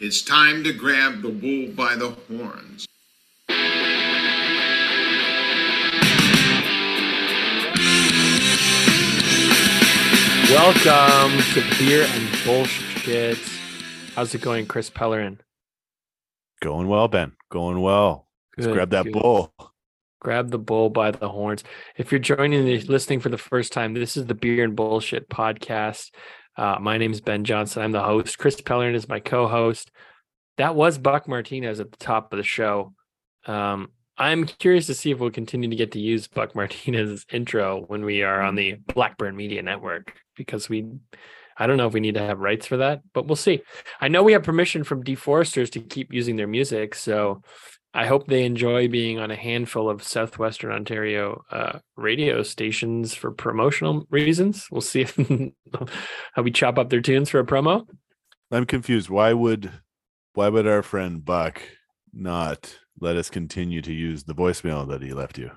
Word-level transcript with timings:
It's 0.00 0.22
time 0.22 0.62
to 0.62 0.72
grab 0.72 1.22
the 1.22 1.28
bull 1.28 1.74
by 1.74 1.96
the 1.96 2.10
horns. 2.10 2.86
Welcome 10.48 11.42
to 11.52 11.78
Beer 11.78 12.06
and 12.08 12.44
Bullshit. 12.44 13.38
How's 14.14 14.32
it 14.36 14.40
going, 14.40 14.66
Chris 14.66 14.88
Pellerin? 14.88 15.40
Going 16.60 16.86
well, 16.86 17.08
Ben. 17.08 17.32
Going 17.50 17.80
well. 17.80 18.28
Let's 18.56 18.68
Good, 18.68 18.74
grab 18.74 18.90
that 18.90 19.06
good. 19.06 19.14
bull. 19.14 19.52
Grab 20.20 20.52
the 20.52 20.58
bull 20.58 20.90
by 20.90 21.10
the 21.10 21.28
horns. 21.28 21.64
If 21.96 22.12
you're 22.12 22.20
joining 22.20 22.64
the 22.64 22.78
listening 22.82 23.18
for 23.18 23.30
the 23.30 23.36
first 23.38 23.72
time, 23.72 23.94
this 23.94 24.16
is 24.16 24.26
the 24.26 24.34
Beer 24.34 24.62
and 24.62 24.76
Bullshit 24.76 25.28
podcast. 25.28 26.12
Uh, 26.58 26.76
my 26.80 26.98
name 26.98 27.12
is 27.12 27.20
Ben 27.20 27.44
Johnson. 27.44 27.82
I'm 27.82 27.92
the 27.92 28.02
host. 28.02 28.36
Chris 28.36 28.60
Pellerin 28.60 28.96
is 28.96 29.08
my 29.08 29.20
co-host. 29.20 29.92
That 30.56 30.74
was 30.74 30.98
Buck 30.98 31.28
Martinez 31.28 31.78
at 31.78 31.92
the 31.92 31.96
top 31.98 32.32
of 32.32 32.36
the 32.36 32.42
show. 32.42 32.94
Um, 33.46 33.92
I'm 34.16 34.44
curious 34.44 34.86
to 34.86 34.94
see 34.94 35.12
if 35.12 35.20
we'll 35.20 35.30
continue 35.30 35.70
to 35.70 35.76
get 35.76 35.92
to 35.92 36.00
use 36.00 36.26
Buck 36.26 36.56
Martinez's 36.56 37.24
intro 37.32 37.84
when 37.86 38.04
we 38.04 38.24
are 38.24 38.42
on 38.42 38.56
the 38.56 38.74
Blackburn 38.92 39.36
Media 39.36 39.62
Network 39.62 40.12
because 40.36 40.68
we 40.68 40.90
I 41.56 41.68
don't 41.68 41.76
know 41.76 41.86
if 41.86 41.92
we 41.92 42.00
need 42.00 42.14
to 42.14 42.22
have 42.22 42.40
rights 42.40 42.66
for 42.66 42.78
that, 42.78 43.02
but 43.14 43.26
we'll 43.26 43.36
see. 43.36 43.62
I 44.00 44.08
know 44.08 44.24
we 44.24 44.32
have 44.32 44.42
permission 44.42 44.82
from 44.82 45.04
Deforesters 45.04 45.70
to 45.72 45.80
keep 45.80 46.12
using 46.12 46.36
their 46.36 46.46
music, 46.46 46.94
so 46.94 47.42
I 47.98 48.06
hope 48.06 48.28
they 48.28 48.44
enjoy 48.44 48.86
being 48.86 49.18
on 49.18 49.32
a 49.32 49.36
handful 49.36 49.90
of 49.90 50.04
southwestern 50.04 50.70
Ontario 50.70 51.42
uh, 51.50 51.80
radio 51.96 52.44
stations 52.44 53.12
for 53.12 53.32
promotional 53.32 54.06
reasons. 54.08 54.68
We'll 54.70 54.82
see 54.82 55.00
if 55.00 55.16
how 56.32 56.42
we 56.42 56.52
chop 56.52 56.78
up 56.78 56.90
their 56.90 57.00
tunes 57.00 57.28
for 57.28 57.40
a 57.40 57.44
promo. 57.44 57.88
I'm 58.52 58.66
confused. 58.66 59.10
Why 59.10 59.32
would 59.32 59.72
why 60.34 60.48
would 60.48 60.68
our 60.68 60.84
friend 60.84 61.24
Buck 61.24 61.60
not 62.12 62.78
let 63.00 63.16
us 63.16 63.30
continue 63.30 63.82
to 63.82 63.92
use 63.92 64.22
the 64.22 64.34
voicemail 64.34 64.88
that 64.90 65.02
he 65.02 65.12
left 65.12 65.36
you? 65.36 65.50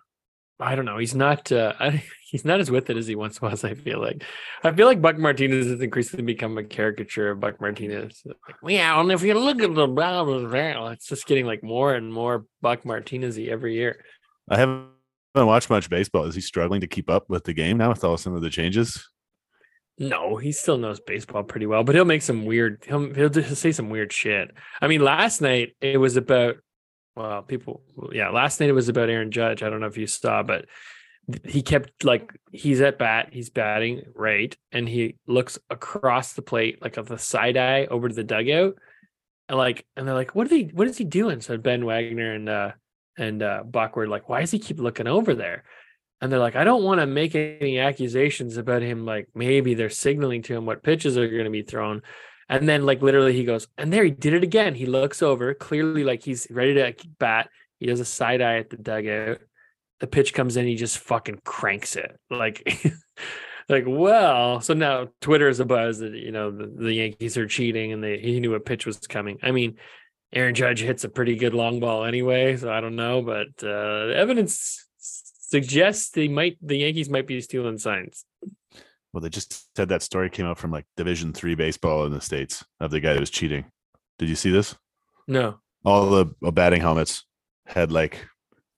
I 0.62 0.76
don't 0.76 0.86
know. 0.86 0.98
He's 0.98 1.16
not. 1.16 1.52
Uh, 1.52 1.73
I, 1.80 2.04
he's 2.30 2.45
not 2.45 2.59
as 2.59 2.70
with 2.70 2.90
it 2.90 2.98
as 2.98 3.08
he 3.08 3.16
once 3.16 3.42
was. 3.42 3.64
I 3.64 3.73
feel 3.73 4.00
like. 4.00 4.23
I 4.64 4.72
feel 4.72 4.88
like 4.88 5.02
Buck 5.02 5.18
Martinez 5.18 5.68
has 5.68 5.81
increasingly 5.81 6.23
become 6.23 6.58
a 6.58 6.64
caricature 6.64 7.31
of 7.31 7.40
Buck 7.40 7.59
Martinez. 7.59 8.22
Like, 8.26 8.38
yeah, 8.68 9.00
and 9.00 9.12
if 9.12 9.23
you 9.23 9.34
look 9.34 9.62
at 9.62 9.73
the 9.73 9.88
blah, 9.88 10.23
blah, 10.23 10.40
blah, 10.40 10.90
it's 10.90 11.08
just 11.08 11.26
getting 11.26 11.45
like 11.45 11.64
more 11.64 11.95
and 11.95 12.14
more 12.14 12.45
Buck 12.62 12.86
Martinez-y 12.86 13.45
every 13.45 13.73
year. 13.73 14.03
I 14.50 14.58
haven't 14.58 14.90
watched 15.36 15.70
much 15.70 15.90
baseball. 15.90 16.26
Is 16.26 16.36
he 16.36 16.42
struggling 16.42 16.81
to 16.81 16.88
keep 16.88 17.09
up 17.09 17.30
with 17.30 17.44
the 17.44 17.53
game 17.53 17.78
now 17.78 17.90
with 17.90 18.03
all 18.03 18.18
some 18.18 18.36
of 18.36 18.42
the 18.42 18.50
changes? 18.50 19.09
No, 19.98 20.38
he 20.38 20.52
still 20.52 20.78
knows 20.78 21.00
baseball 21.00 21.44
pretty 21.44 21.66
well, 21.66 21.84
but 21.84 21.96
he'll 21.96 22.06
make 22.06 22.22
some 22.22 22.46
weird. 22.46 22.84
He'll 22.88 23.14
he'll 23.14 23.30
just 23.30 23.62
say 23.62 23.72
some 23.72 23.90
weird 23.90 24.12
shit. 24.12 24.52
I 24.81 24.88
mean, 24.88 25.02
last 25.02 25.42
night 25.42 25.75
it 25.81 25.98
was 25.98 26.18
about. 26.18 26.58
Well, 27.16 27.42
people, 27.42 27.81
yeah, 28.14 28.30
last 28.30 28.59
night 28.59 28.70
it 28.70 28.73
was 28.73 28.90
about 28.90 29.09
Aaron 29.09 29.31
Judge. 29.31 29.64
I 29.64 29.70
don't 29.70 29.81
know 29.81 29.88
if 29.88 29.98
you 29.98 30.08
saw, 30.08 30.44
but 30.44 30.66
he 31.44 31.62
kept 31.62 32.03
like 32.03 32.31
he's 32.52 32.81
at 32.81 32.98
bat, 32.98 33.30
he's 33.31 33.50
batting 33.50 34.03
right, 34.16 34.56
and 34.72 34.88
he 34.88 35.18
looks 35.28 35.59
across 35.70 36.34
the 36.34 36.42
plate 36.42 36.81
like 36.81 36.98
of 36.98 37.08
the 37.08 37.18
side 37.18 37.58
eye 37.58 37.86
over 37.86 38.09
to 38.09 38.16
the 38.16 38.23
dugout, 38.23 38.76
and 39.50 39.58
like, 39.58 39.86
and 39.95 40.08
they're 40.08 40.16
like, 40.16 40.36
"What 40.36 40.48
are 40.48 40.50
they? 40.50 40.64
What 40.64 40.88
is 40.88 40.98
he 40.98 41.03
doing?" 41.03 41.42
So 41.42 41.58
Ben 41.58 41.86
Wagner 41.86 42.34
and 42.34 42.50
uh 42.50 42.72
and 43.18 43.44
uh 43.44 43.64
Buck 43.64 43.96
were 43.96 44.08
like, 44.08 44.30
"Why 44.30 44.42
does 44.42 44.52
he 44.52 44.59
keep 44.59 44.80
looking 44.80 45.08
over 45.08 45.36
there?" 45.36 45.64
And 46.22 46.31
they're 46.31 46.40
like, 46.40 46.56
"I 46.56 46.64
don't 46.64 46.84
want 46.84 47.02
to 47.02 47.08
make 47.08 47.36
any 47.36 47.80
accusations 47.80 48.58
about 48.58 48.81
him. 48.81 49.06
Like 49.06 49.28
maybe 49.36 49.73
they're 49.73 49.90
signaling 49.90 50.44
to 50.44 50.56
him 50.56 50.66
what 50.66 50.84
pitches 50.84 51.18
are 51.18 51.28
going 51.28 51.46
to 51.46 51.52
be 51.52 51.64
thrown." 51.64 52.02
And 52.52 52.67
then, 52.67 52.85
like, 52.85 53.02
literally, 53.02 53.31
he 53.31 53.45
goes, 53.45 53.69
and 53.77 53.94
there 53.94 54.03
he 54.03 54.11
did 54.11 54.33
it 54.33 54.44
again. 54.44 54.75
He 54.75 54.85
looks 54.85 55.23
over, 55.23 55.53
clearly, 55.53 56.03
like 56.03 56.21
he's 56.21 56.47
ready 56.52 56.73
to 56.73 56.94
bat. 57.17 57.49
He 57.80 57.85
does 57.85 58.02
a 58.02 58.05
side 58.05 58.41
eye 58.41 58.57
at 58.57 58.69
the 58.69 58.75
dugout. 58.75 59.39
The 60.02 60.07
pitch 60.07 60.33
comes 60.33 60.57
in, 60.57 60.67
he 60.67 60.75
just 60.75 60.97
fucking 60.97 61.39
cranks 61.45 61.95
it. 61.95 62.19
Like, 62.29 62.84
like, 63.69 63.85
well, 63.88 64.59
so 64.59 64.73
now 64.73 65.07
Twitter 65.22 65.47
is 65.47 65.61
a 65.61 65.66
buzz 65.66 66.00
that, 66.00 66.11
you 66.11 66.34
know, 66.34 66.51
the, 66.51 66.67
the 66.67 66.94
Yankees 66.94 67.38
are 67.38 67.47
cheating 67.47 67.94
and 67.94 68.03
they, 68.03 68.19
he 68.19 68.41
knew 68.41 68.53
a 68.53 68.59
pitch 68.59 68.85
was 68.85 68.97
coming. 68.97 69.40
I 69.41 69.51
mean, 69.51 69.78
Aaron 70.34 70.53
Judge 70.53 70.81
hits 70.81 71.06
a 71.06 71.09
pretty 71.09 71.38
good 71.38 71.53
long 71.53 71.79
ball 71.79 72.03
anyway, 72.03 72.57
so 72.57 72.69
I 72.69 72.81
don't 72.81 72.97
know, 72.97 73.22
but 73.22 73.47
uh, 73.66 74.07
the 74.07 74.16
evidence 74.17 74.88
suggests 74.97 76.09
they 76.09 76.28
might, 76.28 76.57
the 76.61 76.79
Yankees 76.79 77.09
might 77.09 77.28
be 77.28 77.40
stealing 77.40 77.78
signs. 77.78 78.25
Well, 79.13 79.22
they 79.22 79.29
just 79.29 79.75
said 79.75 79.89
that 79.89 80.01
story 80.01 80.29
came 80.29 80.45
out 80.45 80.57
from 80.57 80.72
like 80.72 80.85
Division 80.95 81.33
Three 81.33 81.55
baseball 81.55 82.05
in 82.05 82.13
the 82.13 82.22
states 82.22 82.63
of 82.79 82.91
the 82.91 82.99
guy 82.99 83.13
that 83.13 83.19
was 83.19 83.29
cheating. 83.29 83.66
Did 84.17 84.29
you 84.29 84.35
see 84.35 84.51
this? 84.51 84.75
No. 85.27 85.59
All 85.83 86.09
the 86.09 86.33
uh, 86.45 86.51
batting 86.51 86.81
helmets 86.81 87.25
had 87.66 87.91
like 87.91 88.25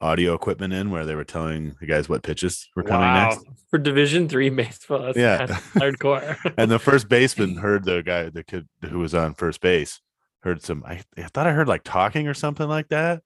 audio 0.01 0.33
equipment 0.33 0.73
in 0.73 0.89
where 0.91 1.05
they 1.05 1.15
were 1.15 1.23
telling 1.23 1.75
the 1.79 1.85
guys 1.85 2.09
what 2.09 2.23
pitches 2.23 2.67
were 2.75 2.83
coming 2.83 3.13
next. 3.13 3.45
For 3.69 3.77
Division 3.79 4.27
Three 4.27 4.49
baseball, 4.49 4.99
that's 5.03 5.17
Yeah. 5.17 5.45
yeah. 5.47 5.57
hardcore. 5.75 6.53
and 6.57 6.69
the 6.69 6.79
first 6.79 7.07
baseman 7.09 7.55
heard 7.57 7.83
the 7.85 8.01
guy, 8.01 8.29
the 8.29 8.43
kid 8.43 8.67
who 8.89 8.99
was 8.99 9.13
on 9.13 9.33
first 9.33 9.61
base, 9.61 10.01
heard 10.41 10.61
some. 10.61 10.83
I, 10.85 11.01
I 11.17 11.23
thought 11.23 11.47
I 11.47 11.51
heard 11.51 11.67
like 11.67 11.83
talking 11.83 12.27
or 12.27 12.33
something 12.33 12.67
like 12.67 12.89
that. 12.89 13.21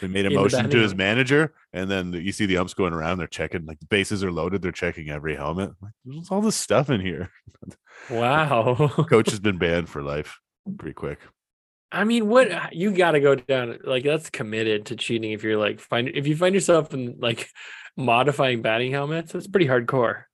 They 0.00 0.08
made 0.08 0.26
a 0.26 0.30
motion 0.30 0.70
to 0.70 0.78
his 0.78 0.94
manager, 0.94 1.52
and 1.72 1.90
then 1.90 2.12
you 2.12 2.32
see 2.32 2.46
the 2.46 2.56
umps 2.56 2.74
going 2.74 2.92
around. 2.92 3.18
They're 3.18 3.26
checking, 3.26 3.66
like 3.66 3.78
the 3.78 3.86
bases 3.86 4.24
are 4.24 4.32
loaded. 4.32 4.62
They're 4.62 4.72
checking 4.72 5.10
every 5.10 5.36
helmet. 5.36 5.72
Like, 5.82 5.92
There's 6.04 6.30
all 6.30 6.40
this 6.40 6.56
stuff 6.56 6.88
in 6.88 7.00
here. 7.00 7.30
wow. 8.10 8.74
Coach 9.08 9.30
has 9.30 9.40
been 9.40 9.58
banned 9.58 9.88
for 9.88 10.02
life, 10.02 10.38
pretty 10.78 10.94
quick. 10.94 11.18
I 11.92 12.04
mean, 12.04 12.28
what 12.28 12.74
you 12.74 12.92
got 12.92 13.12
to 13.12 13.20
go 13.20 13.34
down 13.34 13.78
like 13.84 14.04
that's 14.04 14.30
committed 14.30 14.86
to 14.86 14.96
cheating. 14.96 15.32
If 15.32 15.44
you're 15.44 15.58
like 15.58 15.78
find 15.78 16.08
if 16.08 16.26
you 16.26 16.36
find 16.36 16.54
yourself 16.54 16.94
in 16.94 17.16
like 17.20 17.50
modifying 17.96 18.62
batting 18.62 18.92
helmets, 18.92 19.32
that's 19.32 19.46
pretty 19.46 19.66
hardcore. 19.66 20.24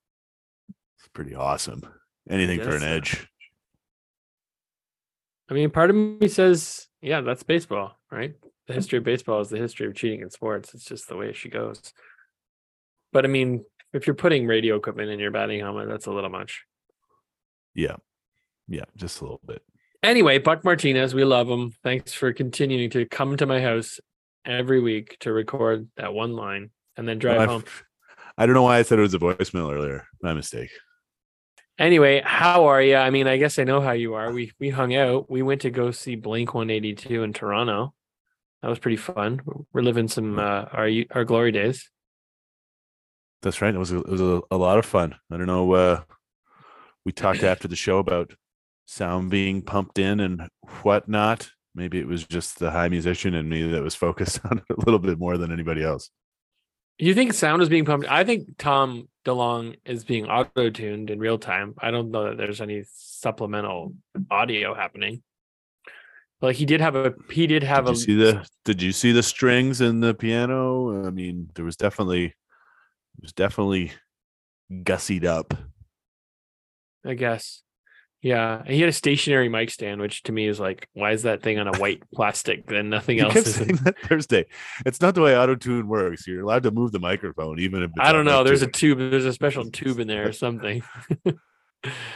It's 0.99 1.09
pretty 1.13 1.35
awesome. 1.35 1.83
Anything 2.31 2.61
for 2.61 2.77
an 2.77 2.85
edge. 2.85 3.27
I 5.51 5.55
mean, 5.55 5.71
part 5.71 5.91
of 5.91 5.97
me 5.97 6.29
says, 6.29 6.87
yeah, 7.01 7.23
that's 7.23 7.43
baseball, 7.43 7.99
right? 8.11 8.35
The 8.69 8.75
history 8.75 8.99
of 8.99 9.05
baseball 9.05 9.41
is 9.41 9.49
the 9.49 9.59
history 9.59 9.87
of 9.87 9.95
cheating 9.95 10.21
in 10.21 10.31
sports. 10.31 10.75
It's 10.75 10.85
just 10.85 11.09
the 11.09 11.17
way 11.17 11.33
she 11.33 11.49
goes. 11.49 11.81
But 13.13 13.25
I 13.25 13.29
mean, 13.29 13.65
if 13.93 14.07
you're 14.07 14.15
putting 14.15 14.47
radio 14.47 14.77
equipment 14.77 15.11
in 15.11 15.19
your 15.19 15.31
batting 15.31 15.61
helmet, 15.61 15.89
that's 15.89 16.07
a 16.07 16.13
little 16.13 16.31
much. 16.31 16.65
Yeah, 17.75 17.97
yeah, 18.69 18.85
just 18.97 19.21
a 19.21 19.25
little 19.25 19.41
bit. 19.47 19.63
Anyway, 20.03 20.39
Buck 20.39 20.65
Martinez, 20.65 21.15
we 21.15 21.25
love 21.25 21.49
him. 21.49 21.73
Thanks 21.83 22.13
for 22.13 22.33
continuing 22.33 22.91
to 22.91 23.07
come 23.07 23.37
to 23.39 23.47
my 23.47 23.61
house 23.61 23.99
every 24.45 24.81
week 24.81 25.17
to 25.21 25.33
record 25.33 25.89
that 25.97 26.13
one 26.13 26.35
line 26.35 26.71
and 26.97 27.09
then 27.09 27.19
drive 27.19 27.41
I- 27.41 27.47
home. 27.47 27.65
I 28.37 28.47
don't 28.47 28.55
know 28.55 28.63
why 28.63 28.79
I 28.79 28.83
said 28.83 29.01
it 29.01 29.03
was 29.03 29.15
a 29.15 29.19
voicemail 29.19 29.73
earlier. 29.73 30.07
My 30.23 30.33
mistake. 30.33 30.71
Anyway, 31.77 32.23
how 32.25 32.67
are 32.67 32.81
you? 32.83 32.95
I 32.97 33.11
mean, 33.11 33.27
I 33.27 33.37
guess 33.37 33.59
I 33.59 33.65
know 33.65 33.81
how 33.81 33.93
you 33.93 34.15
are. 34.15 34.31
We 34.31 34.53
we 34.61 34.69
hung 34.71 34.95
out. 34.95 35.31
We 35.31 35.43
went 35.43 35.63
to 35.63 35.71
go 35.71 35.91
see 35.91 36.15
Blink 36.17 36.55
182 36.55 37.23
in 37.23 37.33
Toronto. 37.33 37.95
That 38.63 38.69
was 38.69 38.79
pretty 38.79 38.97
fun. 38.97 39.41
We're 39.73 39.83
living 39.83 40.09
some 40.09 40.39
uh, 40.39 40.67
our 40.73 40.91
our 41.13 41.25
glory 41.25 41.53
days. 41.53 41.89
That's 43.43 43.63
right. 43.63 43.75
It 43.75 43.79
was 43.79 43.93
a, 43.93 43.99
it 43.99 44.09
was 44.09 44.21
a, 44.21 44.41
a 44.51 44.57
lot 44.57 44.79
of 44.79 44.87
fun. 44.87 45.15
I 45.31 45.37
don't 45.37 45.47
know. 45.47 45.73
Uh, 45.73 46.01
we 47.05 47.13
talked 47.13 47.45
after 47.45 47.69
the 47.69 47.77
show 47.77 47.99
about 47.99 48.35
sound 48.87 49.31
being 49.31 49.63
pumped 49.63 49.99
in 49.99 50.21
and 50.21 50.49
whatnot. 50.83 51.51
Maybe 51.75 51.99
it 52.01 52.09
was 52.09 52.27
just 52.27 52.59
the 52.59 52.71
high 52.71 52.89
musician 52.89 53.35
and 53.35 53.49
me 53.49 53.71
that 53.71 53.83
was 53.83 53.95
focused 53.95 54.41
on 54.51 54.59
it 54.59 54.77
a 54.77 54.85
little 54.85 54.99
bit 54.99 55.19
more 55.19 55.39
than 55.39 55.53
anybody 55.53 55.85
else. 55.85 56.11
You 56.99 57.15
think 57.15 57.33
sound 57.33 57.63
is 57.63 57.69
being 57.69 57.85
pumped? 57.85 58.11
I 58.11 58.25
think 58.25 58.59
Tom 58.59 59.09
DeLonge 59.25 59.77
is 59.85 60.05
being 60.05 60.27
auto 60.27 60.69
tuned 60.69 61.11
in 61.11 61.21
real 61.21 61.39
time. 61.39 61.75
I 61.79 61.93
don't 61.93 62.11
know 62.11 62.25
that 62.25 62.37
there's 62.37 62.61
any 62.61 62.83
supplemental 62.93 63.95
audio 64.31 64.75
happening. 64.75 65.23
Like 66.41 66.57
he 66.57 66.67
did 66.67 66.81
have 66.81 66.95
a 66.95 67.15
he 67.31 67.47
did 67.47 67.63
have 67.65 67.87
Did 67.87 67.91
a 67.91 67.95
you 67.95 68.05
see 68.05 68.15
the 68.15 68.49
Did 68.65 68.83
you 68.83 68.93
see 68.93 69.13
the 69.13 69.23
strings 69.23 69.81
in 69.81 70.01
the 70.01 70.15
piano? 70.15 71.07
I 71.07 71.11
mean, 71.11 71.51
there 71.55 71.65
was 71.65 71.77
definitely 71.77 72.27
it 72.27 73.23
was 73.23 73.33
definitely 73.33 73.93
gussied 74.71 75.25
up. 75.25 75.55
I 77.05 77.15
guess. 77.15 77.63
Yeah, 78.21 78.59
and 78.59 78.75
he 78.75 78.81
had 78.81 78.89
a 78.89 78.93
stationary 78.93 79.49
mic 79.49 79.71
stand, 79.71 80.01
which 80.01 80.25
to 80.25 80.33
me 80.33 80.49
is 80.49 80.59
like, 80.59 80.89
why 80.93 81.13
is 81.13 81.23
that 81.23 81.41
thing 81.41 81.61
on 81.61 81.69
a 81.69 81.79
white 81.79 82.03
plastic? 82.15 82.67
Then 82.67 82.91
nothing 82.91 83.21
else 83.21 83.37
is. 83.37 83.59
that 83.83 83.95
Thursday. 84.03 84.47
It's 84.85 85.01
not 85.01 85.15
the 85.15 85.23
way 85.23 85.37
auto 85.37 85.55
tune 85.55 85.87
works. 85.87 86.27
You're 86.27 86.43
allowed 86.43 86.65
to 86.65 86.73
move 86.73 86.91
the 86.91 86.99
microphone, 86.99 87.61
even 87.61 87.85
if 87.85 87.91
it's 87.91 88.01
I 88.01 88.13
don't 88.13 88.25
know. 88.25 88.43
There's 88.43 88.63
a 88.63 88.67
tube. 88.67 88.99
There's 88.99 89.25
a 89.25 89.33
special 89.33 89.71
tube 89.71 90.01
in 90.01 90.09
there 90.09 90.29
or 90.29 90.33
something. 90.33 90.83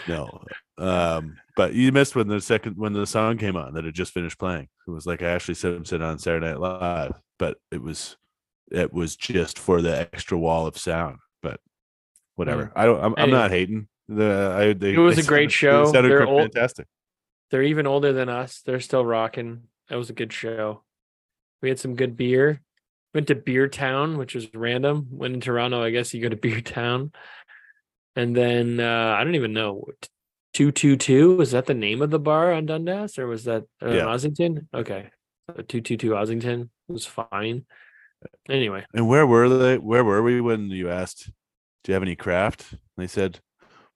no. 0.08 0.42
Um, 0.78 1.36
but 1.56 1.74
you 1.74 1.92
missed 1.92 2.16
when 2.16 2.28
the 2.28 2.40
second 2.40 2.76
when 2.76 2.92
the 2.92 3.06
song 3.06 3.38
came 3.38 3.56
on 3.56 3.74
that 3.74 3.84
had 3.84 3.94
just 3.94 4.12
finished 4.12 4.38
playing. 4.38 4.68
It 4.86 4.90
was 4.90 5.06
like 5.06 5.20
Ashlee 5.20 5.56
Simpson 5.56 6.02
on 6.02 6.18
Saturday 6.18 6.46
Night 6.46 6.60
Live, 6.60 7.12
but 7.38 7.58
it 7.70 7.80
was 7.82 8.16
it 8.70 8.92
was 8.92 9.16
just 9.16 9.58
for 9.58 9.82
the 9.82 9.96
extra 10.00 10.38
wall 10.38 10.66
of 10.66 10.76
sound. 10.78 11.18
But 11.42 11.60
whatever. 12.36 12.72
I 12.74 12.86
don't. 12.86 13.02
I'm, 13.04 13.14
I'm 13.16 13.30
not 13.30 13.50
hating. 13.50 13.88
The 14.08 14.54
I 14.56 14.72
they, 14.72 14.94
It 14.94 14.98
was 14.98 15.18
a 15.18 15.22
great 15.22 15.52
sounded- 15.52 15.92
show. 15.94 16.02
They're 16.02 16.26
old- 16.26 16.52
fantastic. 16.52 16.86
They're 17.50 17.62
even 17.62 17.86
older 17.86 18.12
than 18.14 18.28
us. 18.30 18.62
They're 18.64 18.80
still 18.80 19.04
rocking. 19.04 19.64
That 19.90 19.96
was 19.96 20.08
a 20.10 20.14
good 20.14 20.32
show. 20.32 20.82
We 21.60 21.68
had 21.68 21.78
some 21.78 21.94
good 21.96 22.16
beer. 22.16 22.62
Went 23.14 23.26
to 23.26 23.34
Beer 23.34 23.68
Town, 23.68 24.16
which 24.16 24.34
was 24.34 24.48
random. 24.54 25.08
Went 25.10 25.34
in 25.34 25.40
Toronto, 25.42 25.82
I 25.82 25.90
guess 25.90 26.14
you 26.14 26.22
go 26.22 26.30
to 26.30 26.36
Beer 26.48 26.62
Town. 26.62 27.12
And 28.16 28.36
then 28.36 28.80
uh, 28.80 29.16
I 29.18 29.24
don't 29.24 29.34
even 29.34 29.52
know. 29.52 29.84
Two 30.52 30.70
two 30.70 30.96
two 30.96 31.36
was 31.36 31.52
that 31.52 31.66
the 31.66 31.74
name 31.74 32.02
of 32.02 32.10
the 32.10 32.18
bar 32.18 32.52
on 32.52 32.66
Dundas, 32.66 33.18
or 33.18 33.26
was 33.26 33.44
that 33.44 33.64
uh, 33.82 33.90
Yeah. 33.90 34.04
Ossington? 34.04 34.66
Okay, 34.74 35.10
two 35.68 35.80
two 35.80 35.96
two 35.96 36.10
Ossington 36.10 36.68
was 36.88 37.06
fine. 37.06 37.64
Anyway, 38.48 38.84
And 38.94 39.08
where 39.08 39.26
were 39.26 39.48
they? 39.48 39.78
Where 39.78 40.04
were 40.04 40.22
we 40.22 40.40
when 40.40 40.68
you 40.70 40.90
asked, 40.90 41.30
"Do 41.82 41.90
you 41.90 41.94
have 41.94 42.02
any 42.02 42.16
craft?" 42.16 42.72
And 42.72 42.80
they 42.98 43.06
said, 43.06 43.40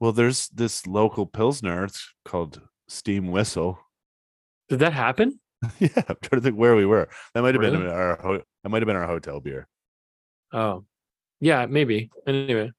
"Well, 0.01 0.13
there's 0.13 0.49
this 0.49 0.87
local 0.87 1.27
pilsner. 1.27 1.85
It's 1.85 2.13
called 2.25 2.61
Steam 2.89 3.31
Whistle." 3.31 3.79
did 4.69 4.81
that 4.81 4.93
happen? 4.93 5.39
yeah, 5.79 5.89
I'm 6.09 6.17
trying 6.23 6.41
to 6.41 6.41
think 6.41 6.57
where 6.57 6.75
we 6.77 6.87
were. 6.87 7.09
That 7.35 7.43
might 7.43 7.55
have 7.55 7.61
been 7.63 7.87
our 7.87 8.43
that 8.63 8.69
might 8.69 8.83
have 8.83 8.87
been 8.87 8.97
our 8.97 9.07
hotel 9.07 9.41
beer. 9.41 9.69
Oh, 10.53 10.85
yeah, 11.41 11.67
maybe. 11.67 12.11
Anyway, 12.27 12.73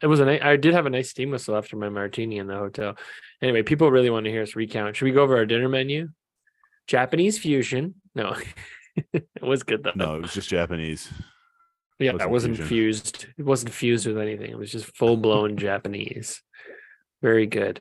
it 0.00 0.06
was 0.06 0.20
a 0.20 0.24
ni- 0.24 0.40
I 0.40 0.56
did 0.56 0.74
have 0.74 0.86
a 0.86 0.90
nice 0.90 1.10
steam 1.10 1.30
whistle 1.30 1.56
after 1.56 1.76
my 1.76 1.88
martini 1.88 2.38
in 2.38 2.46
the 2.46 2.56
hotel. 2.56 2.96
Anyway, 3.40 3.62
people 3.62 3.90
really 3.90 4.10
want 4.10 4.24
to 4.24 4.30
hear 4.30 4.42
us 4.42 4.56
recount. 4.56 4.96
Should 4.96 5.06
we 5.06 5.12
go 5.12 5.22
over 5.22 5.36
our 5.36 5.46
dinner 5.46 5.68
menu? 5.68 6.08
Japanese 6.86 7.38
fusion. 7.38 7.94
No, 8.14 8.36
it 9.12 9.26
was 9.40 9.62
good 9.62 9.82
though. 9.82 9.92
No, 9.94 10.16
it 10.16 10.22
was 10.22 10.34
just 10.34 10.48
Japanese. 10.48 11.08
yeah, 11.98 12.10
it 12.10 12.14
wasn't 12.30 12.52
wasn't 12.52 12.68
fused. 12.68 13.26
It 13.38 13.44
wasn't 13.44 13.72
fused 13.72 14.06
with 14.06 14.18
anything. 14.18 14.50
It 14.50 14.58
was 14.58 14.70
just 14.70 14.96
full 14.96 15.16
blown 15.16 15.56
Japanese. 15.56 16.42
Very 17.22 17.46
good. 17.46 17.80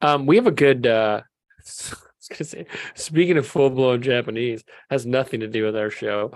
Um, 0.00 0.26
we 0.26 0.36
have 0.36 0.46
a 0.46 0.52
good. 0.52 0.86
uh 0.86 1.22
was 2.38 2.48
say, 2.48 2.66
speaking 2.94 3.36
of 3.36 3.46
full 3.46 3.70
blown 3.70 4.02
Japanese, 4.02 4.62
has 4.90 5.06
nothing 5.06 5.40
to 5.40 5.48
do 5.48 5.64
with 5.64 5.76
our 5.76 5.90
show. 5.90 6.32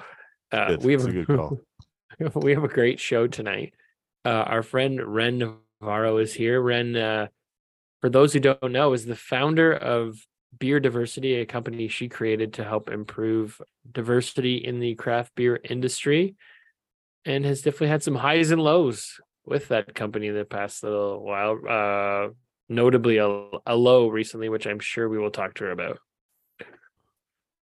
Uh, 0.53 0.77
we 0.81 0.93
have 0.93 1.05
a 1.05 1.13
good 1.13 1.27
call. 1.27 1.61
we 2.35 2.53
have 2.53 2.65
a 2.65 2.69
great 2.69 3.01
show 3.01 3.27
tonight. 3.27 3.75
Uh, 4.27 4.43
our 4.45 4.65
friend 4.65 5.01
Ren 5.01 5.39
Navarro 5.81 6.19
is 6.19 6.35
here. 6.35 6.61
Ren, 6.61 6.97
uh, 6.97 7.29
for 8.01 8.11
those 8.11 8.33
who 8.33 8.41
don't 8.41 8.73
know, 8.73 8.93
is 8.93 9.05
the 9.05 9.15
founder 9.15 9.73
of 9.73 10.19
Beer 10.59 10.81
Diversity, 10.81 11.37
a 11.37 11.47
company 11.47 11.87
she 11.87 12.09
created 12.09 12.55
to 12.55 12.65
help 12.65 12.91
improve 12.91 13.63
diversity 13.91 14.57
in 14.57 14.81
the 14.81 14.97
craft 14.97 15.37
beer 15.37 15.61
industry, 15.63 16.35
and 17.25 17.45
has 17.45 17.63
definitely 17.63 17.87
had 17.87 18.03
some 18.03 18.17
highs 18.17 18.51
and 18.51 18.61
lows 18.61 19.21
with 19.45 19.69
that 19.69 19.95
company 19.95 20.27
in 20.27 20.35
the 20.35 20.45
past 20.45 20.83
little 20.83 21.23
while. 21.23 21.61
Uh, 21.69 22.33
notably, 22.69 23.19
a, 23.19 23.29
a 23.65 23.77
low 23.77 24.09
recently, 24.09 24.49
which 24.49 24.67
I'm 24.67 24.81
sure 24.81 25.09
we 25.09 25.19
will 25.19 25.31
talk 25.31 25.55
to 25.55 25.65
her 25.65 25.71
about. 25.71 26.01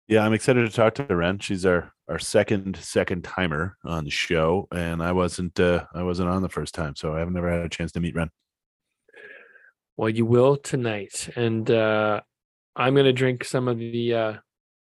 Yeah, 0.07 0.25
I'm 0.25 0.33
excited 0.33 0.71
to 0.71 0.77
talk 0.77 0.95
to 0.95 1.17
Ren. 1.17 1.41
She's 1.41 1.67
our 1.67 1.93
our 2.13 2.19
second 2.19 2.77
second 2.77 3.25
timer 3.25 3.79
on 3.85 4.05
the 4.05 4.11
show, 4.11 4.69
and 4.71 5.03
I 5.03 5.13
wasn't 5.13 5.59
uh, 5.59 5.87
I 5.95 6.03
wasn't 6.03 6.29
on 6.29 6.43
the 6.43 6.49
first 6.49 6.75
time, 6.75 6.95
so 6.95 7.15
I've 7.15 7.31
never 7.31 7.51
had 7.51 7.63
a 7.63 7.71
chance 7.71 7.93
to 7.93 8.01
meet 8.01 8.15
Ren. 8.15 8.31
Well, 9.97 10.11
you 10.11 10.27
will 10.27 10.59
tonight, 10.59 11.31
and 11.37 11.69
uh, 11.71 12.21
I'm 12.77 12.95
gonna 12.95 13.15
drink 13.15 13.45
some 13.45 13.67
of 13.67 13.79
the. 13.79 14.15
Uh, 14.15 14.35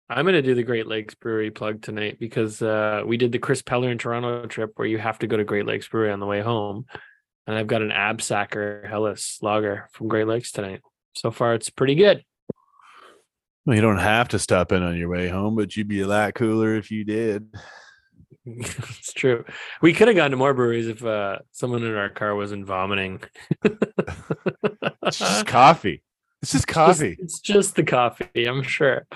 I'm 0.08 0.24
gonna 0.24 0.40
do 0.40 0.54
the 0.54 0.62
Great 0.62 0.86
Lakes 0.86 1.14
Brewery 1.14 1.50
plug 1.50 1.82
tonight 1.82 2.18
because 2.18 2.62
uh, 2.62 3.02
we 3.04 3.18
did 3.18 3.32
the 3.32 3.38
Chris 3.38 3.60
Pellerin 3.60 3.98
Toronto 3.98 4.46
trip 4.46 4.72
where 4.76 4.88
you 4.88 4.98
have 4.98 5.18
to 5.18 5.26
go 5.26 5.36
to 5.36 5.44
Great 5.44 5.66
Lakes 5.66 5.88
Brewery 5.88 6.10
on 6.10 6.20
the 6.20 6.26
way 6.26 6.40
home, 6.40 6.86
and 7.46 7.54
I've 7.54 7.66
got 7.66 7.82
an 7.82 7.90
Absacker 7.90 8.88
Helles 8.88 9.38
Lager 9.42 9.90
from 9.92 10.08
Great 10.08 10.26
Lakes 10.26 10.52
tonight. 10.52 10.80
So 11.14 11.30
far, 11.30 11.52
it's 11.52 11.68
pretty 11.68 11.96
good. 11.96 12.24
Well, 13.70 13.76
you 13.76 13.82
don't 13.82 13.98
have 13.98 14.26
to 14.30 14.40
stop 14.40 14.72
in 14.72 14.82
on 14.82 14.96
your 14.96 15.08
way 15.08 15.28
home, 15.28 15.54
but 15.54 15.76
you'd 15.76 15.86
be 15.86 16.00
a 16.00 16.06
lot 16.08 16.34
cooler 16.34 16.74
if 16.74 16.90
you 16.90 17.04
did. 17.04 17.54
it's 18.44 19.12
true. 19.12 19.44
We 19.80 19.92
could 19.92 20.08
have 20.08 20.16
gone 20.16 20.32
to 20.32 20.36
more 20.36 20.52
breweries 20.54 20.88
if 20.88 21.04
uh, 21.04 21.38
someone 21.52 21.84
in 21.84 21.94
our 21.94 22.08
car 22.08 22.34
wasn't 22.34 22.66
vomiting. 22.66 23.22
It's 23.62 25.18
just 25.20 25.46
coffee. 25.46 26.02
It's 26.42 26.50
just 26.50 26.64
It's 26.64 26.64
just- 26.64 26.66
coffee. 26.66 27.16
It's 27.20 27.38
just 27.38 27.76
the 27.76 27.84
coffee, 27.84 28.44
I'm 28.44 28.64
sure. 28.64 29.06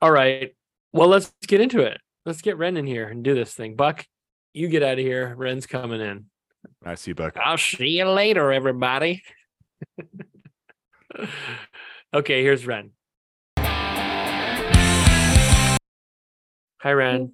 All 0.00 0.10
right. 0.10 0.56
Well, 0.92 1.06
let's 1.06 1.30
get 1.46 1.60
into 1.60 1.82
it. 1.82 2.00
Let's 2.26 2.42
get 2.42 2.56
Ren 2.58 2.76
in 2.76 2.88
here 2.88 3.06
and 3.06 3.22
do 3.22 3.32
this 3.36 3.54
thing. 3.54 3.76
Buck, 3.76 4.04
you 4.52 4.66
get 4.70 4.82
out 4.82 4.94
of 4.94 5.04
here. 5.04 5.36
Ren's 5.36 5.66
coming 5.66 6.00
in. 6.00 6.24
I 6.84 6.96
see, 6.96 7.12
Buck. 7.12 7.36
I'll 7.36 7.58
see 7.58 7.90
you 7.98 8.10
later, 8.10 8.50
everybody. 8.52 9.22
okay, 12.12 12.42
here's 12.42 12.66
Ren. 12.66 12.90
Hi, 16.82 16.92
Ren. 16.92 17.32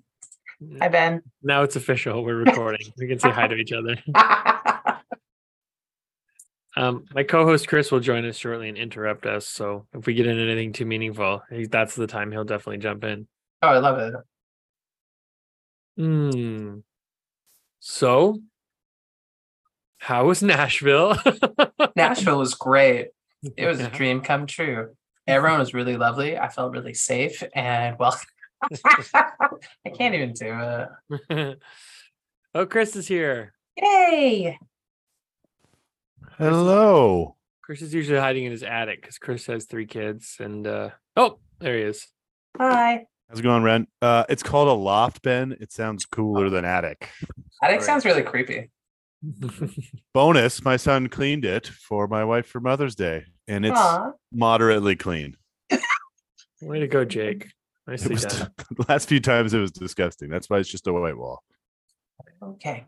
Hi, 0.79 0.89
Ben. 0.89 1.23
Now 1.43 1.63
it's 1.63 1.75
official. 1.75 2.23
We're 2.23 2.37
recording. 2.37 2.93
we 2.99 3.09
can 3.09 3.19
say 3.19 3.31
hi 3.31 3.47
to 3.47 3.55
each 3.55 3.73
other. 3.73 3.97
Um, 6.77 7.07
my 7.13 7.25
co-host 7.25 7.67
Chris 7.67 7.91
will 7.91 7.99
join 7.99 8.25
us 8.25 8.37
shortly 8.37 8.69
and 8.69 8.79
interrupt 8.79 9.27
us. 9.27 9.49
So 9.49 9.89
if 9.95 10.07
we 10.07 10.15
get 10.15 10.29
into 10.29 10.41
anything 10.45 10.73
too 10.73 10.87
meaningful, 10.87 11.43
that's 11.69 11.97
the 11.97 12.07
time 12.07 12.31
he'll 12.31 12.45
definitely 12.45 12.79
jump 12.79 13.03
in. 13.03 13.27
oh, 13.63 13.69
I 13.69 13.79
love 13.79 13.99
it. 13.99 14.15
Hmm. 16.01 16.79
So, 17.81 18.39
how 19.99 20.27
was 20.27 20.41
Nashville? 20.41 21.17
Nashville 21.97 22.39
was 22.39 22.55
great. 22.55 23.09
It 23.57 23.67
was 23.67 23.81
a 23.81 23.91
dream 23.91 24.21
come 24.21 24.47
true. 24.47 24.91
Everyone 25.27 25.59
was 25.59 25.75
really 25.75 25.97
lovely. 25.97 26.39
I 26.39 26.49
felt 26.49 26.71
really 26.71 26.95
safe 26.95 27.43
and 27.57 27.99
well. 27.99 28.17
I 29.15 29.91
can't 29.95 30.15
even 30.15 30.33
do 30.33 30.89
it. 31.31 31.59
oh, 32.55 32.67
Chris 32.67 32.97
is 32.97 33.07
here. 33.09 33.53
Yay! 33.77 34.59
Hello. 36.39 37.37
Chris 37.63 37.83
is 37.83 37.93
usually 37.93 38.19
hiding 38.19 38.45
in 38.45 38.53
his 38.53 38.63
attic 38.63 39.01
because 39.03 39.19
Chris 39.19 39.47
has 39.47 39.67
three 39.67 39.87
kids. 39.87 40.37
And 40.41 40.67
uh 40.67 40.91
oh, 41.17 41.39
there 41.61 41.77
he 41.77 41.83
is. 41.83 42.07
Hi. 42.57 43.07
How's 43.29 43.41
it 43.41 43.43
going, 43.43 43.63
Ren? 43.63 43.87
Uh, 44.01 44.25
it's 44.31 44.43
called 44.43 44.69
a 44.69 44.73
loft, 44.73 45.23
Ben. 45.23 45.55
It 45.61 45.71
sounds 45.71 46.07
cooler 46.07 46.49
than 46.49 46.65
attic. 46.65 47.11
Attic 47.63 47.77
Right. 47.79 47.83
sounds 47.83 48.05
really 48.07 48.23
creepy. 48.23 48.71
Bonus: 50.15 50.65
My 50.65 50.77
son 50.79 51.09
cleaned 51.09 51.45
it 51.45 51.67
for 51.67 52.07
my 52.09 52.25
wife 52.25 52.47
for 52.47 52.61
Mother's 52.61 52.95
Day, 52.95 53.25
and 53.47 53.67
it's 53.67 53.79
Aw. 53.79 54.13
moderately 54.33 54.97
clean. 54.97 55.37
Way 56.63 56.81
to 56.81 56.89
go, 56.89 57.05
Jake. 57.05 57.49
It 57.89 57.93
Nicely 57.93 58.13
was 58.15 58.25
done. 58.27 58.51
the 58.77 58.85
last 58.89 59.09
few 59.09 59.19
times 59.21 59.55
it 59.55 59.59
was 59.61 59.71
disgusting. 59.71 60.29
That's 60.29 60.51
why 60.51 60.59
it's 60.59 60.69
just 60.69 60.87
a 60.87 60.93
white 60.93 61.17
wall. 61.17 61.43
Okay. 62.43 62.85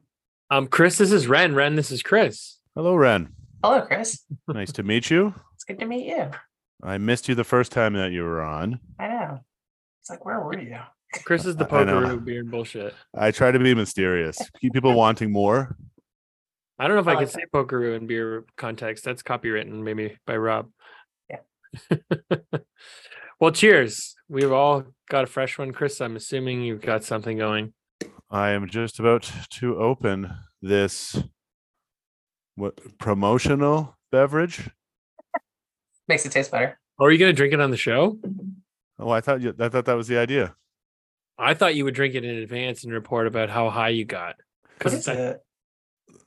Um, 0.50 0.66
Chris, 0.66 0.98
this 0.98 1.10
is 1.10 1.26
Ren. 1.26 1.54
Ren, 1.54 1.74
this 1.74 1.90
is 1.90 2.02
Chris. 2.02 2.58
Hello, 2.74 2.94
Ren. 2.94 3.30
Hello, 3.64 3.80
Chris. 3.82 4.24
Nice 4.48 4.72
to 4.72 4.82
meet 4.82 5.10
you. 5.10 5.34
It's 5.54 5.64
good 5.64 5.78
to 5.78 5.86
meet 5.86 6.06
you. 6.06 6.30
I 6.82 6.98
missed 6.98 7.28
you 7.28 7.34
the 7.34 7.44
first 7.44 7.72
time 7.72 7.94
that 7.94 8.12
you 8.12 8.22
were 8.24 8.42
on. 8.42 8.80
I 8.98 9.08
know. 9.08 9.40
It's 10.02 10.10
like, 10.10 10.24
where 10.24 10.40
were 10.40 10.58
you? 10.58 10.78
Chris 11.24 11.46
is 11.46 11.56
the 11.56 11.64
I- 11.70 11.82
I 11.82 11.84
poker 11.84 12.16
beer 12.18 12.44
bullshit. 12.44 12.94
I 13.16 13.30
try 13.30 13.50
to 13.52 13.58
be 13.58 13.74
mysterious, 13.74 14.38
keep 14.60 14.72
people 14.72 14.94
wanting 14.94 15.32
more. 15.32 15.76
I 16.78 16.86
don't 16.86 16.96
know 16.96 17.02
if 17.02 17.08
I 17.08 17.12
I, 17.12 17.14
like 17.16 17.26
could 17.26 17.34
say 17.34 17.44
pokeroo 17.52 17.96
in 17.96 18.06
beer 18.06 18.44
context. 18.56 19.04
That's 19.04 19.22
copywritten 19.22 19.82
maybe 19.82 20.16
by 20.26 20.36
Rob. 20.36 20.70
Yeah. 21.28 21.40
well, 23.38 23.50
cheers. 23.52 24.14
We've 24.30 24.52
all 24.52 24.84
got 25.08 25.24
a 25.24 25.26
fresh 25.26 25.58
one. 25.58 25.72
Chris, 25.72 26.00
I'm 26.00 26.14
assuming 26.14 26.62
you've 26.62 26.80
got 26.82 27.02
something 27.02 27.36
going. 27.36 27.72
I 28.30 28.50
am 28.50 28.68
just 28.68 29.00
about 29.00 29.28
to 29.54 29.76
open 29.76 30.32
this 30.62 31.20
what 32.54 32.96
promotional 32.98 33.98
beverage. 34.12 34.70
Makes 36.06 36.26
it 36.26 36.32
taste 36.32 36.52
better. 36.52 36.78
Or 36.96 37.08
are 37.08 37.10
you 37.10 37.18
going 37.18 37.32
to 37.32 37.36
drink 37.36 37.52
it 37.52 37.60
on 37.60 37.72
the 37.72 37.76
show? 37.76 38.20
Oh, 39.00 39.10
I 39.10 39.20
thought 39.20 39.40
you, 39.40 39.52
I 39.58 39.68
thought 39.68 39.86
that 39.86 39.96
was 39.96 40.06
the 40.06 40.18
idea. 40.18 40.54
I 41.36 41.54
thought 41.54 41.74
you 41.74 41.84
would 41.84 41.94
drink 41.94 42.14
it 42.14 42.24
in 42.24 42.36
advance 42.36 42.84
and 42.84 42.92
report 42.92 43.26
about 43.26 43.50
how 43.50 43.68
high 43.68 43.88
you 43.88 44.04
got. 44.04 44.36
What 44.36 44.78
Because 44.78 44.94
it's, 44.94 45.08
it? 45.08 45.40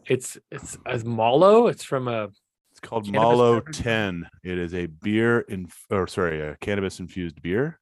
it's 0.07 0.38
it's 0.51 0.77
as 0.86 1.05
Malo. 1.05 1.67
It's 1.67 1.86
from 1.86 2.10
a 2.10 2.31
It's 2.72 2.81
called 2.81 3.10
Malo 3.10 3.62
10. 3.62 4.27
It 4.43 4.57
is 4.57 4.74
a 4.74 4.88
beer 4.88 5.39
in 5.39 5.69
or 5.89 6.05
sorry, 6.07 6.41
a 6.41 6.57
cannabis 6.57 7.00
infused 7.00 7.41
beer. 7.41 7.79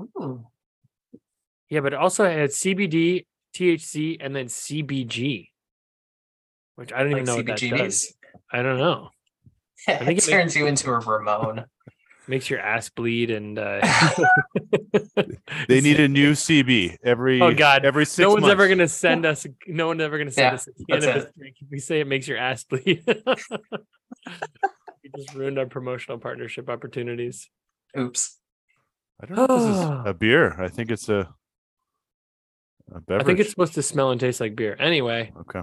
Ooh. 0.00 0.46
yeah, 1.68 1.80
but 1.80 1.92
it 1.92 1.98
also 1.98 2.24
had 2.24 2.50
CBD, 2.50 3.26
THC, 3.54 4.16
and 4.20 4.34
then 4.34 4.46
CBG, 4.46 5.48
which 6.76 6.92
I 6.92 6.98
don't 6.98 7.12
even 7.12 7.18
Like 7.18 7.26
know 7.26 7.36
what 7.36 7.46
that 7.46 7.58
CBGBs? 7.58 7.78
does. 7.78 8.14
I 8.52 8.62
don't 8.62 8.78
know. 8.78 9.10
It, 9.88 9.98
think 10.04 10.18
it 10.18 10.24
turns 10.24 10.54
you 10.56 10.66
into 10.66 10.90
a 10.90 10.98
Ramone. 10.98 11.64
Makes 12.28 12.48
your 12.50 12.60
ass 12.60 12.88
bleed 12.90 13.30
and 13.30 13.58
uh, 13.58 13.80
They 15.68 15.80
need 15.80 15.98
a 15.98 16.06
new 16.06 16.32
CB 16.32 16.96
every 17.02 17.40
Oh, 17.40 17.52
God. 17.52 17.84
every 17.84 18.04
six 18.06 18.18
no 18.18 18.32
one's 18.32 18.46
ever 18.46 18.68
gonna 18.68 18.86
send 18.88 19.26
us. 19.26 19.46
No 19.66 19.88
one's 19.88 20.00
ever 20.02 20.16
gonna 20.18 20.30
send 20.30 20.50
Yeah, 20.50 20.54
us 20.54 20.68
a 20.68 20.72
cannabis 20.88 21.32
drink. 21.36 21.56
if 21.60 21.68
We 21.70 21.78
say 21.80 22.00
it 22.00 22.06
makes 22.06 22.28
your 22.28 22.38
ass 22.38 22.62
bleed. 22.64 23.02
we 23.06 23.14
We 25.02 25.10
just 25.16 25.34
ruined 25.34 25.58
our 25.58 25.66
promotional 25.66 26.18
partnership 26.18 26.68
opportunities. 26.68 27.48
Oops. 27.98 28.38
I 29.22 29.26
don't 29.26 29.36
know 29.36 29.44
if 29.44 29.50
this 29.62 29.76
is 29.76 29.84
a 30.06 30.14
beer. 30.14 30.60
I 30.60 30.68
think 30.68 30.90
it's 30.90 31.08
a, 31.08 31.28
a 32.94 33.00
beverage. 33.00 33.22
I 33.22 33.24
think 33.24 33.38
it's 33.40 33.50
supposed 33.50 33.74
to 33.74 33.82
smell 33.82 34.10
and 34.10 34.20
taste 34.20 34.40
like 34.40 34.56
beer. 34.56 34.76
Anyway, 34.78 35.32
okay. 35.40 35.62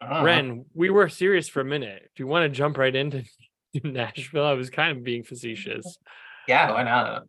Uh, 0.00 0.22
Ren, 0.24 0.64
we 0.74 0.90
were 0.90 1.08
serious 1.08 1.48
for 1.48 1.60
a 1.60 1.64
minute. 1.64 2.10
Do 2.14 2.22
you 2.22 2.26
want 2.26 2.44
to 2.44 2.56
jump 2.56 2.78
right 2.78 2.94
into 2.94 3.24
Nashville? 3.84 4.44
I 4.44 4.52
was 4.52 4.70
kind 4.70 4.96
of 4.96 5.04
being 5.04 5.24
facetious. 5.24 5.98
Yeah, 6.46 6.72
why 6.72 6.82
not? 6.84 7.24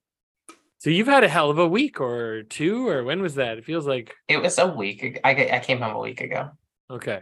So 0.78 0.90
you've 0.90 1.08
had 1.08 1.26
a 1.26 1.28
hell 1.30 1.50
of 1.50 1.60
a 1.60 1.68
week 1.68 2.00
or 2.00 2.44
two, 2.44 2.88
or 2.88 3.04
when 3.04 3.22
was 3.22 3.36
that? 3.36 3.58
It 3.58 3.66
feels 3.66 3.86
like 3.86 4.16
It 4.30 4.42
was 4.42 4.58
a 4.60 4.68
week. 4.68 5.20
I 5.24 5.50
I 5.52 5.60
came 5.60 5.80
home 5.82 5.96
a 5.96 6.00
week 6.00 6.22
ago. 6.22 6.52
okay. 6.90 7.22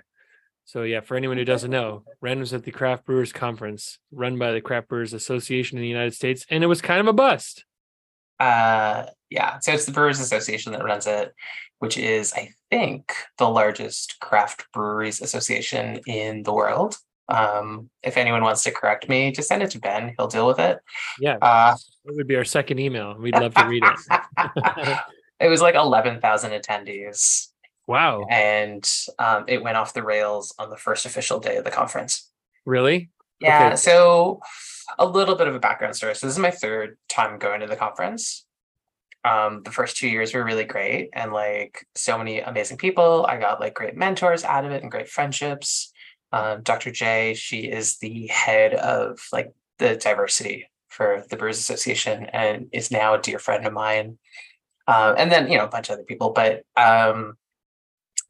So 0.66 0.84
yeah, 0.84 1.00
for 1.00 1.16
anyone 1.16 1.38
who 1.38 1.46
doesn't 1.46 1.72
know, 1.72 2.04
Ren 2.20 2.40
was 2.40 2.54
at 2.54 2.64
the 2.66 2.72
Craft 2.72 3.06
Brewers 3.06 3.32
Conference 3.32 4.00
run 4.12 4.38
by 4.38 4.52
the 4.52 4.60
Craft 4.60 4.90
Brewers 4.90 5.14
Association 5.14 5.78
in 5.78 5.82
the 5.82 5.88
United 5.88 6.14
States, 6.14 6.46
and 6.50 6.62
it 6.62 6.68
was 6.68 6.82
kind 6.82 7.00
of 7.00 7.08
a 7.08 7.14
bust. 7.14 7.64
Uh, 8.40 9.06
yeah. 9.30 9.60
So 9.60 9.72
it's 9.74 9.86
the 9.86 9.92
Brewers 9.92 10.20
Association 10.20 10.72
that 10.74 10.84
runs 10.84 11.08
it, 11.08 11.34
which 11.80 11.98
is, 11.98 12.34
I 12.34 12.50
think, 12.72 13.12
the 13.38 13.50
largest 13.50 14.20
craft 14.20 14.66
breweries 14.74 15.22
association 15.22 16.00
in 16.08 16.44
the 16.44 16.54
world. 16.54 16.98
Um, 17.30 17.90
if 18.04 18.16
anyone 18.16 18.42
wants 18.42 18.64
to 18.64 18.72
correct 18.72 19.10
me, 19.10 19.32
just 19.32 19.50
send 19.50 19.62
it 19.62 19.72
to 19.72 19.80
Ben. 19.80 20.14
He'll 20.18 20.28
deal 20.28 20.48
with 20.48 20.60
it. 20.60 20.80
Yeah, 21.20 21.38
Uh, 21.42 21.76
it 22.06 22.16
would 22.16 22.28
be 22.28 22.38
our 22.38 22.46
second 22.46 22.80
email. 22.80 23.16
We'd 23.20 23.36
love 23.36 23.54
to 23.56 23.66
read 23.68 23.84
it. 23.84 24.00
it 25.42 25.50
was 25.50 25.62
like 25.62 25.76
eleven 25.76 26.22
thousand 26.22 26.52
attendees, 26.52 27.48
Wow, 27.86 28.26
and 28.30 28.90
um, 29.20 29.44
it 29.50 29.62
went 29.62 29.76
off 29.76 29.94
the 29.94 30.04
rails 30.04 30.56
on 30.58 30.70
the 30.70 30.78
first 30.78 31.06
official 31.06 31.40
day 31.40 31.58
of 31.58 31.66
the 31.66 31.72
conference. 31.72 32.32
really? 32.66 33.10
Yeah, 33.42 33.68
Okay. 33.68 33.76
so 33.76 34.40
a 34.98 35.06
little 35.06 35.36
bit 35.36 35.48
of 35.48 35.56
a 35.56 35.60
background 35.60 35.96
story. 35.96 36.16
So 36.16 36.28
this 36.28 36.36
is 36.36 36.40
my 36.40 36.52
third 36.52 36.98
time 37.10 37.40
going 37.40 37.62
to 37.62 37.68
the 37.68 37.76
conference. 37.76 38.46
Um, 39.24 39.64
the 39.64 39.72
first 39.72 39.98
two 39.98 40.08
years 40.08 40.34
were 40.34 40.44
really 40.44 40.64
great 40.64 41.10
and 41.14 41.34
like 41.34 41.86
so 41.96 42.18
many 42.18 42.40
amazing 42.40 42.78
people. 42.78 43.26
I 43.28 43.38
got 43.38 43.60
like 43.60 43.74
great 43.74 43.96
mentors 43.96 44.44
out 44.44 44.66
of 44.66 44.72
it 44.72 44.84
and 44.84 44.92
great 44.92 45.10
friendships. 45.10 45.92
Um, 46.32 46.62
Dr. 46.62 46.92
J, 46.92 47.34
she 47.34 47.62
is 47.62 47.98
the 47.98 48.28
head 48.28 48.74
of 48.74 49.20
like 49.34 49.54
the 49.80 49.96
diversity 49.96 50.70
for 50.88 51.24
the 51.30 51.38
Brewers 51.38 51.60
Association 51.60 52.26
and 52.26 52.68
is 52.72 52.92
now 52.92 53.14
a 53.14 53.22
dear 53.22 53.40
friend 53.40 53.66
of 53.66 53.74
mine. 53.74 54.18
Uh, 54.88 55.14
and 55.18 55.32
then 55.32 55.52
you 55.52 55.58
know 55.58 55.66
a 55.66 55.70
bunch 55.70 55.90
of 55.90 55.94
other 55.94 56.04
people, 56.04 56.30
but 56.30 56.64
um, 56.78 57.38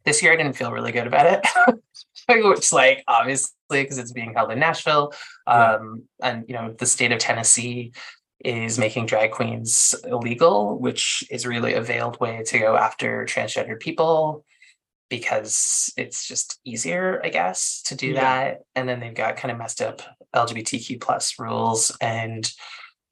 this 0.05 0.23
year 0.23 0.33
I 0.33 0.35
didn't 0.35 0.55
feel 0.55 0.71
really 0.71 0.91
good 0.91 1.05
about 1.05 1.27
it, 1.27 1.75
which 2.43 2.73
like 2.73 3.03
obviously 3.07 3.51
because 3.69 3.97
it's 3.97 4.11
being 4.11 4.33
held 4.33 4.51
in 4.51 4.59
Nashville, 4.59 5.13
Yeah. 5.47 5.75
um, 5.75 6.03
and 6.21 6.45
you 6.47 6.55
know 6.55 6.73
the 6.77 6.85
state 6.85 7.11
of 7.11 7.19
Tennessee 7.19 7.91
is 8.45 8.77
making 8.77 9.07
drag 9.07 9.31
queens 9.31 9.95
illegal, 10.05 10.77
which 10.79 11.23
is 11.31 11.45
really 11.47 11.73
a 11.73 11.81
veiled 11.81 12.19
way 12.19 12.43
to 12.45 12.59
go 12.59 12.77
after 12.77 13.25
transgender 13.25 13.79
people 13.79 14.45
because 15.09 15.91
it's 15.97 16.27
just 16.27 16.59
easier, 16.65 17.21
I 17.23 17.29
guess, 17.29 17.81
to 17.83 17.95
do 17.95 18.07
Yeah. 18.09 18.21
that. 18.21 18.57
And 18.75 18.87
then 18.87 18.99
they've 18.99 19.13
got 19.13 19.37
kind 19.37 19.51
of 19.51 19.57
messed 19.57 19.81
up 19.81 20.01
LGBTQ 20.35 20.99
plus 20.99 21.39
rules 21.39 21.95
and 22.01 22.49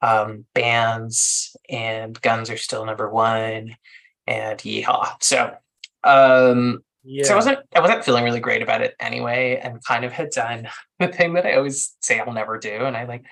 um, 0.02 0.44
bans, 0.54 1.56
and 1.70 2.20
guns 2.20 2.50
are 2.50 2.58
still 2.58 2.84
number 2.84 3.10
one, 3.10 3.76
and 4.26 4.58
yeehaw. 4.60 5.14
So, 5.22 5.56
um, 6.04 6.84
Yeah. 7.06 7.24
so 7.24 7.32
I 7.32 7.36
wasn't 7.36 7.58
I 7.74 7.80
wasn't 7.80 8.04
feeling 8.04 8.24
really 8.24 8.40
great 8.40 8.62
about 8.62 8.82
it 8.82 8.94
anyway, 8.98 9.60
and 9.62 9.82
kind 9.84 10.04
of 10.04 10.12
had 10.12 10.30
done 10.30 10.68
the 10.98 11.08
thing 11.08 11.34
that 11.34 11.46
I 11.46 11.54
always 11.54 11.96
say 12.02 12.18
I'll 12.18 12.32
never 12.32 12.58
do, 12.58 12.84
and 12.84 12.96
I 12.96 13.04
like 13.04 13.24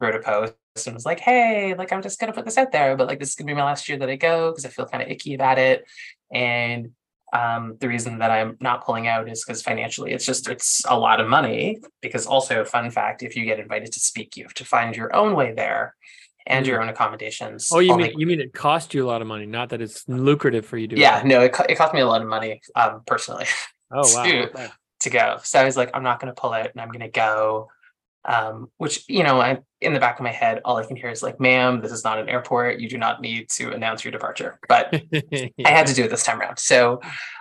wrote 0.00 0.16
a 0.16 0.18
post 0.20 0.54
and 0.86 0.94
was 0.94 1.06
like, 1.06 1.20
hey, 1.20 1.74
like 1.74 1.92
I'm 1.92 2.02
just 2.02 2.18
gonna 2.18 2.32
put 2.32 2.44
this 2.44 2.58
out 2.58 2.72
there, 2.72 2.96
but 2.96 3.06
like 3.06 3.20
this 3.20 3.30
is 3.30 3.34
gonna 3.36 3.46
be 3.46 3.54
my 3.54 3.64
last 3.64 3.88
year 3.88 3.98
that 3.98 4.10
I 4.10 4.16
go 4.16 4.50
because 4.50 4.64
I 4.64 4.68
feel 4.68 4.86
kind 4.86 5.02
of 5.02 5.08
icky 5.08 5.34
about 5.34 5.58
it, 5.58 5.84
and 6.32 6.90
um, 7.32 7.76
the 7.78 7.88
reason 7.88 8.18
that 8.18 8.32
I'm 8.32 8.56
not 8.60 8.84
pulling 8.84 9.06
out 9.06 9.28
is 9.28 9.44
because 9.44 9.62
financially 9.62 10.12
it's 10.12 10.26
just 10.26 10.48
it's 10.48 10.82
a 10.88 10.98
lot 10.98 11.20
of 11.20 11.28
money. 11.28 11.78
Because 12.02 12.26
also, 12.26 12.64
fun 12.64 12.90
fact, 12.90 13.22
if 13.22 13.36
you 13.36 13.44
get 13.44 13.60
invited 13.60 13.92
to 13.92 14.00
speak, 14.00 14.36
you 14.36 14.42
have 14.42 14.54
to 14.54 14.64
find 14.64 14.96
your 14.96 15.14
own 15.14 15.36
way 15.36 15.52
there 15.54 15.94
and 16.46 16.66
your 16.66 16.82
own 16.82 16.88
accommodations. 16.88 17.68
Oh, 17.72 17.78
you 17.78 17.96
mean 17.96 18.18
you 18.18 18.26
mean 18.26 18.40
it 18.40 18.52
cost 18.52 18.94
you 18.94 19.04
a 19.04 19.08
lot 19.08 19.22
of 19.22 19.28
money, 19.28 19.46
not 19.46 19.70
that 19.70 19.80
it's 19.80 20.08
lucrative 20.08 20.66
for 20.66 20.76
you 20.78 20.88
to. 20.88 20.98
yeah, 20.98 21.22
no, 21.24 21.40
it, 21.42 21.52
co- 21.52 21.66
it 21.68 21.76
cost 21.76 21.94
me 21.94 22.00
a 22.00 22.06
lot 22.06 22.22
of 22.22 22.28
money 22.28 22.60
um, 22.76 23.02
personally. 23.06 23.46
Oh 23.92 24.02
wow. 24.14 24.22
to- 24.22 24.50
okay. 24.50 24.68
to 25.00 25.10
go. 25.10 25.38
So 25.42 25.60
I 25.60 25.64
was 25.64 25.76
like, 25.76 25.90
I'm 25.94 26.04
not 26.04 26.20
going 26.20 26.32
to 26.32 26.40
pull 26.40 26.52
it, 26.54 26.70
and 26.72 26.80
I'm 26.80 26.90
going 26.90 27.00
to 27.00 27.08
go. 27.08 27.68
Um, 28.24 28.70
which, 28.76 29.02
you 29.08 29.24
know, 29.24 29.40
I 29.40 29.58
in 29.80 29.94
the 29.94 29.98
back 29.98 30.20
of 30.20 30.22
my 30.22 30.30
head, 30.30 30.60
all 30.64 30.76
I 30.76 30.86
can 30.86 30.94
hear 30.94 31.08
is 31.10 31.22
like, 31.24 31.40
ma'am, 31.40 31.80
this 31.80 31.90
is 31.90 32.04
not 32.04 32.18
an 32.20 32.28
airport. 32.28 32.78
You 32.78 32.88
do 32.88 32.98
not 32.98 33.20
need 33.20 33.48
to 33.50 33.72
announce 33.72 34.04
your 34.04 34.12
departure. 34.12 34.60
But 34.68 34.94
I 35.64 35.70
had 35.70 35.86
to 35.88 35.94
do 35.94 36.04
it 36.04 36.10
this 36.10 36.22
time 36.22 36.40
around. 36.40 36.58
So 36.60 37.00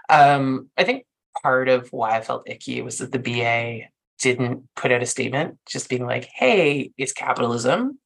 um, 0.10 0.70
I 0.78 0.86
think 0.86 1.06
part 1.44 1.70
of 1.70 1.90
why 1.92 2.18
I 2.18 2.22
felt 2.22 2.50
icky 2.50 2.82
was 2.82 2.98
that 2.98 3.12
the 3.12 3.20
BA 3.20 3.90
didn't 4.20 4.68
put 4.76 4.92
out 4.92 5.04
a 5.04 5.06
statement 5.06 5.58
just 5.68 5.90
being 5.90 6.06
like, 6.06 6.30
hey, 6.34 6.92
it's 6.98 7.14
capitalism. 7.14 8.00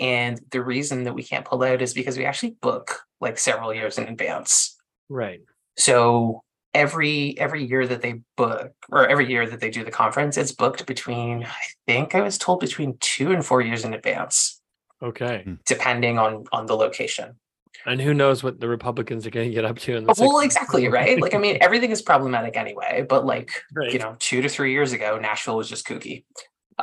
And 0.00 0.40
the 0.50 0.62
reason 0.62 1.04
that 1.04 1.14
we 1.14 1.22
can't 1.22 1.44
pull 1.44 1.62
out 1.62 1.82
is 1.82 1.92
because 1.94 2.16
we 2.18 2.24
actually 2.24 2.56
book 2.62 3.02
like 3.20 3.38
several 3.38 3.72
years 3.74 3.98
in 3.98 4.08
advance. 4.08 4.76
right. 5.08 5.40
So 5.76 6.42
every 6.74 7.38
every 7.38 7.64
year 7.64 7.86
that 7.86 8.00
they 8.02 8.20
book 8.36 8.72
or 8.90 9.06
every 9.08 9.28
year 9.28 9.48
that 9.48 9.60
they 9.60 9.70
do 9.70 9.84
the 9.84 9.90
conference, 9.90 10.36
it's 10.36 10.52
booked 10.52 10.86
between 10.86 11.44
I 11.44 11.62
think 11.86 12.14
I 12.14 12.20
was 12.22 12.38
told 12.38 12.60
between 12.60 12.96
two 13.00 13.30
and 13.32 13.44
four 13.44 13.60
years 13.60 13.84
in 13.84 13.92
advance, 13.94 14.60
Okay. 15.02 15.42
Hmm. 15.44 15.54
depending 15.66 16.18
on 16.18 16.44
on 16.52 16.66
the 16.66 16.76
location. 16.76 17.38
And 17.86 18.00
who 18.00 18.12
knows 18.12 18.42
what 18.42 18.60
the 18.60 18.68
Republicans 18.68 19.26
are 19.26 19.30
going 19.30 19.48
to 19.48 19.54
get 19.54 19.64
up 19.64 19.78
to 19.78 19.96
in 19.96 20.04
the. 20.04 20.12
Oh, 20.18 20.28
well, 20.28 20.40
exactly, 20.40 20.86
right? 20.88 21.18
Like 21.18 21.34
I 21.34 21.38
mean, 21.38 21.56
everything 21.62 21.90
is 21.92 22.02
problematic 22.02 22.56
anyway, 22.56 23.06
but 23.08 23.24
like 23.24 23.62
Right. 23.74 23.92
you 23.92 23.98
know, 23.98 24.16
two 24.18 24.42
to 24.42 24.48
three 24.50 24.72
years 24.72 24.92
ago, 24.92 25.18
Nashville 25.18 25.56
was 25.56 25.68
just 25.68 25.86
kooky. 25.86 26.24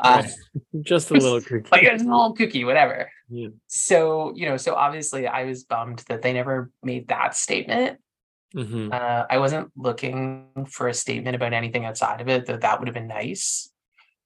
Uh, 0.04 0.24
Just 0.82 1.12
a 1.12 1.14
little 1.14 1.40
kooky. 1.40 1.70
like 1.72 1.84
it's 1.84 2.04
a 2.04 2.06
little 2.06 2.36
kooky, 2.36 2.66
whatever. 2.66 3.12
Yeah. 3.30 3.50
So, 3.68 4.34
you 4.36 4.48
know, 4.48 4.58
so 4.58 4.76
obviously 4.76 5.28
I 5.28 5.44
was 5.44 5.64
bummed 5.64 6.00
that 6.08 6.22
they 6.22 6.34
never 6.34 6.72
made 6.84 7.08
that 7.10 7.36
statement. 7.36 8.00
Mhm. 8.56 8.94
Uh, 8.94 9.26
I 9.30 9.38
wasn't 9.40 9.72
looking 9.76 10.48
for 10.70 10.88
a 10.88 10.94
statement 10.94 11.36
about 11.36 11.54
anything 11.54 11.86
outside 11.86 12.22
of 12.22 12.30
it, 12.30 12.46
though 12.46 12.58
that 12.58 12.80
would 12.80 12.88
have 12.88 12.96
been 12.96 13.08
nice. 13.08 13.72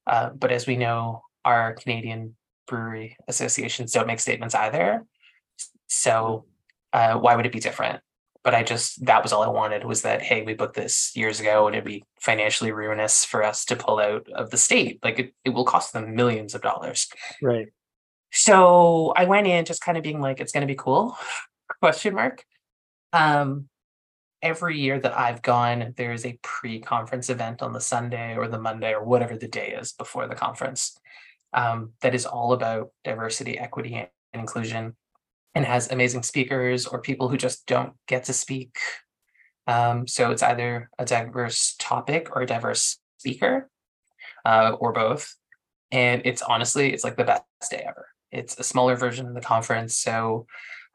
Uh, 0.06 0.30
but 0.30 0.52
as 0.52 0.66
we 0.66 0.76
know, 0.76 1.22
our 1.44 1.74
Canadian 1.74 2.36
brewery 2.66 3.16
associations 3.28 3.92
don't 3.92 4.06
make 4.06 4.20
statements 4.20 4.54
either. 4.54 5.04
So 5.88 6.46
uh, 6.92 7.14
why 7.14 7.36
would 7.36 7.46
it 7.46 7.52
be 7.52 7.60
different? 7.60 8.00
But 8.44 8.54
I 8.54 8.62
just 8.62 9.04
that 9.06 9.22
was 9.22 9.32
all 9.32 9.42
I 9.42 9.48
wanted 9.48 9.84
was 9.84 10.02
that 10.02 10.22
hey, 10.22 10.42
we 10.42 10.54
booked 10.54 10.74
this 10.74 11.12
years 11.14 11.40
ago 11.40 11.66
and 11.66 11.76
it'd 11.76 11.84
be 11.84 12.04
financially 12.20 12.72
ruinous 12.72 13.24
for 13.24 13.44
us 13.44 13.64
to 13.66 13.76
pull 13.76 14.00
out 14.00 14.28
of 14.30 14.50
the 14.50 14.56
state. 14.56 14.98
Like 15.02 15.18
it, 15.18 15.34
it 15.44 15.50
will 15.50 15.64
cost 15.64 15.92
them 15.92 16.16
millions 16.16 16.54
of 16.54 16.62
dollars. 16.62 17.08
Right. 17.40 17.68
So 18.32 19.12
I 19.16 19.26
went 19.26 19.46
in 19.46 19.64
just 19.64 19.82
kind 19.82 19.96
of 19.96 20.02
being 20.02 20.20
like, 20.20 20.40
it's 20.40 20.52
gonna 20.52 20.66
be 20.66 20.74
cool? 20.74 21.16
Question 21.80 22.14
mark. 22.14 22.44
Um 23.12 23.68
every 24.42 24.78
year 24.78 24.98
that 24.98 25.16
I've 25.16 25.40
gone, 25.40 25.94
there's 25.96 26.26
a 26.26 26.38
pre-conference 26.42 27.30
event 27.30 27.62
on 27.62 27.72
the 27.72 27.80
Sunday 27.80 28.36
or 28.36 28.48
the 28.48 28.58
Monday 28.58 28.92
or 28.92 29.04
whatever 29.04 29.36
the 29.36 29.48
day 29.48 29.68
is 29.68 29.92
before 29.92 30.26
the 30.26 30.34
conference. 30.34 30.98
Um, 31.52 31.92
that 32.00 32.14
is 32.14 32.26
all 32.26 32.52
about 32.52 32.90
diversity, 33.04 33.58
equity, 33.58 33.94
and 33.94 34.08
inclusion, 34.34 34.96
and 35.54 35.64
has 35.64 35.90
amazing 35.90 36.22
speakers 36.22 36.86
or 36.86 37.00
people 37.00 37.28
who 37.28 37.36
just 37.36 37.66
don't 37.66 37.92
get 38.06 38.24
to 38.24 38.32
speak. 38.32 38.78
Um, 39.66 40.06
so 40.06 40.30
it's 40.30 40.42
either 40.42 40.90
a 40.98 41.04
diverse 41.04 41.74
topic 41.78 42.34
or 42.34 42.42
a 42.42 42.46
diverse 42.46 42.98
speaker, 43.18 43.70
uh, 44.44 44.76
or 44.78 44.92
both. 44.92 45.36
And 45.90 46.22
it's 46.24 46.42
honestly, 46.42 46.92
it's 46.92 47.04
like 47.04 47.16
the 47.16 47.24
best 47.24 47.44
day 47.70 47.84
ever. 47.86 48.08
It's 48.30 48.58
a 48.58 48.64
smaller 48.64 48.96
version 48.96 49.26
of 49.26 49.34
the 49.34 49.42
conference, 49.42 49.96
so 49.96 50.46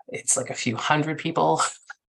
it's 0.08 0.36
like 0.36 0.50
a 0.50 0.56
few 0.56 0.76
hundred 0.76 1.20
people 1.20 1.62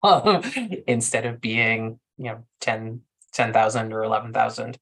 instead 0.86 1.26
of 1.26 1.40
being, 1.40 1.98
you 2.16 2.26
know, 2.26 2.44
10, 2.60 3.00
10,000 3.32 3.92
or 3.92 4.04
11,000. 4.04 4.78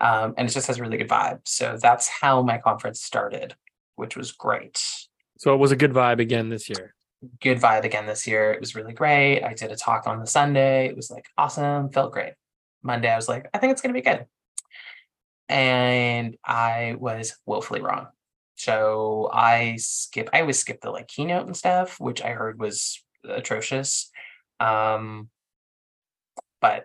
Um, 0.00 0.34
and 0.36 0.48
it 0.48 0.52
just 0.52 0.66
has 0.66 0.78
a 0.78 0.82
really 0.82 0.98
good 0.98 1.08
vibe. 1.08 1.40
So 1.44 1.78
that's 1.80 2.08
how 2.08 2.42
my 2.42 2.58
conference 2.58 3.00
started, 3.00 3.54
which 3.96 4.16
was 4.16 4.32
great. 4.32 4.82
So 5.42 5.52
it 5.52 5.56
was 5.56 5.72
a 5.72 5.76
good 5.76 5.92
vibe 5.92 6.20
again 6.20 6.50
this 6.50 6.68
year. 6.68 6.94
Good 7.40 7.58
vibe 7.58 7.82
again 7.82 8.06
this 8.06 8.28
year. 8.28 8.52
It 8.52 8.60
was 8.60 8.76
really 8.76 8.92
great. 8.92 9.42
I 9.42 9.54
did 9.54 9.72
a 9.72 9.76
talk 9.76 10.06
on 10.06 10.20
the 10.20 10.26
Sunday. 10.28 10.86
It 10.86 10.94
was 10.94 11.10
like 11.10 11.26
awesome, 11.36 11.90
felt 11.90 12.12
great. 12.12 12.34
Monday, 12.84 13.10
I 13.10 13.16
was 13.16 13.28
like, 13.28 13.48
I 13.52 13.58
think 13.58 13.72
it's 13.72 13.82
going 13.82 13.92
to 13.92 14.00
be 14.00 14.08
good. 14.08 14.24
And 15.48 16.36
I 16.44 16.94
was 16.96 17.34
woefully 17.44 17.80
wrong. 17.80 18.06
So 18.54 19.30
I 19.32 19.78
skip, 19.80 20.30
I 20.32 20.42
always 20.42 20.60
skip 20.60 20.80
the 20.80 20.92
like 20.92 21.08
keynote 21.08 21.46
and 21.46 21.56
stuff, 21.56 21.98
which 21.98 22.22
I 22.22 22.28
heard 22.28 22.60
was 22.60 23.02
atrocious. 23.28 24.12
Um, 24.60 25.28
but 26.60 26.84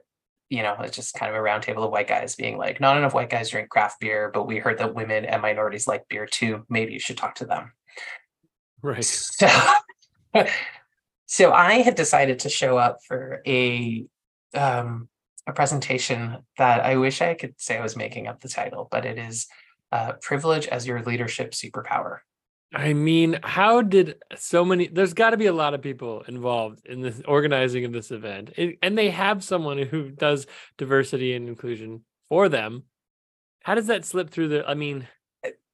you 0.50 0.64
know, 0.64 0.78
it's 0.80 0.96
just 0.96 1.14
kind 1.14 1.30
of 1.30 1.40
a 1.40 1.46
roundtable 1.46 1.86
of 1.86 1.92
white 1.92 2.08
guys 2.08 2.36
being 2.36 2.58
like, 2.58 2.82
not 2.82 2.98
enough 2.98 3.14
white 3.14 3.30
guys 3.30 3.52
drink 3.52 3.70
craft 3.70 4.00
beer, 4.00 4.32
but 4.34 4.48
we 4.48 4.58
heard 4.58 4.80
that 4.80 4.96
women 4.96 5.26
and 5.26 5.44
minorities 5.44 5.86
like 5.86 6.08
beer 6.10 6.26
too. 6.26 6.66
Maybe 6.70 6.94
you 6.94 7.00
should 7.00 7.18
talk 7.18 7.36
to 7.36 7.46
them. 7.46 7.74
Right. 8.82 9.06
So, 10.36 10.46
so 11.26 11.52
I 11.52 11.76
had 11.82 11.96
decided 11.96 12.40
to 12.40 12.50
show 12.50 12.78
up 12.78 13.00
for 13.08 13.42
a 13.48 14.06
um, 14.54 15.10
a 15.48 15.54
presentation 15.54 16.38
that 16.58 16.82
I 16.86 16.98
wish 16.98 17.22
I 17.22 17.34
could 17.34 17.56
say 17.58 17.78
I 17.78 17.82
was 17.82 17.96
making 17.96 18.28
up 18.28 18.42
the 18.42 18.50
title, 18.50 18.88
but 18.92 19.06
it 19.06 19.18
is 19.18 19.48
uh, 19.92 20.14
"Privilege 20.22 20.68
as 20.68 20.86
Your 20.86 21.02
Leadership 21.02 21.52
Superpower." 21.52 22.20
I 22.74 22.94
mean, 22.94 23.40
how 23.44 23.82
did 23.82 24.22
so 24.36 24.64
many? 24.66 24.88
There's 24.88 25.14
got 25.14 25.32
to 25.32 25.38
be 25.38 25.46
a 25.48 25.54
lot 25.54 25.74
of 25.74 25.82
people 25.82 26.24
involved 26.28 26.86
in 26.86 27.02
this 27.02 27.22
organizing 27.28 27.86
of 27.86 27.94
this 27.94 28.12
event, 28.12 28.52
It- 28.58 28.78
and 28.84 28.98
they 28.98 29.10
have 29.10 29.44
someone 29.44 29.80
who 29.80 30.10
does 30.12 30.46
diversity 30.78 31.34
and 31.34 31.48
inclusion 31.48 32.04
for 32.30 32.50
them. 32.50 32.84
How 33.64 33.76
does 33.76 33.88
that 33.88 34.06
slip 34.06 34.30
through 34.30 34.50
the? 34.50 34.68
I 34.70 34.74
mean, 34.76 35.08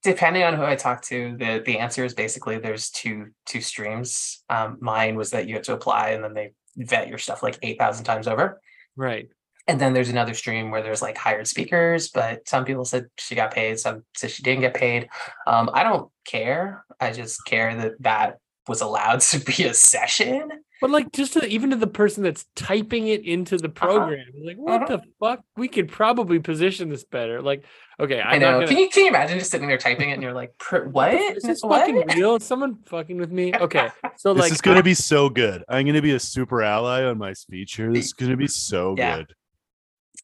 depending 0.04 0.42
on 0.44 0.54
who 0.54 0.62
I 0.62 0.76
talk 0.76 1.02
to, 1.04 1.36
the 1.36 1.62
the 1.64 1.78
answer 1.78 2.04
is 2.04 2.14
basically 2.14 2.58
there's 2.58 2.90
two 2.90 3.30
two 3.46 3.60
streams. 3.60 4.44
Um, 4.48 4.78
mine 4.80 5.16
was 5.16 5.30
that 5.30 5.48
you 5.48 5.54
have 5.54 5.64
to 5.64 5.72
apply, 5.72 6.10
and 6.10 6.22
then 6.22 6.34
they 6.34 6.52
vet 6.76 7.08
your 7.08 7.18
stuff 7.18 7.42
like 7.42 7.58
eight 7.62 7.78
thousand 7.78 8.04
times 8.04 8.28
over. 8.28 8.60
right. 8.96 9.28
And 9.66 9.80
then 9.80 9.94
there's 9.94 10.10
another 10.10 10.34
stream 10.34 10.70
where 10.70 10.82
there's 10.82 11.00
like 11.00 11.16
hired 11.16 11.46
speakers, 11.46 12.10
but 12.10 12.46
some 12.46 12.66
people 12.66 12.84
said 12.84 13.06
she 13.16 13.34
got 13.34 13.54
paid, 13.54 13.80
some 13.80 14.04
said 14.14 14.30
she 14.30 14.42
didn't 14.42 14.60
get 14.60 14.74
paid. 14.74 15.08
Um, 15.46 15.70
I 15.72 15.82
don't 15.82 16.10
care. 16.26 16.84
I 17.00 17.12
just 17.12 17.42
care 17.46 17.74
that 17.74 17.92
that 18.00 18.40
was 18.68 18.82
allowed 18.82 19.20
to 19.32 19.38
be 19.38 19.64
a 19.64 19.72
session. 19.72 20.50
But 20.84 20.90
like, 20.90 21.12
just 21.12 21.32
to, 21.32 21.46
even 21.46 21.70
to 21.70 21.76
the 21.76 21.86
person 21.86 22.22
that's 22.22 22.44
typing 22.54 23.08
it 23.08 23.24
into 23.24 23.56
the 23.56 23.70
program, 23.70 24.26
like, 24.44 24.58
what 24.58 24.82
Uh-huh. 24.82 24.98
the 24.98 25.02
fuck? 25.18 25.40
We 25.56 25.66
could 25.66 25.88
probably 25.90 26.40
position 26.40 26.90
this 26.90 27.04
better. 27.04 27.40
Like, 27.40 27.64
okay, 27.98 28.20
i 28.20 28.34
I'm 28.34 28.40
know. 28.42 28.52
gonna. 28.60 28.66
Can 28.66 28.76
you 28.76 28.90
can 28.90 29.04
you 29.04 29.08
imagine 29.08 29.38
just 29.38 29.50
sitting 29.50 29.66
there 29.66 29.78
typing 29.78 30.10
it 30.10 30.12
and 30.12 30.22
you're 30.22 30.34
like, 30.34 30.52
what? 30.90 31.14
Is 31.14 31.42
this 31.42 31.62
what? 31.64 31.86
fucking 31.86 32.04
real? 32.14 32.34
Is 32.34 32.44
someone 32.44 32.82
fucking 32.84 33.16
with 33.16 33.30
me? 33.32 33.54
Okay, 33.54 33.88
so 34.18 34.34
This 34.34 34.40
like, 34.42 34.50
this 34.50 34.56
is 34.58 34.60
going 34.60 34.76
to 34.76 34.82
be 34.82 34.92
so 34.92 35.30
good. 35.30 35.64
I'm 35.70 35.86
going 35.86 35.94
to 35.94 36.02
be 36.02 36.12
a 36.12 36.20
super 36.20 36.60
ally 36.62 37.02
on 37.02 37.16
my 37.16 37.32
speech 37.32 37.76
here. 37.76 37.90
This 37.90 38.04
is 38.04 38.12
going 38.12 38.32
to 38.32 38.36
be 38.36 38.46
so 38.46 38.94
Yeah. 38.98 39.16
good. 39.16 39.34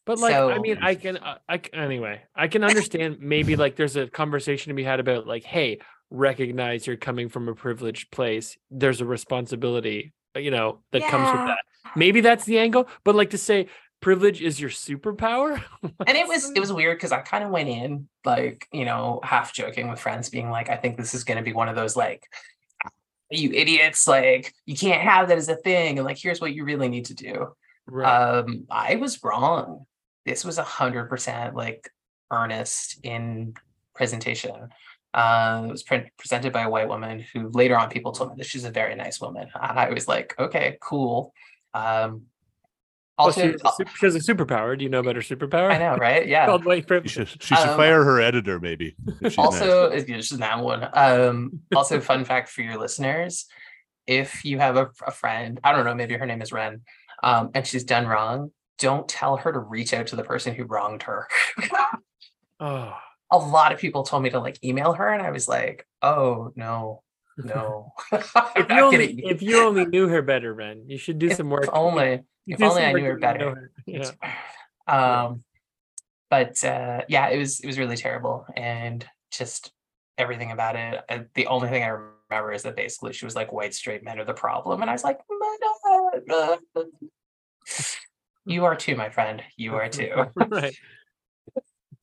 But 0.05 0.19
like, 0.19 0.35
I 0.35 0.59
mean, 0.59 0.77
I 0.79 0.93
can, 0.93 1.17
uh, 1.17 1.39
I 1.49 1.57
c- 1.57 1.73
anyway, 1.73 2.21
I 2.35 2.49
can 2.49 2.63
understand 2.63 3.17
maybe 3.19 3.55
like 3.55 3.77
there's 3.77 3.95
a 3.95 4.05
conversation 4.05 4.69
to 4.69 4.75
be 4.75 4.83
had 4.83 4.99
about 4.99 5.25
like, 5.25 5.43
hey, 5.43 5.79
recognize 6.11 6.85
you're 6.85 6.97
coming 6.97 7.29
from 7.29 7.49
a 7.49 7.55
privileged 7.55 8.11
place. 8.11 8.57
There's 8.69 9.01
a 9.01 9.05
responsibility, 9.05 10.13
you 10.35 10.51
know, 10.51 10.79
that 10.91 11.03
comes 11.03 11.31
with 11.31 11.47
that. 11.47 11.59
Maybe 11.95 12.21
that's 12.21 12.45
the 12.45 12.59
angle. 12.59 12.87
But 13.03 13.15
like 13.15 13.31
to 13.31 13.37
say 13.37 13.67
privilege 14.01 14.41
is 14.41 14.59
your 14.59 14.69
superpower, 14.69 15.63
and 15.83 16.17
it 16.17 16.27
was 16.27 16.51
it 16.51 16.59
was 16.59 16.73
weird 16.73 16.97
because 16.97 17.11
I 17.11 17.19
kind 17.19 17.43
of 17.43 17.51
went 17.51 17.69
in 17.69 18.07
like 18.25 18.67
you 18.71 18.85
know 18.85 19.19
half 19.23 19.53
joking 19.53 19.89
with 19.89 19.99
friends, 19.99 20.29
being 20.29 20.49
like, 20.49 20.69
I 20.69 20.77
think 20.77 20.97
this 20.97 21.13
is 21.13 21.23
going 21.23 21.37
to 21.37 21.43
be 21.43 21.53
one 21.53 21.69
of 21.69 21.75
those 21.75 21.95
like, 21.95 22.23
you 23.29 23.51
idiots, 23.51 24.07
like 24.07 24.53
you 24.65 24.75
can't 24.75 25.01
have 25.01 25.29
that 25.29 25.37
as 25.37 25.49
a 25.49 25.55
thing, 25.55 25.97
and 25.97 26.05
like 26.05 26.17
here's 26.17 26.41
what 26.41 26.53
you 26.53 26.65
really 26.65 26.89
need 26.89 27.05
to 27.05 27.13
do. 27.13 27.53
right? 27.87 28.39
Um, 28.39 28.65
I 28.69 28.95
was 28.95 29.23
wrong. 29.23 29.85
This 30.25 30.45
was 30.45 30.57
a 30.57 30.63
hundred 30.63 31.09
percent 31.09 31.55
like 31.55 31.89
earnest 32.31 32.99
in 33.03 33.53
presentation. 33.95 34.69
Uh, 35.13 35.63
it 35.67 35.71
was 35.71 35.83
pre- 35.83 36.09
presented 36.17 36.53
by 36.53 36.61
a 36.61 36.69
white 36.69 36.87
woman 36.87 37.19
who 37.33 37.49
later 37.49 37.77
on 37.77 37.89
people 37.89 38.11
told 38.13 38.29
me 38.31 38.35
that 38.37 38.45
she's 38.45 38.63
a 38.65 38.71
very 38.71 38.95
nice 38.95 39.19
woman, 39.19 39.47
and 39.53 39.79
I 39.79 39.89
was 39.89 40.07
like, 40.07 40.33
okay, 40.39 40.77
cool. 40.81 41.33
Um, 41.73 42.23
also, 43.17 43.41
she, 43.41 43.47
has 43.47 43.61
a, 43.79 43.85
she 43.97 44.05
has 44.05 44.15
a 44.15 44.19
superpower. 44.19 44.75
Do 44.77 44.83
you 44.83 44.89
know 44.89 44.99
about 44.99 45.15
her 45.15 45.21
superpower? 45.21 45.69
I 45.71 45.77
know, 45.77 45.95
right? 45.97 46.25
Yeah. 46.27 46.45
Called 46.51 46.65
white 46.65 46.77
You 46.77 46.83
privilege. 46.85 47.11
should, 47.11 47.27
she 47.43 47.55
should 47.55 47.67
Um, 47.67 47.77
fire 47.77 48.03
her 48.03 48.19
editor, 48.21 48.59
maybe. 48.59 48.95
if 49.21 49.33
she's 49.33 49.37
nice. 49.37 49.61
also 49.61 49.89
is 49.91 50.05
just 50.05 50.37
that 50.39 50.59
one 50.59 50.87
um 50.93 51.59
also 51.75 51.99
fun 51.99 52.25
fact 52.25 52.49
for 52.49 52.61
your 52.61 52.77
listeners 52.79 53.45
if 54.07 54.43
you 54.43 54.57
have 54.57 54.77
a, 54.77 54.89
a 55.05 55.11
friend 55.11 55.59
i 55.63 55.71
don't 55.71 55.85
know 55.85 55.93
maybe 55.93 56.15
her 56.15 56.25
name 56.25 56.41
is 56.41 56.51
ren 56.51 56.81
um 57.21 57.51
and 57.53 57.67
she's 57.67 57.83
done 57.83 58.07
wrong 58.07 58.51
don't 58.79 59.07
tell 59.07 59.37
her 59.37 59.51
to 59.53 59.59
reach 59.59 59.93
out 59.93 60.07
to 60.07 60.15
the 60.15 60.23
person 60.23 60.55
who 60.55 60.63
wronged 60.63 61.03
her 61.03 61.27
Oh, 62.59 62.93
a 63.31 63.37
lot 63.37 63.71
of 63.71 63.79
people 63.79 64.03
told 64.03 64.21
me 64.23 64.29
to 64.29 64.39
like 64.39 64.63
email 64.63 64.93
her 64.93 65.07
and 65.09 65.21
i 65.21 65.31
was 65.31 65.47
like 65.47 65.87
oh 66.01 66.51
no 66.55 67.01
no 67.37 67.93
if 68.11 68.69
you 68.69 68.79
only 68.79 69.25
if 69.25 69.41
you 69.41 69.59
only 69.59 69.85
knew 69.85 70.07
her 70.07 70.21
better, 70.21 70.53
Ren, 70.53 70.83
you 70.87 70.97
should 70.97 71.19
do 71.19 71.27
if 71.27 71.37
some 71.37 71.49
work. 71.49 71.69
only 71.73 72.21
if 72.47 72.61
only 72.61 72.83
I 72.85 72.93
knew 72.93 73.03
her 73.03 73.13
know 73.15 73.19
better. 73.19 73.71
Yeah. 73.85 74.11
um 74.87 75.43
but 76.29 76.63
uh 76.63 77.01
yeah 77.07 77.29
it 77.29 77.37
was 77.37 77.59
it 77.59 77.67
was 77.67 77.79
really 77.79 77.97
terrible 77.97 78.45
and 78.55 79.05
just 79.31 79.71
everything 80.17 80.51
about 80.51 80.75
it 80.75 81.03
uh, 81.09 81.19
the 81.35 81.47
only 81.47 81.69
thing 81.69 81.83
i 81.83 81.87
remember 81.87 82.51
is 82.51 82.63
that 82.63 82.75
basically 82.75 83.13
she 83.13 83.25
was 83.25 83.35
like 83.35 83.51
white 83.51 83.73
straight 83.73 84.03
men 84.03 84.19
are 84.19 84.25
the 84.25 84.33
problem 84.33 84.81
and 84.81 84.89
i 84.89 84.93
was 84.93 85.03
like 85.03 85.19
"My 85.29 85.57
God." 86.27 86.59
you 88.45 88.65
are 88.65 88.75
too 88.75 88.95
my 88.95 89.09
friend 89.09 89.41
you 89.55 89.75
are 89.75 89.89
too 89.89 90.25
right. 90.35 90.75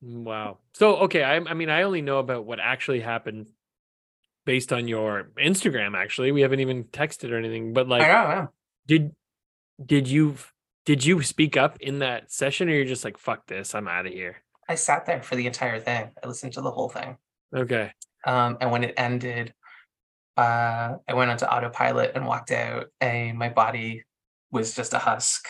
Wow. 0.02 0.58
So 0.74 0.96
okay, 0.96 1.22
I, 1.22 1.36
I 1.36 1.54
mean, 1.54 1.70
I 1.70 1.82
only 1.82 2.02
know 2.02 2.18
about 2.18 2.44
what 2.44 2.60
actually 2.60 3.00
happened 3.00 3.48
based 4.46 4.72
on 4.72 4.88
your 4.88 5.30
Instagram. 5.38 5.96
Actually, 5.96 6.32
we 6.32 6.40
haven't 6.42 6.60
even 6.60 6.84
texted 6.84 7.30
or 7.30 7.36
anything. 7.36 7.72
But 7.72 7.88
like, 7.88 8.02
i 8.02 8.24
like, 8.24 8.38
know 8.38 8.48
did 8.86 9.14
did 9.84 10.08
you 10.08 10.36
did 10.86 11.04
you 11.04 11.22
speak 11.22 11.56
up 11.56 11.80
in 11.80 11.98
that 11.98 12.32
session, 12.32 12.68
or 12.68 12.72
you're 12.72 12.84
just 12.84 13.04
like, 13.04 13.18
fuck 13.18 13.46
this, 13.46 13.74
I'm 13.74 13.88
out 13.88 14.06
of 14.06 14.12
here? 14.12 14.36
i 14.70 14.74
sat 14.74 15.06
there 15.06 15.22
for 15.22 15.34
the 15.34 15.46
entire 15.46 15.80
thing 15.80 16.10
i 16.22 16.26
listened 16.26 16.52
to 16.52 16.60
the 16.60 16.70
whole 16.70 16.90
thing 16.90 17.16
Okay. 17.56 17.90
um 18.26 18.58
and 18.60 18.70
when 18.70 18.84
it 18.84 18.92
ended 18.98 19.54
uh 20.36 20.96
i 21.08 21.14
went 21.14 21.30
onto 21.30 21.46
autopilot 21.46 22.12
and 22.14 22.26
walked 22.26 22.50
out 22.50 22.88
and 23.00 23.38
my 23.38 23.48
body 23.48 24.04
was 24.50 24.74
just 24.74 24.92
a 24.92 24.98
husk 24.98 25.48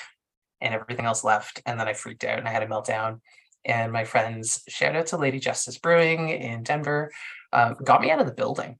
and 0.61 0.73
everything 0.73 1.05
else 1.05 1.25
left 1.25 1.61
and 1.67 1.81
then 1.81 1.89
i 1.89 1.93
freaked 1.95 2.23
out 2.23 2.39
and 2.39 2.47
i 2.47 2.53
had 2.53 2.63
a 2.63 2.67
meltdown 2.67 3.21
and 3.69 3.93
my 3.93 4.05
friends 4.05 4.63
shout 4.69 4.97
out 4.97 5.07
to 5.07 5.17
lady 5.17 5.39
justice 5.39 5.79
brewing 5.79 6.31
in 6.31 6.63
denver 6.65 7.11
um, 7.53 7.77
got 7.85 8.01
me 8.01 8.11
out 8.11 8.21
of 8.21 8.27
the 8.27 8.33
building 8.35 8.77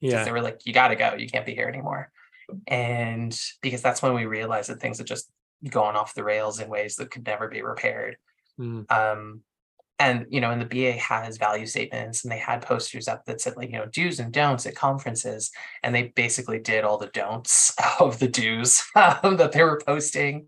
Yeah. 0.00 0.24
they 0.24 0.32
were 0.32 0.42
like 0.42 0.60
you 0.64 0.72
gotta 0.72 0.96
go 0.96 1.14
you 1.16 1.28
can't 1.28 1.46
be 1.46 1.54
here 1.54 1.68
anymore 1.68 2.10
and 2.66 3.38
because 3.62 3.82
that's 3.82 4.02
when 4.02 4.14
we 4.14 4.26
realized 4.26 4.70
that 4.70 4.80
things 4.80 4.98
had 4.98 5.06
just 5.06 5.30
gone 5.68 5.96
off 5.96 6.14
the 6.14 6.24
rails 6.24 6.60
in 6.60 6.68
ways 6.68 6.96
that 6.96 7.10
could 7.10 7.26
never 7.26 7.48
be 7.48 7.62
repaired 7.62 8.16
Mm. 8.58 8.90
um 8.90 9.42
and 9.98 10.24
you 10.30 10.40
know 10.40 10.50
and 10.50 10.62
the 10.62 10.66
ba 10.66 10.92
has 10.98 11.36
value 11.36 11.66
statements 11.66 12.22
and 12.24 12.32
they 12.32 12.38
had 12.38 12.62
posters 12.62 13.06
up 13.06 13.24
that 13.26 13.38
said 13.40 13.54
like 13.56 13.70
you 13.70 13.76
know 13.76 13.84
do's 13.86 14.18
and 14.18 14.32
don'ts 14.32 14.64
at 14.66 14.74
conferences 14.74 15.50
and 15.82 15.94
they 15.94 16.04
basically 16.16 16.58
did 16.58 16.82
all 16.84 16.96
the 16.96 17.08
don'ts 17.08 17.74
of 18.00 18.18
the 18.18 18.28
do's 18.28 18.82
um, 18.94 19.36
that 19.36 19.52
they 19.52 19.62
were 19.62 19.80
posting 19.86 20.46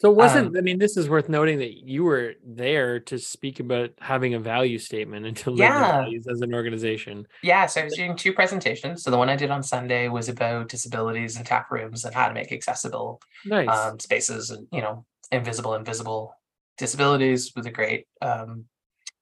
So 0.00 0.10
wasn't 0.10 0.48
um, 0.48 0.56
I 0.56 0.60
mean, 0.60 0.78
this 0.78 0.96
is 0.96 1.08
worth 1.08 1.28
noting 1.28 1.58
that 1.58 1.86
you 1.88 2.04
were 2.04 2.34
there 2.44 3.00
to 3.00 3.18
speak 3.18 3.60
about 3.60 3.90
having 4.00 4.34
a 4.34 4.38
value 4.38 4.78
statement 4.78 5.26
and 5.26 5.36
to 5.44 5.50
live 5.50 5.58
Yeah. 5.60 6.02
values 6.02 6.26
as 6.28 6.40
an 6.40 6.54
organization. 6.54 7.26
yeah 7.42 7.66
so 7.66 7.80
i 7.80 7.84
was 7.84 7.94
doing 7.96 8.16
two 8.16 8.32
presentations 8.32 9.02
so 9.02 9.10
the 9.10 9.16
one 9.18 9.28
i 9.28 9.36
did 9.36 9.50
on 9.50 9.62
sunday 9.62 10.08
was 10.08 10.28
about 10.28 10.68
disabilities 10.68 11.36
and 11.36 11.46
tap 11.46 11.70
rooms 11.70 12.04
and 12.04 12.14
how 12.14 12.28
to 12.28 12.34
make 12.34 12.52
accessible 12.52 13.20
Nice. 13.44 13.68
um, 13.68 13.98
spaces 13.98 14.50
and 14.50 14.66
you 14.72 14.80
know 14.80 15.04
invisible 15.30 15.74
invisible 15.74 16.34
disabilities 16.78 17.52
with 17.56 17.66
a 17.66 17.70
great 17.70 18.06
um, 18.20 18.64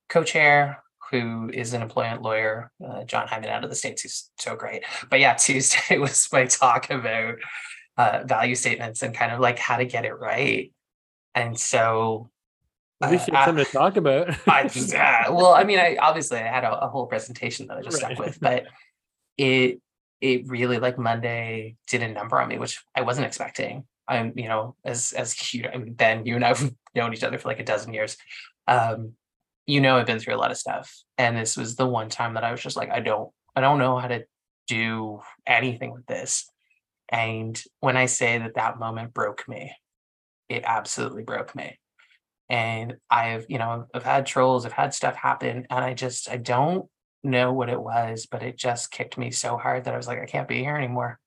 co-chair 0.09 0.83
who 1.11 1.51
is 1.53 1.73
an 1.75 1.83
employment 1.83 2.23
lawyer 2.23 2.71
uh, 2.87 3.05
jon 3.05 3.27
hyman 3.29 3.49
out 3.51 3.65
of 3.65 3.71
the 3.71 3.77
states 3.77 4.03
who's 4.03 4.31
so 4.39 4.55
great 4.57 4.83
but 5.11 5.21
yeah 5.21 5.35
tuesday 5.47 5.99
was 5.99 6.29
my 6.33 6.45
talk 6.47 6.91
about 6.91 7.35
uh, 8.01 8.23
value 8.27 8.55
statements 8.55 9.03
and 9.03 9.15
kind 9.15 9.33
of 9.33 9.39
like 9.41 9.59
how 9.59 9.77
to 9.77 9.85
get 9.85 10.05
it 10.05 10.15
right 10.19 10.73
and 11.35 11.59
so 11.59 12.31
At 13.03 13.11
least 13.11 13.29
you 13.29 13.35
uh, 13.35 13.37
have 13.39 13.45
something 13.47 13.65
to 13.65 13.71
talk 13.71 13.97
about. 13.97 14.29
I 14.49 14.63
uh, 14.63 15.33
well, 15.39 15.55
I 15.55 15.65
mean, 15.65 15.79
I 15.79 15.97
obviously 15.97 16.39
I 16.39 16.49
had 16.57 16.65
a, 16.65 16.85
a 16.87 16.89
whole 16.89 17.07
presentation 17.07 17.67
that 17.69 17.79
I 17.79 17.83
just 17.83 18.03
Right. 18.03 18.17
stuck 18.17 18.27
with, 18.27 18.41
but 18.49 18.65
it 19.39 19.81
it 20.21 20.49
really 20.49 20.79
like 20.79 20.99
Monday 20.99 21.77
did 21.89 22.03
a 22.03 22.09
number 22.09 22.39
on 22.41 22.49
me, 22.49 22.59
which 22.59 22.83
I 22.95 23.03
wasn't 23.03 23.27
expecting. 23.27 23.85
I'm, 24.07 24.33
you 24.37 24.49
know, 24.49 24.77
as 24.85 25.13
as 25.13 25.55
you 25.55 25.69
I 25.73 25.79
mean, 25.79 25.95
Ben, 25.95 26.27
you 26.27 26.35
and 26.37 26.45
I've 26.45 26.75
known 26.95 27.15
each 27.15 27.25
other 27.25 27.39
for 27.39 27.49
like 27.49 27.61
a 27.61 27.65
dozen 27.65 27.95
years. 27.95 28.17
Um, 28.67 29.15
you 29.67 29.81
know, 29.81 29.97
I've 29.97 30.07
been 30.07 30.19
through 30.19 30.35
a 30.35 30.43
lot 30.45 30.51
of 30.51 30.59
stuff, 30.59 30.93
and 31.17 31.37
this 31.37 31.57
was 31.57 31.77
the 31.77 31.87
one 31.87 32.09
time 32.09 32.35
that 32.35 32.45
I 32.45 32.51
was 32.51 32.61
just 32.61 32.77
like, 32.77 32.91
I 32.91 33.01
don't, 33.01 33.31
I 33.55 33.61
don't 33.61 33.79
know 33.79 33.99
how 33.99 34.09
to 34.09 34.25
do 34.67 35.21
anything 35.47 35.93
with 35.93 36.07
this. 36.07 36.50
And 37.11 37.61
when 37.81 37.97
I 37.97 38.07
say 38.07 38.39
that 38.39 38.55
that 38.55 38.79
moment 38.79 39.13
broke 39.13 39.49
me, 39.49 39.73
it 40.49 40.63
absolutely 40.65 41.23
broke 41.23 41.55
me 41.55 41.79
and 42.51 42.97
I've, 43.09 43.47
you 43.49 43.59
know, 43.59 43.87
I've 43.95 44.03
had 44.03 44.27
trolls, 44.27 44.67
I've 44.67 44.73
had 44.73 44.93
stuff 44.93 45.15
happen, 45.15 45.67
and 45.71 45.85
I 45.85 45.95
just 45.95 46.29
I 46.29 46.37
don't 46.37 46.87
know 47.23 47.53
what 47.53 47.71
it 47.71 47.81
was, 47.81 48.27
but 48.27 48.43
it 48.43 48.59
just 48.59 48.91
kicked 48.91 49.17
me 49.17 49.31
so 49.31 49.57
hard 49.57 49.85
that 49.85 49.95
I 49.95 49.97
was 49.97 50.09
like, 50.09 50.19
I 50.19 50.27
can't 50.27 50.49
be 50.49 50.59
here 50.59 50.77
anymore. 50.77 51.21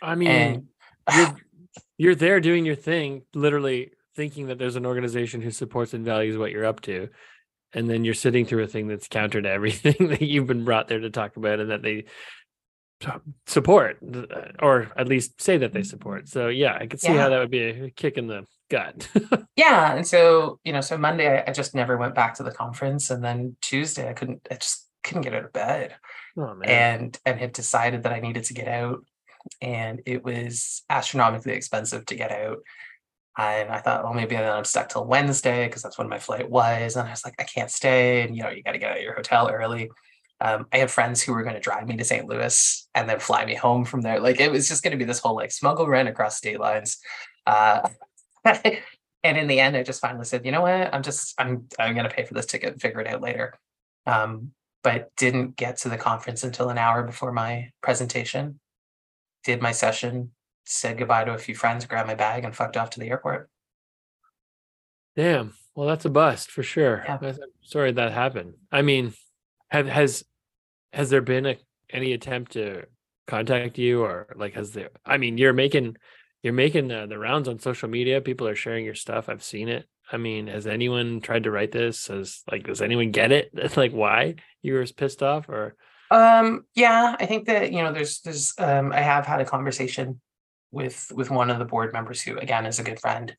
I 0.00 0.14
mean, 0.14 0.30
And 0.30 0.66
you're 1.14 1.36
you're 1.98 2.14
there 2.14 2.40
doing 2.40 2.64
your 2.64 2.74
thing 2.74 3.22
literally 3.34 3.92
thinking 4.16 4.46
that 4.46 4.58
there's 4.58 4.76
an 4.76 4.86
organization 4.86 5.42
who 5.42 5.50
supports 5.50 5.94
and 5.94 6.04
values 6.04 6.38
what 6.38 6.50
you're 6.50 6.66
up 6.66 6.80
to 6.82 7.08
and 7.72 7.88
then 7.88 8.04
you're 8.04 8.12
sitting 8.12 8.44
through 8.44 8.62
a 8.62 8.66
thing 8.66 8.86
that's 8.86 9.08
counter 9.08 9.40
to 9.40 9.48
everything 9.48 9.94
that 10.08 10.20
you've 10.20 10.46
been 10.46 10.64
brought 10.64 10.88
there 10.88 11.00
to 11.00 11.10
talk 11.10 11.36
about 11.36 11.60
and 11.60 11.70
that 11.70 11.82
they 11.82 12.04
support 13.46 13.98
or 14.60 14.90
at 14.96 15.08
least 15.08 15.40
say 15.40 15.56
that 15.58 15.72
they 15.72 15.80
mm-hmm. 15.80 15.88
support. 15.88 16.28
So 16.28 16.48
yeah 16.48 16.76
i 16.80 16.86
could 16.86 17.00
see 17.00 17.12
Yeah. 17.12 17.22
how 17.22 17.28
that 17.30 17.38
would 17.38 17.50
be 17.50 17.62
a 17.62 17.90
kick 17.90 18.18
in 18.18 18.26
the 18.26 18.46
gut. 18.72 19.08
Yeah, 19.56 19.94
and 19.94 20.06
so 20.06 20.58
you 20.64 20.72
know, 20.72 20.80
so 20.80 20.96
Monday 20.96 21.28
I, 21.28 21.50
I 21.50 21.52
just 21.52 21.74
never 21.74 21.98
went 21.98 22.14
back 22.14 22.34
to 22.36 22.42
the 22.42 22.50
conference, 22.50 23.10
and 23.10 23.22
then 23.22 23.56
Tuesday 23.60 24.08
I 24.08 24.14
couldn't, 24.14 24.40
I 24.50 24.54
just 24.54 24.88
couldn't 25.04 25.22
get 25.22 25.34
out 25.34 25.44
of 25.44 25.52
bed, 25.52 25.94
oh 26.38 26.54
man. 26.54 26.68
And 26.68 27.18
and 27.26 27.38
had 27.38 27.52
decided 27.52 28.02
that 28.02 28.12
I 28.12 28.20
needed 28.20 28.44
to 28.44 28.54
get 28.54 28.68
out, 28.68 29.04
and 29.60 30.00
it 30.06 30.24
was 30.24 30.82
astronomically 30.88 31.52
expensive 31.52 32.06
to 32.06 32.14
get 32.14 32.32
out, 32.32 32.58
and 33.38 33.68
I 33.68 33.78
thought, 33.80 34.04
well, 34.04 34.14
maybe 34.14 34.36
then 34.36 34.50
I'm 34.50 34.64
stuck 34.64 34.88
till 34.88 35.04
Wednesday 35.04 35.66
because 35.66 35.82
that's 35.82 35.98
when 35.98 36.08
my 36.08 36.18
flight 36.18 36.50
was, 36.50 36.96
and 36.96 37.06
I 37.06 37.10
was 37.10 37.24
like, 37.26 37.34
I 37.38 37.44
can't 37.44 37.70
stay, 37.70 38.22
and 38.22 38.34
you 38.34 38.42
know, 38.42 38.48
you 38.48 38.62
got 38.62 38.72
to 38.72 38.78
get 38.78 38.92
out 38.92 38.96
of 38.96 39.02
your 39.02 39.14
hotel 39.14 39.50
early. 39.50 39.90
Um, 40.42 40.66
I 40.72 40.78
had 40.78 40.90
friends 40.90 41.22
who 41.22 41.32
were 41.32 41.44
going 41.44 41.54
to 41.54 41.60
drive 41.60 41.86
me 41.86 41.96
to 41.96 42.04
St. 42.04 42.26
Louis 42.26 42.88
and 42.96 43.08
then 43.08 43.20
fly 43.20 43.44
me 43.44 43.54
home 43.54 43.84
from 43.84 44.00
there. 44.00 44.18
Like 44.18 44.40
it 44.40 44.50
was 44.50 44.68
just 44.68 44.82
going 44.82 44.90
to 44.90 44.96
be 44.96 45.04
this 45.04 45.20
whole 45.20 45.36
like 45.36 45.52
smuggle 45.52 45.86
run 45.86 46.08
across 46.08 46.36
state 46.36 46.58
lines. 46.58 46.98
Uh, 47.46 47.88
and 48.44 49.38
in 49.38 49.46
the 49.46 49.60
end, 49.60 49.76
I 49.76 49.84
just 49.84 50.00
finally 50.00 50.24
said, 50.24 50.44
you 50.44 50.50
know 50.50 50.62
what, 50.62 50.92
I'm 50.92 51.02
just 51.02 51.34
I'm 51.38 51.68
I'm 51.78 51.94
gonna 51.94 52.10
pay 52.10 52.24
for 52.24 52.34
this 52.34 52.46
ticket 52.46 52.72
and 52.72 52.82
figure 52.82 53.00
it 53.00 53.06
out 53.06 53.20
later. 53.20 53.54
Um, 54.04 54.50
but 54.82 55.14
didn't 55.16 55.54
get 55.56 55.76
to 55.78 55.88
the 55.88 55.96
conference 55.96 56.42
until 56.42 56.70
an 56.70 56.78
hour 56.78 57.04
before 57.04 57.30
my 57.30 57.70
presentation. 57.80 58.58
Did 59.44 59.62
my 59.62 59.70
session, 59.70 60.32
said 60.64 60.98
goodbye 60.98 61.24
to 61.24 61.34
a 61.34 61.38
few 61.38 61.54
friends, 61.54 61.86
grabbed 61.86 62.08
my 62.08 62.16
bag, 62.16 62.44
and 62.44 62.54
fucked 62.54 62.76
off 62.76 62.90
to 62.90 63.00
the 63.00 63.10
airport. 63.10 63.48
Damn. 65.14 65.54
Well, 65.76 65.86
that's 65.86 66.04
a 66.04 66.10
bust 66.10 66.50
for 66.50 66.64
sure. 66.64 67.04
Yeah. 67.04 67.18
I'm 67.22 67.36
sorry 67.62 67.92
that 67.92 68.10
happened. 68.10 68.54
I 68.72 68.82
mean, 68.82 69.14
have 69.70 69.86
has 69.86 70.24
has 70.92 71.10
there 71.10 71.22
been 71.22 71.46
a, 71.46 71.56
any 71.90 72.12
attempt 72.12 72.52
to 72.52 72.84
contact 73.26 73.78
you 73.78 74.02
or 74.02 74.28
like 74.36 74.54
has 74.54 74.72
there? 74.72 74.90
I 75.04 75.16
mean, 75.18 75.38
you're 75.38 75.52
making 75.52 75.96
you're 76.42 76.52
making 76.52 76.88
the, 76.88 77.06
the 77.06 77.18
rounds 77.18 77.48
on 77.48 77.58
social 77.60 77.88
media. 77.88 78.20
People 78.20 78.48
are 78.48 78.56
sharing 78.56 78.84
your 78.84 78.94
stuff. 78.96 79.28
I've 79.28 79.44
seen 79.44 79.68
it. 79.68 79.86
I 80.10 80.16
mean, 80.16 80.48
has 80.48 80.66
anyone 80.66 81.20
tried 81.20 81.44
to 81.44 81.50
write 81.50 81.72
this? 81.72 82.08
Has 82.08 82.42
like 82.50 82.64
does 82.64 82.82
anyone 82.82 83.10
get 83.10 83.32
it? 83.32 83.50
like 83.76 83.92
why 83.92 84.36
you 84.62 84.74
were 84.74 84.86
pissed 84.86 85.22
off 85.22 85.48
or 85.48 85.76
Um, 86.10 86.66
yeah, 86.74 87.16
I 87.18 87.26
think 87.26 87.46
that, 87.46 87.72
you 87.72 87.82
know, 87.82 87.92
there's 87.92 88.20
there's 88.20 88.52
um 88.58 88.92
I 88.92 89.00
have 89.00 89.26
had 89.26 89.40
a 89.40 89.44
conversation 89.44 90.20
with 90.70 91.10
with 91.14 91.30
one 91.30 91.50
of 91.50 91.58
the 91.58 91.64
board 91.64 91.92
members 91.92 92.20
who 92.22 92.36
again 92.38 92.66
is 92.66 92.78
a 92.78 92.84
good 92.84 93.00
friend. 93.00 93.34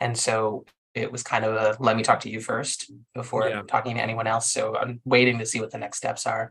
And 0.00 0.16
so 0.16 0.64
it 0.94 1.12
was 1.12 1.22
kind 1.22 1.44
of 1.44 1.54
a 1.54 1.76
let 1.82 1.96
me 1.96 2.02
talk 2.02 2.20
to 2.20 2.30
you 2.30 2.40
first 2.40 2.90
before 3.14 3.48
Yeah. 3.48 3.62
talking 3.68 3.96
to 3.96 4.02
anyone 4.02 4.26
else. 4.26 4.50
So 4.50 4.76
I'm 4.76 5.00
waiting 5.04 5.38
to 5.38 5.46
see 5.46 5.60
what 5.60 5.70
the 5.70 5.78
next 5.78 5.98
steps 5.98 6.26
are. 6.26 6.50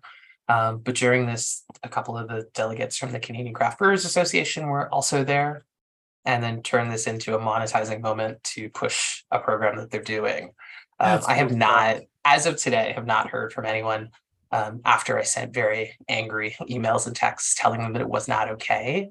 Um, 0.50 0.80
but 0.80 0.96
during 0.96 1.26
this, 1.26 1.64
a 1.84 1.90
couple 1.90 2.18
of 2.18 2.28
the 2.28 2.48
delegates 2.54 2.98
from 2.98 3.12
the 3.12 3.20
Canadian 3.20 3.54
Craft 3.54 3.80
Brewers 3.80 4.06
Association 4.06 4.68
were 4.68 4.90
also 4.94 5.24
there 5.24 5.66
and 6.26 6.44
then 6.44 6.62
turn 6.62 6.90
this 6.90 7.08
into 7.08 7.36
a 7.36 7.40
monetizing 7.40 8.02
moment 8.02 8.44
to 8.44 8.70
push 8.70 9.24
a 9.32 9.40
program 9.40 9.78
that 9.78 9.92
they're 9.92 10.02
doing. 10.02 10.52
Um, 11.00 11.22
I 11.28 11.36
have 11.36 11.56
not, 11.56 12.02
as 12.26 12.46
of 12.46 12.58
today, 12.58 12.92
have 12.94 13.06
not 13.06 13.30
heard 13.30 13.54
from 13.54 13.66
anyone 13.66 14.10
um, 14.52 14.82
after 14.84 15.18
I 15.18 15.24
sent 15.24 15.54
very 15.54 15.98
angry 16.10 16.56
emails 16.62 17.08
and 17.08 17.16
texts 17.16 17.56
telling 17.56 17.82
them 17.82 17.94
that 17.94 18.02
it 18.02 18.10
was 18.10 18.28
not 18.28 18.50
okay. 18.52 19.10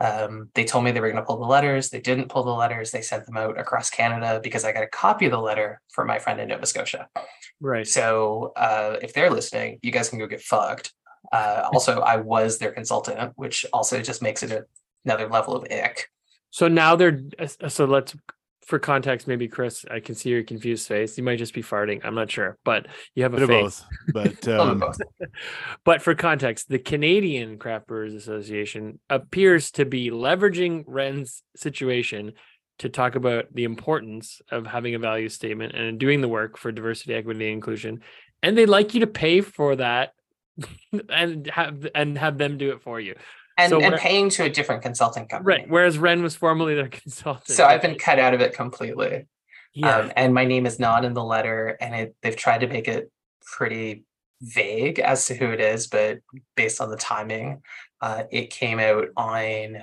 Um, 0.00 0.50
they 0.54 0.64
told 0.64 0.84
me 0.84 0.90
they 0.90 1.00
were 1.00 1.10
going 1.10 1.22
to 1.22 1.26
pull 1.26 1.38
the 1.38 1.46
letters. 1.46 1.90
They 1.90 2.00
didn't 2.00 2.28
pull 2.28 2.42
the 2.42 2.50
letters. 2.50 2.90
They 2.90 3.02
sent 3.02 3.26
them 3.26 3.36
out 3.36 3.58
across 3.58 3.90
Canada 3.90 4.40
because 4.42 4.64
I 4.64 4.72
got 4.72 4.82
a 4.82 4.88
copy 4.88 5.26
of 5.26 5.32
the 5.32 5.40
letter 5.40 5.80
for 5.92 6.04
my 6.04 6.18
friend 6.18 6.40
in 6.40 6.48
Nova 6.48 6.66
Scotia. 6.66 7.08
right? 7.60 7.86
So 7.86 8.52
uh, 8.56 8.96
if 9.02 9.12
they're 9.12 9.30
listening, 9.30 9.78
you 9.82 9.92
guys 9.92 10.08
can 10.08 10.18
go 10.18 10.26
get 10.26 10.42
fucked. 10.42 10.92
Uh, 11.32 11.68
also, 11.72 12.00
I 12.12 12.16
was 12.16 12.58
their 12.58 12.72
consultant, 12.72 13.32
which 13.36 13.64
also 13.72 14.00
just 14.02 14.22
makes 14.22 14.42
it 14.42 14.50
a, 14.50 14.64
another 15.04 15.28
level 15.28 15.54
of 15.54 15.64
ick. 15.70 16.08
So 16.50 16.68
now 16.68 16.94
they're 16.94 17.20
uh, 17.38 17.68
so 17.68 17.84
let's 17.84 18.14
for 18.66 18.78
context, 18.78 19.26
maybe 19.28 19.48
Chris, 19.48 19.84
I 19.90 20.00
can 20.00 20.14
see 20.14 20.30
your 20.30 20.42
confused 20.42 20.86
face. 20.86 21.16
You 21.16 21.24
might 21.24 21.38
just 21.38 21.54
be 21.54 21.62
farting. 21.62 22.00
I'm 22.04 22.14
not 22.14 22.30
sure, 22.30 22.58
but 22.64 22.86
you 23.14 23.22
have 23.22 23.34
a 23.34 23.36
Bit 23.36 23.42
of 23.42 23.48
face. 23.48 23.84
both, 24.12 24.38
but 24.42 24.48
um. 24.60 24.82
But 25.84 26.02
for 26.02 26.14
context, 26.14 26.68
the 26.68 26.78
Canadian 26.78 27.58
Craft 27.58 27.86
Brewers 27.86 28.14
Association 28.14 28.98
appears 29.10 29.70
to 29.72 29.84
be 29.84 30.10
leveraging 30.10 30.84
Ren's 30.86 31.42
situation 31.56 32.32
to 32.78 32.88
talk 32.88 33.14
about 33.14 33.46
the 33.54 33.64
importance 33.64 34.42
of 34.50 34.66
having 34.66 34.94
a 34.94 34.98
value 34.98 35.28
statement 35.28 35.74
and 35.74 35.98
doing 35.98 36.20
the 36.20 36.28
work 36.28 36.56
for 36.56 36.72
diversity, 36.72 37.14
equity, 37.14 37.44
and 37.46 37.54
inclusion. 37.54 38.00
And 38.42 38.58
they'd 38.58 38.66
like 38.66 38.94
you 38.94 39.00
to 39.00 39.06
pay 39.06 39.40
for 39.40 39.76
that 39.76 40.12
and 41.08 41.46
have 41.48 41.86
and 41.94 42.18
have 42.18 42.38
them 42.38 42.58
do 42.58 42.72
it 42.72 42.82
for 42.82 43.00
you. 43.00 43.14
And, 43.56 43.70
So 43.70 43.80
and 43.80 43.94
paying 43.96 44.30
to 44.30 44.44
a 44.44 44.50
different 44.50 44.82
consulting 44.82 45.26
company. 45.26 45.58
Right. 45.58 45.70
Whereas 45.70 45.98
Ren 45.98 46.22
was 46.22 46.36
formerly 46.36 46.74
their 46.74 46.88
consultant. 47.02 47.48
So 47.48 47.64
I've 47.64 47.82
been 47.82 47.98
cut 47.98 48.18
out 48.18 48.34
of 48.34 48.40
it 48.40 48.54
completely. 48.54 49.26
yeah. 49.72 49.98
Um, 49.98 50.12
and 50.16 50.34
my 50.34 50.44
name 50.44 50.66
is 50.66 50.78
not 50.78 51.04
in 51.04 51.14
the 51.14 51.24
letter, 51.24 51.76
and 51.80 51.94
it, 51.94 52.16
they've 52.22 52.36
tried 52.36 52.58
to 52.58 52.66
make 52.66 52.88
it 52.88 53.10
pretty 53.44 54.04
vague 54.40 54.98
as 54.98 55.26
to 55.26 55.34
who 55.34 55.46
it 55.46 55.60
is, 55.60 55.86
but 55.86 56.20
based 56.56 56.80
on 56.80 56.90
the 56.90 56.96
timing, 56.96 57.62
uh, 58.00 58.24
it 58.30 58.50
came 58.50 58.78
out 58.78 59.08
on, 59.16 59.78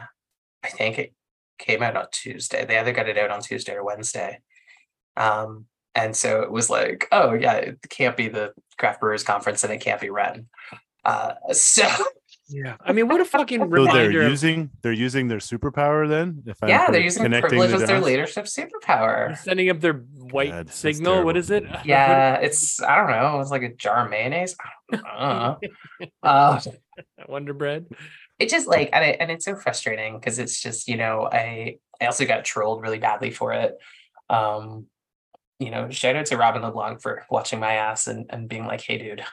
I 0.64 0.68
think 0.70 1.00
it 1.00 1.14
came 1.58 1.82
out 1.82 1.96
on 1.96 2.06
Tuesday. 2.12 2.66
They 2.66 2.78
either 2.78 2.92
got 2.92 3.10
it 3.10 3.18
out 3.18 3.32
on 3.32 3.42
Tuesday 3.42 3.74
or 3.74 3.84
Wednesday. 3.84 4.40
Um, 5.18 5.66
and 5.96 6.16
so 6.16 6.42
it 6.42 6.52
was 6.52 6.70
like, 6.70 7.08
oh 7.12 7.34
yeah, 7.34 7.56
it 7.56 7.80
can't 7.90 8.16
be 8.16 8.30
the 8.30 8.54
craft 8.78 9.02
brewers 9.02 9.24
conference, 9.24 9.64
and 9.64 9.74
it 9.74 9.82
can't 9.82 10.02
be 10.02 10.10
Ren. 10.10 10.48
Uh, 11.04 11.34
so 11.52 11.88
yeah. 12.52 12.76
I 12.84 12.92
mean, 12.92 13.08
what 13.08 13.22
a 13.22 13.26
fucking 13.26 13.60
so 13.62 13.86
they're 13.86 14.12
using 14.12 14.70
they're 14.82 14.92
using 14.92 15.28
their 15.28 15.40
superpower 15.40 16.08
then. 16.08 16.44
If 16.46 16.62
I'm 16.62 16.70
yeah, 16.70 16.78
they're 16.80 16.92
correct- 16.92 17.04
using 17.04 17.24
connecting 17.24 17.50
privilege 17.50 17.74
as 17.74 17.88
their 17.88 17.98
dots? 17.98 18.06
leadership 18.06 18.46
superpower. 18.46 19.38
sending 19.38 19.70
up 19.70 19.80
their 19.80 19.94
white 19.94 20.52
God, 20.52 20.70
signal. 20.70 21.24
What 21.24 21.38
is 21.38 21.50
it? 21.50 21.64
Yeah, 21.86 22.36
it's 22.42 22.82
I 22.82 22.98
don't 22.98 23.10
know. 23.10 23.40
It's 23.40 23.52
like 23.52 23.64
a 23.64 23.74
jar 23.74 24.06
of 24.06 24.12
mayonnaise. 24.12 24.56
I 24.94 25.60
don't 25.62 25.72
know. 26.02 26.10
uh, 26.24 26.60
Wonder 27.28 27.54
Bread. 27.54 27.88
it 28.40 28.50
just 28.50 28.68
like 28.68 28.90
and, 28.92 29.06
it, 29.06 29.18
and 29.20 29.32
it's 29.32 29.46
so 29.46 29.56
frustrating 29.56 30.20
because 30.20 30.38
it's 30.38 30.62
just 30.62 30.88
you 30.88 30.98
know 30.98 31.30
I 31.32 31.78
I 32.02 32.06
also 32.06 32.26
got 32.26 32.44
trolled 32.44 32.82
really 32.82 33.00
badly 33.00 33.32
for 33.32 33.54
it. 33.54 33.78
Um, 34.30 34.88
you 35.62 35.70
know, 35.70 35.92
shout 35.92 36.16
out 36.16 36.26
to 36.26 36.38
Robin 36.38 36.64
LeBlanc 36.64 37.04
for 37.04 37.24
watching 37.30 37.60
my 37.60 37.74
ass 37.74 38.08
and 38.08 38.26
and 38.32 38.50
being 38.50 38.66
like, 38.66 38.82
hey, 38.82 38.98
dude, 38.98 39.24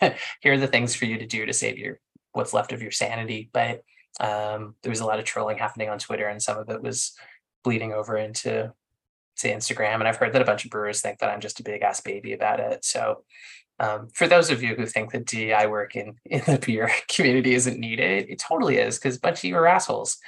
here 0.40 0.52
are 0.52 0.58
the 0.58 0.68
things 0.68 0.94
for 0.94 1.04
you 1.04 1.18
to 1.18 1.26
do 1.26 1.44
to 1.44 1.52
save 1.52 1.78
your 1.78 1.98
what's 2.34 2.52
left 2.52 2.72
of 2.72 2.82
your 2.82 2.90
sanity. 2.90 3.48
But 3.52 3.82
um, 4.20 4.74
there 4.82 4.90
was 4.90 5.00
a 5.00 5.06
lot 5.06 5.18
of 5.18 5.24
trolling 5.24 5.58
happening 5.58 5.88
on 5.88 5.98
Twitter, 5.98 6.28
and 6.28 6.42
some 6.42 6.58
of 6.58 6.68
it 6.68 6.82
was 6.82 7.16
bleeding 7.64 7.92
over 7.92 8.16
into 8.16 8.72
to 9.38 9.52
Instagram. 9.52 9.94
And 9.94 10.06
I've 10.06 10.16
heard 10.16 10.32
that 10.32 10.42
a 10.42 10.44
bunch 10.44 10.64
of 10.64 10.70
brewers 10.70 11.00
think 11.00 11.18
that 11.18 11.30
I'm 11.30 11.40
just 11.40 11.60
a 11.60 11.64
big 11.64 11.82
ass 11.82 12.00
baby 12.00 12.32
about 12.32 12.60
it. 12.60 12.84
So 12.84 13.24
um, 13.80 14.08
for 14.14 14.28
those 14.28 14.50
of 14.50 14.62
you 14.62 14.76
who 14.76 14.86
think 14.86 15.10
that 15.10 15.26
DEI 15.26 15.66
work 15.66 15.96
in, 15.96 16.14
in 16.24 16.42
the 16.46 16.58
beer 16.64 16.90
community 17.08 17.54
isn't 17.54 17.78
needed, 17.78 18.28
it 18.28 18.38
totally 18.38 18.76
is 18.76 18.98
because 18.98 19.16
a 19.16 19.20
bunch 19.20 19.38
of 19.38 19.44
you 19.44 19.56
are 19.56 19.66
assholes. 19.66 20.18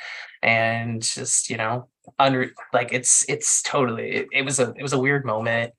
And 0.43 1.03
just, 1.03 1.49
you 1.51 1.57
know, 1.57 1.89
under 2.19 2.51
like 2.73 2.93
it's 2.93 3.25
it's 3.29 3.63
totally 3.63 4.11
it, 4.11 4.27
it 4.33 4.45
was 4.45 4.61
a 4.61 4.73
it 4.77 4.83
was 4.83 4.93
a 4.93 4.99
weird 4.99 5.25
moment. 5.25 5.73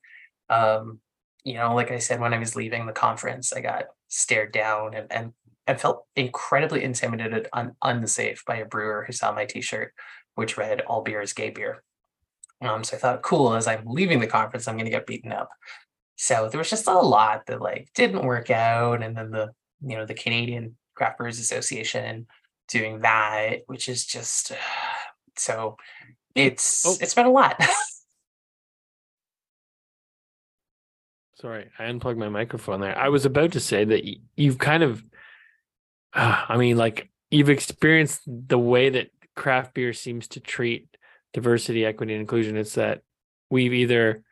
Um, 0.50 1.00
you 1.44 1.54
know, 1.54 1.74
like 1.74 1.90
I 1.90 1.98
said, 1.98 2.20
when 2.20 2.34
I 2.34 2.38
was 2.38 2.56
leaving 2.56 2.84
the 2.84 2.92
conference, 2.92 3.52
I 3.52 3.60
got 3.60 3.84
stared 4.08 4.52
down 4.52 4.94
and 4.94 5.10
and, 5.10 5.32
and 5.68 5.80
felt 5.80 6.04
incredibly 6.16 6.82
intimidated 6.82 7.46
and 7.54 7.72
unsafe 7.82 8.42
by 8.44 8.56
a 8.56 8.64
brewer 8.64 9.04
who 9.06 9.12
saw 9.12 9.30
my 9.32 9.44
t-shirt, 9.44 9.92
which 10.34 10.56
read 10.56 10.80
all 10.80 11.02
beer 11.02 11.20
is 11.20 11.32
gay 11.32 11.50
beer. 11.50 11.84
Um, 12.60 12.82
so 12.82 12.96
I 12.96 13.00
thought, 13.00 13.22
cool, 13.22 13.54
as 13.54 13.68
I'm 13.68 13.84
leaving 13.86 14.18
the 14.18 14.26
conference, 14.26 14.66
I'm 14.66 14.76
gonna 14.76 14.90
get 14.90 15.06
beaten 15.06 15.30
up. 15.30 15.50
So 16.16 16.48
there 16.48 16.58
was 16.58 16.70
just 16.70 16.88
a 16.88 16.94
lot 16.98 17.46
that 17.46 17.60
like 17.60 17.88
didn't 17.94 18.24
work 18.24 18.50
out. 18.50 19.02
And 19.04 19.16
then 19.16 19.30
the, 19.30 19.52
you 19.80 19.96
know, 19.96 20.04
the 20.06 20.14
Canadian 20.14 20.76
Craft 20.96 21.18
Brewers 21.18 21.38
Association 21.38 22.26
doing 22.66 23.00
that, 23.02 23.60
which 23.66 23.88
is 23.88 24.04
just 24.04 24.52
so 25.36 25.76
it's 26.34 26.84
Oh. 26.86 26.96
it's 27.00 27.14
been 27.14 27.26
a 27.26 27.30
lot. 27.30 27.60
Sorry, 31.40 31.70
I 31.78 31.84
unplugged 31.84 32.18
my 32.18 32.28
microphone 32.28 32.80
there. 32.80 32.98
I 32.98 33.08
was 33.10 33.24
about 33.24 33.52
to 33.52 33.60
say 33.60 33.84
that 33.84 34.02
you've 34.34 34.58
kind 34.58 34.82
of, 34.82 34.98
uh, 34.98 35.04
Ah, 36.14 36.46
I 36.48 36.56
mean, 36.56 36.76
like 36.76 37.10
you've 37.30 37.50
experienced 37.50 38.22
the 38.26 38.58
way 38.58 38.90
that 38.90 39.10
craft 39.36 39.74
beer 39.74 39.92
seems 39.92 40.28
to 40.28 40.40
treat 40.40 40.96
diversity, 41.32 41.84
equity, 41.84 42.14
and 42.14 42.20
inclusion. 42.20 42.56
It's 42.56 42.74
that 42.74 43.02
we've 43.50 43.74
either 43.74 44.22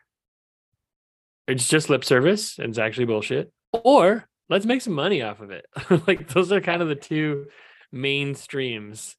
it's 1.47 1.69
just 1.69 1.91
lip 1.91 2.05
service 2.05 2.59
and 2.59 2.71
it's 2.71 2.79
actually 2.79 3.05
bullshit, 3.05 3.53
or 3.73 4.29
let's 4.49 4.67
make 4.67 4.83
some 4.83 4.95
money 4.95 5.23
off 5.23 5.41
of 5.41 5.51
it. 5.51 5.67
like 6.07 6.29
those 6.29 6.51
are 6.53 6.61
kind 6.61 6.83
of 6.83 6.89
the 6.89 6.95
two 6.95 7.47
main 7.93 8.35
streams. 8.35 9.17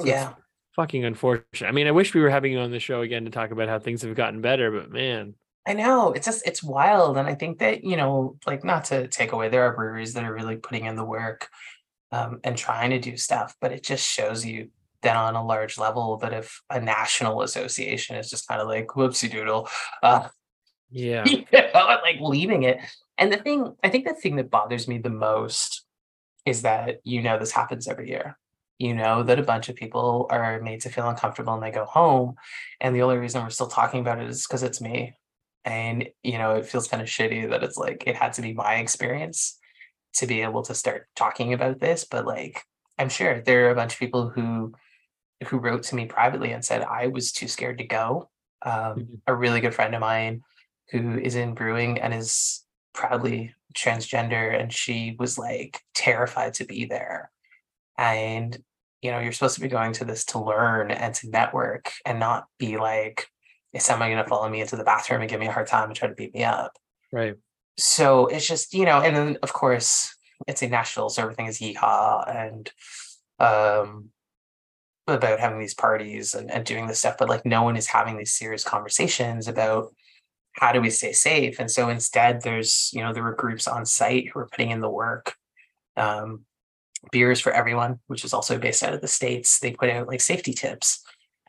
It's- 0.00 0.08
yeah. 0.08 0.34
fucking 0.76 1.04
unfortunate. 1.04 1.68
I 1.68 1.72
mean, 1.72 1.86
I 1.86 1.92
wish 1.92 2.14
we 2.14 2.20
were 2.20 2.30
having 2.30 2.52
you 2.52 2.58
on 2.58 2.70
the 2.70 2.80
show 2.80 3.02
again 3.02 3.24
to 3.24 3.30
talk 3.30 3.50
about 3.50 3.68
how 3.68 3.78
things 3.78 4.02
have 4.02 4.14
gotten 4.14 4.40
better, 4.40 4.70
but 4.70 4.90
man, 4.90 5.34
I 5.66 5.74
know 5.74 6.12
it's 6.12 6.26
just 6.26 6.46
it's 6.46 6.62
wild, 6.62 7.16
and 7.16 7.28
I 7.28 7.34
think 7.34 7.58
that 7.60 7.84
you 7.84 7.96
know, 7.96 8.36
like 8.46 8.64
not 8.64 8.86
to 8.86 9.06
take 9.08 9.32
away, 9.32 9.48
there 9.48 9.62
are 9.62 9.76
breweries 9.76 10.14
that 10.14 10.24
are 10.24 10.34
really 10.34 10.56
putting 10.56 10.86
in 10.86 10.96
the 10.96 11.04
work 11.04 11.48
um, 12.12 12.40
and 12.44 12.56
trying 12.56 12.90
to 12.90 13.00
do 13.00 13.16
stuff, 13.16 13.56
but 13.60 13.72
it 13.72 13.82
just 13.82 14.06
shows 14.06 14.44
you 14.44 14.68
that 15.00 15.16
on 15.16 15.34
a 15.34 15.44
large 15.44 15.78
level 15.78 16.18
that 16.18 16.32
if 16.32 16.62
a 16.70 16.80
national 16.80 17.42
association 17.42 18.16
is 18.16 18.30
just 18.30 18.46
kind 18.46 18.60
of 18.60 18.68
like 18.68 18.88
whoopsie 18.88 19.30
doodle, 19.30 19.68
uh, 20.02 20.28
yeah, 20.90 21.24
you 21.24 21.44
know, 21.52 21.70
like 21.74 22.18
leaving 22.20 22.62
it. 22.64 22.78
And 23.18 23.32
the 23.32 23.38
thing, 23.38 23.74
I 23.82 23.88
think 23.88 24.06
the 24.06 24.14
thing 24.14 24.36
that 24.36 24.50
bothers 24.50 24.86
me 24.86 24.98
the 24.98 25.10
most 25.10 25.84
is 26.44 26.62
that 26.62 27.00
you 27.04 27.22
know 27.22 27.38
this 27.38 27.52
happens 27.52 27.88
every 27.88 28.10
year. 28.10 28.38
You 28.78 28.94
know 28.94 29.22
that 29.22 29.38
a 29.38 29.44
bunch 29.44 29.68
of 29.68 29.76
people 29.76 30.26
are 30.30 30.60
made 30.60 30.80
to 30.82 30.90
feel 30.90 31.08
uncomfortable 31.08 31.54
and 31.54 31.62
they 31.62 31.70
go 31.70 31.84
home. 31.84 32.34
And 32.80 32.94
the 32.94 33.02
only 33.02 33.16
reason 33.16 33.42
we're 33.42 33.50
still 33.50 33.68
talking 33.68 34.00
about 34.00 34.20
it 34.20 34.28
is 34.28 34.46
because 34.46 34.62
it's 34.62 34.80
me. 34.80 35.14
And 35.64 36.08
you 36.22 36.38
know, 36.38 36.56
it 36.56 36.66
feels 36.66 36.88
kind 36.88 37.02
of 37.02 37.08
shitty 37.08 37.50
that 37.50 37.62
it's 37.62 37.76
like 37.76 38.04
it 38.06 38.16
had 38.16 38.34
to 38.34 38.42
be 38.42 38.52
my 38.52 38.76
experience 38.76 39.58
to 40.14 40.26
be 40.26 40.42
able 40.42 40.62
to 40.62 40.74
start 40.74 41.08
talking 41.16 41.52
about 41.52 41.80
this. 41.80 42.04
But 42.04 42.26
like 42.26 42.62
I'm 42.98 43.08
sure 43.08 43.40
there 43.40 43.66
are 43.66 43.70
a 43.70 43.74
bunch 43.74 43.94
of 43.94 43.98
people 43.98 44.28
who 44.30 44.74
who 45.48 45.58
wrote 45.58 45.82
to 45.84 45.96
me 45.96 46.06
privately 46.06 46.52
and 46.52 46.64
said 46.64 46.82
I 46.82 47.08
was 47.08 47.32
too 47.32 47.48
scared 47.48 47.78
to 47.78 47.84
go. 47.84 48.30
Um, 48.64 48.72
Mhm. 48.72 49.20
A 49.26 49.34
really 49.34 49.60
good 49.60 49.74
friend 49.74 49.94
of 49.94 50.00
mine 50.00 50.42
who 50.90 51.18
is 51.18 51.34
in 51.34 51.54
brewing 51.54 51.98
and 52.00 52.14
is 52.14 52.64
proudly 52.94 53.54
transgender, 53.74 54.58
and 54.58 54.72
she 54.72 55.16
was 55.18 55.38
like 55.38 55.80
terrified 55.94 56.54
to 56.54 56.64
be 56.64 56.84
there. 56.84 57.32
And 57.98 58.62
you 59.00 59.10
know, 59.10 59.18
you're 59.18 59.32
supposed 59.32 59.56
to 59.56 59.60
be 59.60 59.68
going 59.68 59.92
to 59.94 60.04
this 60.04 60.24
to 60.26 60.38
learn 60.38 60.92
and 60.92 61.12
to 61.16 61.28
network, 61.28 61.90
and 62.06 62.20
not 62.20 62.46
be 62.58 62.76
like, 62.76 63.26
is 63.72 63.84
someone 63.84 64.10
going 64.10 64.22
to 64.22 64.28
follow 64.28 64.48
me 64.48 64.60
into 64.60 64.76
the 64.76 64.84
bathroom 64.84 65.22
and 65.22 65.30
give 65.30 65.40
me 65.40 65.48
a 65.48 65.52
hard 65.52 65.66
time 65.66 65.88
and 65.88 65.96
try 65.96 66.06
to 66.08 66.14
beat 66.14 66.34
me 66.34 66.44
up? 66.44 66.78
right. 67.12 67.34
So 67.78 68.26
it's 68.26 68.46
just 68.46 68.74
you 68.74 68.84
know 68.84 69.00
and 69.00 69.16
then 69.16 69.38
of 69.42 69.52
course 69.52 70.14
it's 70.46 70.62
in 70.62 70.70
nashville 70.70 71.08
so 71.08 71.22
everything 71.22 71.46
is 71.46 71.58
yeehaw 71.58 72.28
and 72.28 72.70
um 73.38 74.08
about 75.08 75.40
having 75.40 75.58
these 75.58 75.74
parties 75.74 76.34
and, 76.34 76.50
and 76.50 76.64
doing 76.64 76.86
this 76.86 77.00
stuff 77.00 77.16
but 77.18 77.28
like 77.28 77.44
no 77.44 77.62
one 77.62 77.76
is 77.76 77.86
having 77.86 78.16
these 78.16 78.32
serious 78.32 78.62
conversations 78.62 79.48
about 79.48 79.92
how 80.52 80.72
do 80.72 80.80
we 80.80 80.90
stay 80.90 81.12
safe? 81.12 81.58
And 81.58 81.70
so 81.70 81.88
instead 81.88 82.42
there's 82.42 82.90
you 82.92 83.02
know 83.02 83.12
there 83.12 83.22
were 83.22 83.34
groups 83.34 83.66
on 83.66 83.86
site 83.86 84.28
who 84.28 84.38
were 84.38 84.48
putting 84.48 84.70
in 84.70 84.80
the 84.80 84.90
work 84.90 85.34
um 85.96 86.40
beers 87.10 87.40
for 87.40 87.52
everyone 87.52 87.98
which 88.06 88.24
is 88.24 88.32
also 88.32 88.58
based 88.58 88.82
out 88.82 88.94
of 88.94 89.00
the 89.00 89.08
states. 89.08 89.58
They 89.58 89.72
put 89.72 89.90
out 89.90 90.08
like 90.08 90.20
safety 90.20 90.52
tips. 90.52 91.02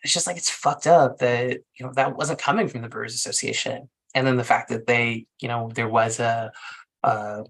It's 0.04 0.14
just 0.14 0.28
like 0.28 0.38
it's 0.38 0.50
fucked 0.50 0.88
up 0.88 1.20
that 1.20 1.60
you 1.78 1.86
know 1.86 1.92
that 1.96 2.18
wasn't 2.18 2.40
coming 2.40 2.68
from 2.68 2.82
the 2.82 2.90
brewers 2.90 3.14
association 3.14 3.90
and 4.14 4.26
then 4.26 4.38
the 4.38 4.44
fact 4.44 4.70
that 4.70 4.88
they 4.88 5.26
you 5.40 5.48
know 5.48 5.72
there 5.74 5.90
was 5.90 6.20
a 6.20 6.52
a, 7.04 7.44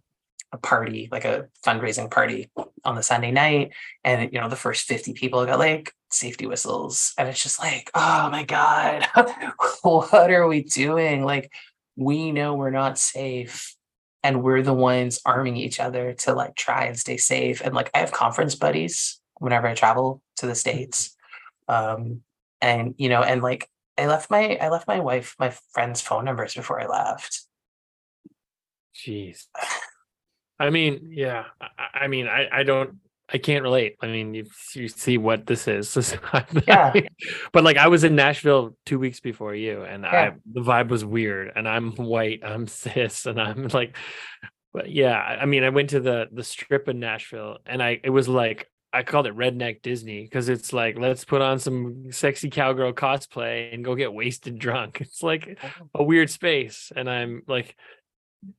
a 0.52 0.58
party 0.58 1.10
like 1.12 1.26
a 1.26 1.48
fundraising 1.66 2.10
party 2.10 2.50
on 2.86 2.96
the 2.96 3.04
sunday 3.04 3.32
night. 3.32 3.72
And 4.04 4.32
you 4.34 4.40
know 4.40 4.50
the 4.50 4.56
first 4.56 4.88
50 4.88 5.14
people 5.14 5.46
got 5.46 5.60
like 5.60 5.94
safety 6.12 6.46
whistles. 6.46 7.14
And 7.18 7.28
it's 7.28 7.42
just 7.42 7.60
like 7.60 7.92
oh 7.96 8.30
my 8.30 8.44
god 8.44 9.08
what 9.82 10.32
are 10.32 10.48
we 10.48 10.64
doing? 10.64 11.24
Like 11.24 11.52
we 11.96 12.32
know 12.32 12.56
we're 12.56 12.72
not 12.72 12.98
safe. 12.98 13.76
And 14.26 14.42
we're 14.42 14.62
the 14.62 14.74
ones 14.74 15.20
arming 15.26 15.58
each 15.58 15.82
other 15.82 16.14
to 16.14 16.34
like 16.34 16.56
try 16.56 16.86
and 16.86 16.98
stay 16.98 17.18
safe. 17.18 17.62
And 17.62 17.74
like 17.74 17.92
i 17.94 18.00
have 18.00 18.12
conference 18.12 18.56
buddies 18.56 19.20
whenever 19.40 19.68
i 19.68 19.74
travel 19.74 20.22
to 20.38 20.48
the 20.48 20.56
states. 20.56 21.16
Um 21.68 22.22
and 22.62 22.96
you 22.98 23.10
know 23.10 23.22
and 23.22 23.42
like 23.42 23.70
i 23.98 24.06
left 24.08 24.30
my 24.32 24.56
i 24.62 24.70
left 24.70 24.88
my 24.88 25.00
wife 25.00 25.36
my 25.40 25.50
friend's 25.72 26.02
phone 26.02 26.26
numbers 26.26 26.54
before 26.54 26.80
i 26.80 26.86
left 26.88 27.46
Jeez. 28.96 29.48
I 30.60 30.70
mean, 30.70 31.10
yeah. 31.12 31.46
I- 31.60 32.04
I, 32.04 32.08
mean, 32.08 32.28
I, 32.28 32.48
I 32.52 32.64
don't, 32.64 33.00
I 33.28 33.38
can't 33.40 33.64
relate. 33.64 33.96
I 34.02 34.08
mean, 34.08 34.34
you, 34.34 34.46
you 34.76 34.88
see 34.88 35.18
what 35.18 35.48
this 35.48 35.68
is. 35.68 35.92
This- 35.94 36.16
Yeah. 36.68 36.94
but 37.52 37.64
like, 37.64 37.78
I 37.78 37.88
was 37.88 38.04
in 38.04 38.16
Nashville 38.16 38.76
two 38.86 39.00
weeks 39.00 39.20
before 39.20 39.56
you, 39.56 39.82
and 39.84 40.06
I 40.06 40.34
the 40.54 40.62
vibe 40.62 40.90
was 40.90 41.04
weird. 41.04 41.52
And 41.56 41.68
I'm 41.68 41.92
white, 41.96 42.42
I'm 42.46 42.68
cis, 42.82 43.26
and 43.26 43.42
I'm 43.42 43.68
like, 43.70 43.98
but 44.74 44.92
yeah. 44.92 45.18
I 45.18 45.42
I 45.42 45.46
mean, 45.46 45.64
I 45.64 45.70
went 45.70 45.90
to 45.92 46.00
the 46.00 46.28
the 46.32 46.44
strip 46.44 46.88
in 46.88 47.00
Nashville, 47.00 47.58
and 47.66 47.82
I 47.82 48.00
it 48.04 48.12
was 48.12 48.28
like 48.30 48.70
I 48.94 49.02
called 49.02 49.26
it 49.26 49.36
redneck 49.36 49.82
Disney 49.82 50.22
because 50.24 50.50
it's 50.50 50.72
like 50.72 51.00
let's 51.00 51.26
put 51.26 51.42
on 51.42 51.58
some 51.58 52.12
sexy 52.12 52.52
cowgirl 52.52 52.94
cosplay 52.94 53.74
and 53.74 53.84
go 53.84 53.96
get 53.96 54.14
wasted 54.14 54.60
drunk. 54.60 55.02
It's 55.02 55.24
like 55.24 55.58
oh. 55.64 55.70
a 55.96 56.04
weird 56.04 56.30
space, 56.30 56.92
and 56.96 57.10
I'm 57.10 57.42
like, 57.48 57.76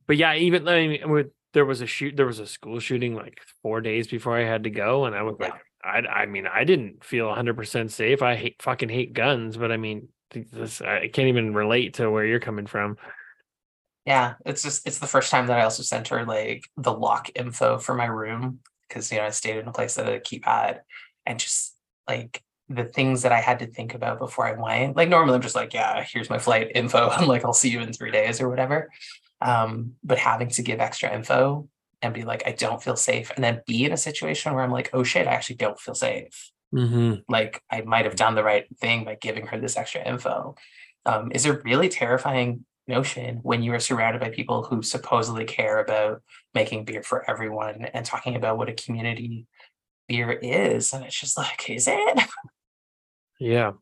but 0.07 0.17
yeah, 0.17 0.35
even 0.35 0.67
I 0.67 0.87
mean, 0.89 1.11
with 1.11 1.29
there 1.53 1.65
was 1.65 1.81
a 1.81 1.87
shoot, 1.87 2.17
there 2.17 2.27
was 2.27 2.41
a 2.41 2.47
school 2.49 2.81
shooting 2.81 3.15
like 3.15 3.41
four 3.63 3.81
days 3.81 4.09
before 4.09 4.37
I 4.37 4.45
had 4.45 4.65
to 4.65 4.71
go, 4.71 5.05
and 5.05 5.15
I 5.15 5.23
was 5.23 5.37
Yeah. 5.39 5.47
like, 5.51 5.61
I, 5.85 5.99
I 6.23 6.27
mean, 6.27 6.47
I 6.47 6.65
didn't 6.65 7.05
feel 7.05 7.27
100 7.29 7.57
percent 7.57 7.93
safe. 7.93 8.21
I 8.21 8.35
hate 8.35 8.61
fucking 8.61 8.89
hate 8.89 9.13
guns, 9.13 9.57
but 9.57 9.71
I 9.71 9.77
mean, 9.77 10.09
th- 10.31 10.49
this 10.51 10.83
I 10.83 11.09
can't 11.09 11.29
even 11.29 11.55
relate 11.55 11.95
to 11.95 12.11
where 12.11 12.27
you're 12.27 12.41
coming 12.41 12.67
from. 12.67 12.97
Yeah, 14.05 14.35
it's 14.45 14.63
just 14.63 14.87
it's 14.87 14.99
the 14.99 15.07
first 15.07 15.31
time 15.31 15.47
that 15.47 15.59
I 15.61 15.63
also 15.63 15.85
sent 15.85 16.09
her 16.09 16.25
like 16.25 16.69
the 16.77 16.93
lock 16.93 17.31
info 17.37 17.79
for 17.79 17.95
my 17.95 18.07
room 18.07 18.61
because 18.95 19.11
you 19.11 19.19
know 19.19 19.25
I 19.25 19.31
stayed 19.31 19.57
in 19.57 19.69
a 19.69 19.73
place 19.73 19.97
that 19.97 20.07
had 20.07 20.15
a 20.15 20.21
keypad 20.21 20.81
and 21.27 21.39
just 21.39 21.75
like 22.09 22.43
the 22.69 22.85
things 22.85 23.23
that 23.23 23.33
I 23.33 23.41
had 23.41 23.59
to 23.59 23.67
think 23.67 23.95
about 23.95 24.19
before 24.19 24.47
I 24.47 24.53
went. 24.53 24.97
Like 24.97 25.09
normally 25.09 25.35
I'm 25.35 25.43
just 25.43 25.57
like, 25.57 25.75
yeah, 25.75 26.03
here's 26.03 26.31
my 26.31 26.39
flight 26.39 26.73
info. 26.75 27.09
I'm 27.13 27.29
like, 27.29 27.45
I'll 27.45 27.53
see 27.53 27.69
you 27.69 27.81
in 27.81 27.93
three 27.93 28.11
days 28.11 28.41
or 28.41 28.49
whatever. 28.49 28.91
Um, 29.41 29.95
but 30.03 30.19
having 30.19 30.49
to 30.51 30.63
give 30.63 30.81
extra 30.81 31.13
info 31.15 31.69
and 32.01 32.15
be 32.15 32.23
like, 32.23 32.45
I 32.47 32.53
don't 32.53 32.83
feel 32.83 32.97
safe, 32.97 33.31
and 33.35 33.43
then 33.43 33.63
be 33.67 33.85
in 33.85 33.93
a 33.93 33.97
situation 33.97 34.55
where 34.55 34.63
I'm 34.63 34.71
like, 34.71 34.91
oh 34.93 35.03
shit, 35.03 35.27
I 35.27 35.33
actually 35.33 35.57
don't 35.57 35.81
feel 35.81 35.95
safe 35.95 36.53
Mm-hmm. 36.75 37.21
like 37.33 37.63
I 37.71 37.83
might 37.83 38.05
have 38.05 38.17
done 38.17 38.35
the 38.35 38.43
right 38.43 38.65
thing 38.79 39.05
by 39.05 39.15
giving 39.15 39.47
her 39.47 39.61
this 39.61 39.77
extra 39.77 40.03
info 40.03 40.57
um, 41.07 41.31
is 41.33 41.47
a 41.47 41.61
really 41.61 41.89
terrifying 41.89 42.65
notion 42.87 43.41
when 43.43 43.63
you 43.63 43.73
are 43.73 43.81
surrounded 43.81 44.21
by 44.21 44.31
people 44.31 44.63
who 44.63 44.83
supposedly 44.83 45.45
care 45.45 45.79
about 45.79 46.23
making 46.55 46.85
beer 46.85 47.03
for 47.03 47.29
everyone 47.29 47.87
and 47.95 48.05
talking 48.05 48.37
about 48.37 48.59
what 48.59 48.69
a 48.69 48.75
community 48.75 49.47
beer 50.09 50.33
is. 50.33 50.93
And 50.93 51.05
it's 51.05 51.19
just 51.19 51.37
like, 51.37 51.69
is 51.71 51.87
it? 51.89 52.19
Yeah. 53.41 53.73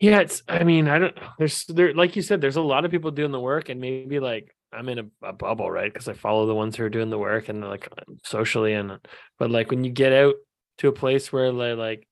Yeah, 0.00 0.18
it's 0.18 0.42
I 0.48 0.64
mean, 0.64 0.88
I 0.88 0.98
don't 0.98 1.16
there's 1.38 1.64
there 1.66 1.94
like 1.94 2.16
you 2.16 2.22
said, 2.22 2.40
there's 2.40 2.56
a 2.56 2.60
lot 2.60 2.84
of 2.84 2.90
people 2.90 3.12
doing 3.12 3.30
the 3.30 3.38
work 3.38 3.68
and 3.68 3.80
maybe 3.80 4.18
like 4.18 4.52
I'm 4.72 4.88
in 4.88 4.98
a, 4.98 5.04
a 5.22 5.32
bubble, 5.32 5.70
right? 5.70 5.90
Because 5.92 6.08
I 6.08 6.14
follow 6.14 6.46
the 6.46 6.54
ones 6.54 6.74
who 6.74 6.82
are 6.82 6.90
doing 6.90 7.08
the 7.08 7.18
work 7.18 7.48
and 7.48 7.62
like 7.62 7.88
socially 8.24 8.72
and 8.72 8.98
but 9.38 9.50
like 9.52 9.70
when 9.70 9.84
you 9.84 9.92
get 9.92 10.12
out 10.12 10.34
to 10.78 10.88
a 10.88 10.92
place 10.92 11.32
where 11.32 11.52
like 11.52 11.78
like 11.78 12.08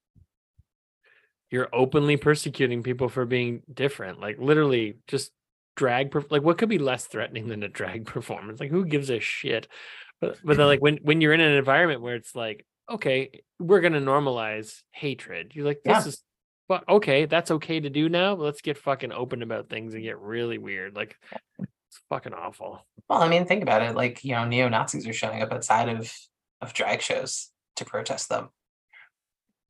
you're 1.51 1.69
openly 1.73 2.17
persecuting 2.17 2.85
people 2.85 3.09
for 3.09 3.27
being 3.27 3.63
different, 3.73 4.21
like 4.21 4.39
literally 4.39 4.99
just 5.09 5.33
drag 5.77 6.15
like 6.31 6.43
what 6.43 6.59
could 6.59 6.69
be 6.69 6.79
less 6.79 7.07
threatening 7.07 7.49
than 7.49 7.63
a 7.63 7.69
drag 7.69 8.07
performance? 8.17 8.61
Like 8.61 8.71
who 8.71 8.85
gives 8.85 9.11
a 9.11 9.21
shit? 9.21 9.69
But 10.21 10.39
but 10.45 10.57
then 10.57 10.67
like 10.67 10.81
when 10.83 10.99
when 11.03 11.21
you're 11.21 11.33
in 11.35 11.41
an 11.41 11.53
environment 11.53 12.03
where 12.03 12.15
it's 12.17 12.35
like, 12.35 12.67
okay, 12.91 13.43
we're 13.59 13.81
gonna 13.81 14.01
normalize 14.01 14.83
hatred. 14.93 15.53
You're 15.55 15.67
like, 15.67 15.83
this 15.85 16.05
Yeah. 16.05 16.09
is 16.09 16.23
but 16.69 16.89
okay, 16.89 17.25
that's 17.27 17.51
okay 17.51 17.81
to 17.81 17.91
do 17.91 18.09
now. 18.09 18.35
Let's 18.35 18.61
get 18.61 18.79
fucking 18.79 19.11
open 19.11 19.43
about 19.43 19.69
things 19.69 19.93
and 19.93 20.05
get 20.05 20.21
really 20.21 20.57
weird. 20.57 20.95
Like 20.95 21.17
it's 21.59 22.01
fucking 22.09 22.33
awful. 22.33 22.87
Well, 23.09 23.21
I 23.21 23.29
mean, 23.29 23.45
think 23.45 23.65
about 23.65 23.83
it. 23.83 23.97
Like, 23.97 24.23
you 24.23 24.37
know, 24.37 24.45
neo 24.45 24.69
Nazis 24.69 25.05
are 25.09 25.13
showing 25.13 25.43
up 25.43 25.51
outside 25.53 25.89
of 25.89 26.13
of 26.61 26.73
drag 26.73 27.01
shows 27.03 27.51
to 27.77 27.85
protest 27.85 28.29
them. 28.29 28.51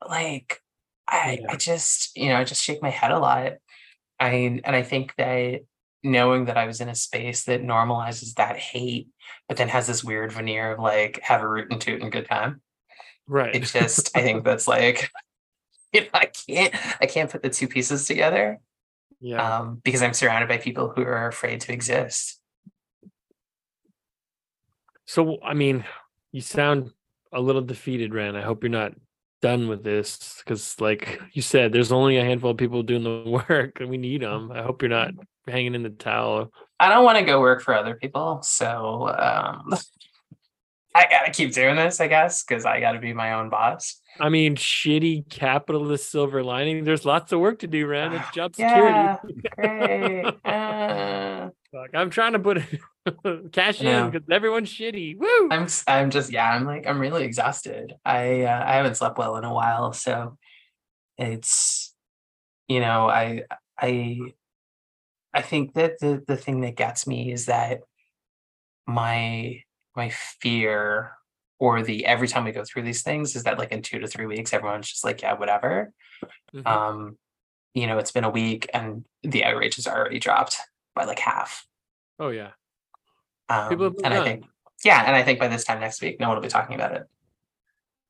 Like, 0.07 0.61
I 1.09 1.39
Yeah. 1.41 1.53
I 1.53 1.57
just, 1.57 2.17
you 2.17 2.29
know, 2.29 2.37
I 2.37 2.45
just 2.45 2.63
shake 2.63 2.83
my 2.83 2.91
head 2.91 3.13
a 3.13 3.19
lot. 3.19 3.53
I 4.19 4.33
and 4.65 4.77
I 4.77 4.83
think 4.83 5.15
that 5.17 5.61
knowing 6.03 6.47
that 6.47 6.57
I 6.57 6.67
was 6.67 6.81
in 6.81 6.89
a 6.89 6.95
space 6.95 7.45
that 7.45 7.63
normalizes 7.63 8.35
that 8.35 8.57
hate, 8.57 9.09
but 9.49 9.57
then 9.57 9.69
has 9.69 9.87
this 9.87 10.03
weird 10.03 10.33
veneer 10.33 10.73
of 10.73 10.79
like 10.79 11.21
have 11.23 11.43
a 11.43 11.49
root 11.49 11.71
and 11.71 11.81
toot 11.81 12.03
and 12.03 12.13
good 12.13 12.27
time. 12.27 12.61
Right. 13.27 13.55
It 13.55 13.65
just, 13.65 14.17
I 14.17 14.23
think 14.23 14.45
that's 14.45 14.67
like, 14.67 15.11
you 15.93 16.03
know, 16.03 16.09
I 16.15 16.27
can't, 16.27 16.75
I 17.01 17.07
can't 17.07 17.31
put 17.31 17.43
the 17.43 17.51
two 17.51 17.69
pieces 17.69 18.07
together 18.07 18.61
yeah. 19.21 19.59
um, 19.59 19.81
because 19.85 20.03
I'm 20.03 20.15
surrounded 20.15 20.49
by 20.49 20.59
people 20.59 20.89
who 20.89 21.03
are 21.03 21.29
afraid 21.29 21.61
to 21.63 21.73
exist. 21.73 22.41
So 25.07 25.39
I 25.43 25.55
mean, 25.55 25.85
you 26.33 26.41
sound 26.41 26.93
a 27.33 27.41
little 27.41 27.63
defeated, 27.63 28.15
Ren. 28.15 28.37
I 28.37 28.43
hope 28.43 28.63
you're 28.63 28.71
not 28.71 28.93
done 29.41 29.69
with 29.69 29.83
this 29.83 30.43
because, 30.45 30.81
like 30.81 31.21
you 31.33 31.43
said, 31.43 31.73
there's 31.73 31.93
only 31.93 32.19
a 32.19 32.25
handful 32.25 32.51
of 32.51 32.57
people 32.57 32.83
doing 32.83 33.03
the 33.03 33.43
work, 33.49 33.81
and 33.81 33.91
we 33.91 33.97
need 33.97 34.23
them. 34.23 34.53
I 34.53 34.63
hope 34.63 34.83
you're 34.83 34.89
not 34.89 35.13
hanging 35.47 35.75
in 35.75 35.83
the 35.83 35.91
towel. 35.91 36.53
I 36.79 36.89
don't 36.89 37.05
want 37.05 37.19
to 37.19 37.25
go 37.25 37.41
work 37.41 37.63
for 37.63 37.75
other 37.75 37.95
people. 37.95 38.43
So, 38.43 39.09
um, 39.09 39.75
I 40.95 41.07
gotta 41.09 41.31
keep 41.31 41.53
doing 41.53 41.77
this, 41.77 42.01
I 42.01 42.09
guess, 42.09 42.43
because 42.45 42.65
I 42.65 42.81
gotta 42.81 42.99
be 42.99 43.13
my 43.13 43.35
own 43.35 43.49
boss. 43.49 44.01
I 44.19 44.29
mean, 44.29 44.57
shitty 44.57 45.31
capitalist 45.31 46.11
silver 46.11 46.43
lining. 46.43 46.83
There's 46.85 47.05
lots 47.05 47.33
of 47.33 47.39
work 47.41 47.61
to 47.61 47.67
do, 47.69 47.87
Ran. 47.87 48.13
It's 48.13 48.31
job 48.35 48.55
Yeah, 48.57 49.17
security. 49.17 49.45
great. 49.57 50.35
Uh, 50.45 51.51
Fuck, 51.73 51.91
I'm 51.95 52.11
trying 52.11 52.33
to 52.33 52.41
put 52.41 52.63
cash 53.53 53.81
in 53.81 54.11
because 54.11 54.27
everyone's 54.29 54.69
shitty. 54.73 55.17
Woo! 55.17 55.49
I'm 55.53 55.69
I'm 55.87 56.11
just 56.11 56.33
yeah, 56.33 56.51
I'm 56.51 56.67
like 56.67 56.85
I'm 56.89 56.99
really 56.99 57.23
exhausted. 57.25 57.95
I 58.05 58.43
uh, 58.43 58.65
I 58.67 58.75
haven't 58.75 58.97
slept 58.97 59.17
well 59.19 59.37
in 59.37 59.45
a 59.45 59.55
while, 59.55 59.93
so 59.93 60.37
it's 61.17 61.95
you 62.67 62.81
know, 62.81 63.09
I 63.09 63.45
I 63.79 64.19
I 65.33 65.43
think 65.43 65.75
that 65.75 66.01
the 66.01 66.25
the 66.27 66.37
thing 66.37 66.63
that 66.63 66.75
gets 66.75 67.07
me 67.07 67.31
is 67.33 67.47
that 67.47 67.83
my 68.89 69.63
my 69.97 70.09
fear 70.11 71.13
or 71.59 71.83
the 71.83 72.07
every 72.07 72.29
time 72.29 72.45
we 72.45 72.53
go 72.53 72.65
through 72.65 72.83
these 72.83 73.03
things 73.03 73.37
is 73.37 73.43
that 73.45 73.59
like 73.59 73.73
in 73.73 73.83
2 73.83 73.99
to 73.99 74.07
3 74.07 74.27
weeks 74.27 74.53
everyone's 74.53 74.89
just 74.89 75.05
like 75.05 75.23
yeah, 75.23 75.35
whatever. 75.35 75.93
Mhm. 76.55 76.67
Um 76.67 77.19
you 77.75 77.87
know, 77.87 77.99
it's 77.99 78.11
been 78.13 78.25
a 78.25 78.31
week 78.31 78.69
and 78.75 79.05
the 79.23 79.45
outrage 79.45 79.77
has 79.77 79.87
already 79.87 80.19
dropped 80.19 80.59
by 80.95 81.05
like 81.05 81.19
half. 81.21 81.67
oh 82.19 82.31
yeah. 82.31 82.51
Um, 83.49 83.69
People 83.69 83.95
and 84.05 84.15
I 84.15 84.25
think 84.25 84.45
yeah, 84.85 85.05
and 85.07 85.15
I 85.15 85.23
think 85.23 85.39
by 85.39 85.49
this 85.49 85.65
time 85.65 85.81
next 85.81 86.01
week 86.01 86.19
no 86.21 86.29
one 86.29 86.37
will 86.37 86.43
be 86.43 86.49
talking 86.49 86.75
about 86.75 86.95
it. 86.95 87.07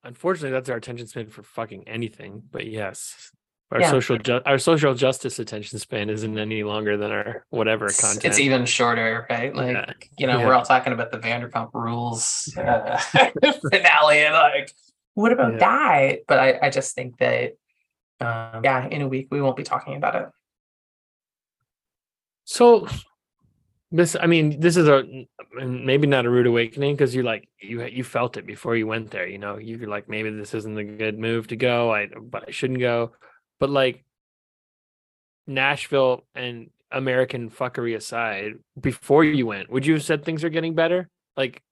Unfortunately, 0.04 0.50
that's 0.50 0.68
our 0.70 0.76
attention 0.76 1.06
span 1.06 1.26
for 1.26 1.42
fucking 1.42 1.86
anything. 1.88 2.42
But 2.50 2.66
yes, 2.66 3.32
our 3.72 3.80
Yeah. 3.80 3.90
social 3.90 4.18
ju- 4.18 4.40
our 4.46 4.58
social 4.58 4.94
justice 4.94 5.38
attention 5.38 5.78
span 5.78 6.10
isn't 6.10 6.36
any 6.38 6.64
longer 6.64 6.96
than 6.96 7.10
our 7.12 7.46
whatever 7.50 7.86
it's, 7.86 8.00
content. 8.00 8.24
it's 8.24 8.38
even 8.40 8.66
shorter, 8.66 9.26
right? 9.30 9.54
Like, 9.54 9.72
Yeah. 9.76 9.92
you 10.18 10.26
know, 10.26 10.38
Yeah. 10.38 10.46
we're 10.46 10.54
all 10.54 10.64
talking 10.64 10.92
about 10.92 11.12
the 11.12 11.18
Vanderpump 11.18 11.70
Rules 11.72 12.52
uh, 12.56 12.96
finale, 13.70 14.24
and 14.24 14.34
like, 14.34 14.72
what 15.14 15.32
about 15.32 15.58
that? 15.60 16.20
But 16.26 16.38
I, 16.40 16.58
I 16.62 16.70
just 16.70 16.94
think 16.94 17.18
that, 17.18 17.52
um, 18.20 18.62
yeah, 18.64 18.86
in 18.88 19.02
a 19.02 19.08
week 19.08 19.28
we 19.30 19.40
won't 19.40 19.56
be 19.56 19.62
talking 19.62 19.94
about 19.96 20.16
it. 20.16 20.28
So 22.44 22.88
this, 23.92 24.16
I 24.20 24.26
mean, 24.26 24.58
this 24.60 24.76
is 24.76 24.88
a 24.88 25.04
maybe 25.64 26.06
not 26.06 26.26
a 26.26 26.30
rude 26.30 26.46
awakening 26.46 26.94
because 26.96 27.14
you 27.14 27.22
like 27.22 27.48
you 27.60 27.84
you 27.84 28.02
felt 28.04 28.36
it 28.36 28.46
before 28.46 28.76
you 28.76 28.86
went 28.86 29.10
there. 29.10 29.26
You 29.28 29.38
know, 29.38 29.58
you're 29.58 29.88
like 29.88 30.08
maybe 30.08 30.30
this 30.30 30.54
isn't 30.54 30.76
a 30.78 30.84
good 30.84 31.18
move 31.18 31.48
to 31.48 31.56
go. 31.56 31.92
I 31.92 32.08
but 32.20 32.48
I 32.48 32.50
shouldn't 32.50 32.80
go. 32.80 33.12
But 33.60 33.70
like 33.70 34.04
Nashville 35.46 36.24
and 36.34 36.70
American 36.90 37.50
fuckery 37.50 37.94
aside, 37.94 38.54
before 38.78 39.22
you 39.22 39.46
went, 39.46 39.70
would 39.70 39.86
you 39.86 39.94
have 39.94 40.02
said 40.02 40.24
things 40.24 40.42
are 40.42 40.48
getting 40.48 40.74
better? 40.74 41.08
Like, 41.36 41.62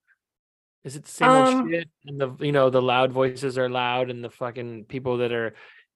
is 0.85 0.95
it 0.97 1.05
the 1.05 1.11
same 1.11 1.29
old 1.29 1.49
Um, 1.49 1.71
shit? 1.71 1.89
And 2.07 2.21
the 2.21 2.37
you 2.41 2.53
know 2.53 2.71
the 2.71 2.83
loud 2.83 3.13
voices 3.13 3.59
are 3.59 3.69
loud, 3.69 4.11
and 4.11 4.23
the 4.23 4.31
fucking 4.31 4.85
people 4.85 5.19
that 5.19 5.33
are 5.33 5.55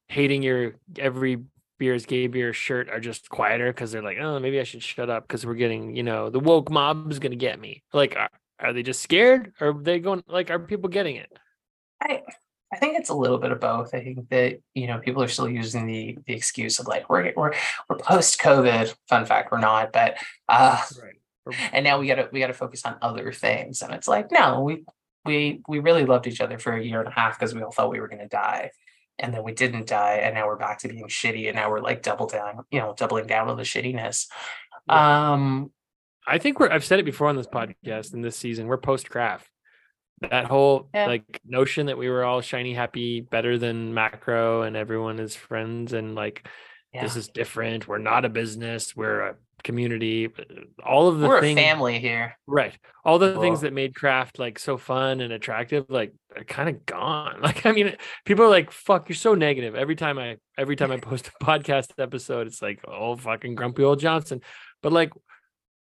hating 0.08 0.42
your 0.42 0.74
every 0.98 1.38
beer's 1.78 2.06
gay 2.06 2.26
beer 2.26 2.52
shirt 2.52 2.88
are 2.90 3.00
just 3.00 3.28
quieter 3.28 3.72
because 3.72 3.92
they're 3.92 4.02
like, 4.02 4.18
oh, 4.20 4.38
maybe 4.38 4.60
I 4.60 4.64
should 4.64 4.82
shut 4.82 5.10
up 5.10 5.26
because 5.26 5.44
we're 5.46 5.54
getting, 5.54 5.96
you 5.96 6.02
know, 6.02 6.30
the 6.30 6.40
woke 6.40 6.70
mob 6.70 7.10
is 7.10 7.18
gonna 7.18 7.36
get 7.36 7.58
me. 7.60 7.82
Like, 7.92 8.16
are, 8.16 8.30
are 8.58 8.72
they 8.72 8.82
just 8.82 9.02
scared, 9.02 9.52
or 9.60 9.68
are 9.68 9.82
they 9.82 9.98
going? 9.98 10.22
Like, 10.26 10.50
are 10.50 10.58
people 10.58 10.88
getting 10.88 11.16
it? 11.16 11.30
I, 12.00 12.22
I 12.72 12.76
think 12.76 12.98
it's 12.98 13.10
a 13.10 13.14
little 13.14 13.38
bit 13.38 13.52
of 13.52 13.60
both. 13.60 13.94
I 13.94 14.00
think 14.02 14.28
that 14.30 14.60
you 14.74 14.86
know 14.86 14.98
people 14.98 15.22
are 15.22 15.28
still 15.28 15.48
using 15.48 15.86
the 15.86 16.18
the 16.26 16.32
excuse 16.34 16.78
of 16.78 16.86
like 16.86 17.10
we're 17.10 17.32
we're 17.36 17.52
we're 17.88 17.98
post 17.98 18.40
COVID. 18.40 18.94
Fun 19.08 19.26
fact, 19.26 19.52
we're 19.52 19.58
not, 19.58 19.92
but 19.92 20.16
uh, 20.48 20.80
Right. 21.02 21.56
and 21.72 21.84
now 21.84 21.98
we 21.98 22.06
gotta 22.06 22.28
we 22.32 22.40
gotta 22.40 22.54
focus 22.54 22.84
on 22.86 22.96
other 23.02 23.30
things. 23.32 23.82
And 23.82 23.92
it's 23.92 24.08
like 24.08 24.32
no, 24.32 24.62
we 24.62 24.84
we 25.24 25.60
we 25.68 25.80
really 25.80 26.06
loved 26.06 26.26
each 26.26 26.40
other 26.40 26.58
for 26.58 26.72
a 26.72 26.82
year 26.82 27.00
and 27.00 27.08
a 27.08 27.12
half 27.12 27.38
because 27.38 27.54
we 27.54 27.62
all 27.62 27.72
thought 27.72 27.90
we 27.90 28.00
were 28.00 28.08
gonna 28.08 28.28
die. 28.28 28.70
And 29.18 29.32
then 29.34 29.42
we 29.44 29.52
didn't 29.52 29.86
die, 29.86 30.14
and 30.22 30.34
now 30.34 30.46
we're 30.46 30.56
back 30.56 30.78
to 30.80 30.88
being 30.88 31.06
shitty, 31.06 31.46
and 31.46 31.54
now 31.54 31.70
we're 31.70 31.80
like 31.80 32.02
double 32.02 32.26
down, 32.26 32.64
you 32.70 32.80
know, 32.80 32.94
doubling 32.96 33.26
down 33.26 33.50
on 33.50 33.56
the 33.58 33.62
shittiness. 33.62 34.26
Um, 34.88 35.70
I 36.26 36.38
think 36.38 36.58
we're. 36.58 36.70
I've 36.70 36.84
said 36.84 36.98
it 36.98 37.04
before 37.04 37.28
on 37.28 37.36
this 37.36 37.46
podcast 37.46 38.14
in 38.14 38.22
this 38.22 38.36
season. 38.36 38.66
We're 38.66 38.78
post 38.78 39.10
craft. 39.10 39.48
That 40.30 40.46
whole 40.46 40.88
Yeah. 40.94 41.06
like 41.06 41.40
notion 41.44 41.86
that 41.86 41.98
we 41.98 42.08
were 42.08 42.24
all 42.24 42.40
shiny, 42.40 42.74
happy, 42.74 43.20
better 43.20 43.58
than 43.58 43.94
macro, 43.94 44.62
and 44.62 44.76
everyone 44.76 45.18
is 45.18 45.34
friends, 45.36 45.92
and 45.92 46.14
like 46.14 46.46
yeah. 46.92 47.02
this 47.02 47.16
is 47.16 47.28
different. 47.28 47.88
We're 47.88 47.98
not 47.98 48.24
a 48.24 48.28
business. 48.28 48.94
We're 48.96 49.20
a 49.20 49.34
community. 49.64 50.28
All 50.84 51.08
of 51.08 51.20
the 51.20 51.28
we're 51.28 51.40
things, 51.40 51.58
a 51.58 51.62
family 51.62 51.98
here. 52.00 52.36
right? 52.46 52.76
All 53.04 53.18
the 53.18 53.38
things 53.40 53.60
that 53.60 53.72
made 53.72 53.94
craft 53.94 54.38
like 54.38 54.58
so 54.58 54.76
fun 54.76 55.20
and 55.20 55.32
attractive, 55.32 55.86
like 55.88 56.12
are 56.36 56.44
kind 56.44 56.68
of 56.68 56.84
gone. 56.86 57.40
Like, 57.42 57.64
I 57.66 57.72
mean, 57.72 57.96
people 58.24 58.44
are 58.44 58.48
like, 58.50 58.70
"Fuck, 58.72 59.08
you're 59.08 59.16
so 59.16 59.34
negative." 59.34 59.74
Every 59.74 59.96
time 59.96 60.18
I, 60.18 60.36
every 60.58 60.76
time 60.76 60.90
I 60.92 60.96
post 61.10 61.28
a 61.28 61.44
podcast 61.44 61.90
episode, 61.98 62.46
it's 62.46 62.62
like, 62.62 62.80
"Oh, 62.86 63.16
fucking 63.16 63.54
grumpy 63.54 63.82
old 63.84 64.00
Johnson." 64.00 64.40
But 64.82 64.92
like, 64.92 65.10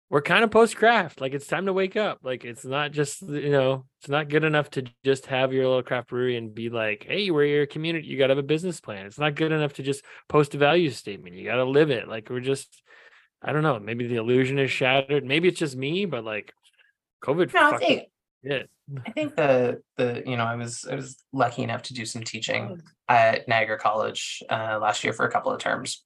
we're 0.09 0.21
kind 0.21 0.43
of 0.43 0.51
post 0.51 0.75
craft. 0.77 1.19
Like, 1.19 1.33
it's 1.33 1.47
time 1.47 1.65
to 1.65 1.73
wake 1.73 1.97
up. 1.97 2.19
Like, 2.23 2.45
it's 2.45 2.63
not 2.63 2.91
just 2.91 3.21
you 3.21 3.51
know, 3.51 3.85
it's 3.99 4.09
not 4.09 4.29
good 4.29 4.43
enough 4.43 4.69
to 4.71 4.83
just 5.03 5.25
have 5.27 5.53
your 5.53 5.67
little 5.67 5.83
craft 5.83 6.09
brewery 6.09 6.37
and 6.37 6.53
be 6.53 6.69
like, 6.69 7.05
"Hey, 7.07 7.29
we're 7.29 7.45
your 7.45 7.65
community." 7.65 8.07
You 8.07 8.17
got 8.17 8.27
to 8.27 8.31
have 8.31 8.37
a 8.37 8.43
business 8.43 8.79
plan. 8.79 9.05
It's 9.05 9.19
not 9.19 9.35
good 9.35 9.51
enough 9.51 9.73
to 9.73 9.83
just 9.83 10.03
post 10.29 10.55
a 10.55 10.57
value 10.57 10.89
statement. 10.91 11.35
You 11.35 11.45
got 11.45 11.57
to 11.57 11.65
live 11.65 11.89
it. 11.91 12.07
Like, 12.07 12.29
we're 12.29 12.39
just. 12.39 12.81
I 13.41 13.51
don't 13.51 13.61
know. 13.61 13.79
Maybe 13.79 14.07
the 14.07 14.15
illusion 14.15 14.57
is 14.57 14.71
shattered. 14.71 15.23
Maybe 15.23 15.47
it's 15.47 15.59
just 15.59 15.75
me, 15.75 16.05
but 16.05 16.23
like 16.23 16.53
COVID 17.23 17.53
No, 17.53 17.71
I 17.71 17.77
think 17.77 18.03
shit. 18.43 18.69
I 19.05 19.11
think 19.11 19.35
the 19.35 19.81
the 19.97 20.23
you 20.25 20.37
know 20.37 20.43
I 20.43 20.55
was 20.55 20.85
I 20.89 20.95
was 20.95 21.17
lucky 21.33 21.63
enough 21.63 21.83
to 21.83 21.93
do 21.93 22.05
some 22.05 22.23
teaching 22.23 22.81
at 23.07 23.47
Niagara 23.47 23.77
College 23.77 24.41
uh, 24.49 24.79
last 24.81 25.03
year 25.03 25.13
for 25.13 25.25
a 25.25 25.31
couple 25.31 25.51
of 25.51 25.59
terms, 25.59 26.03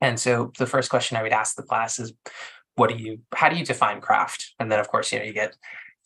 and 0.00 0.18
so 0.18 0.52
the 0.58 0.66
first 0.66 0.90
question 0.90 1.16
I 1.16 1.22
would 1.22 1.32
ask 1.32 1.54
the 1.54 1.62
class 1.62 1.98
is, 1.98 2.12
"What 2.76 2.90
do 2.90 2.96
you? 2.96 3.20
How 3.34 3.48
do 3.48 3.56
you 3.56 3.64
define 3.64 4.00
craft?" 4.00 4.54
And 4.58 4.70
then 4.70 4.80
of 4.80 4.88
course 4.88 5.12
you 5.12 5.18
know 5.18 5.24
you 5.24 5.32
get 5.32 5.56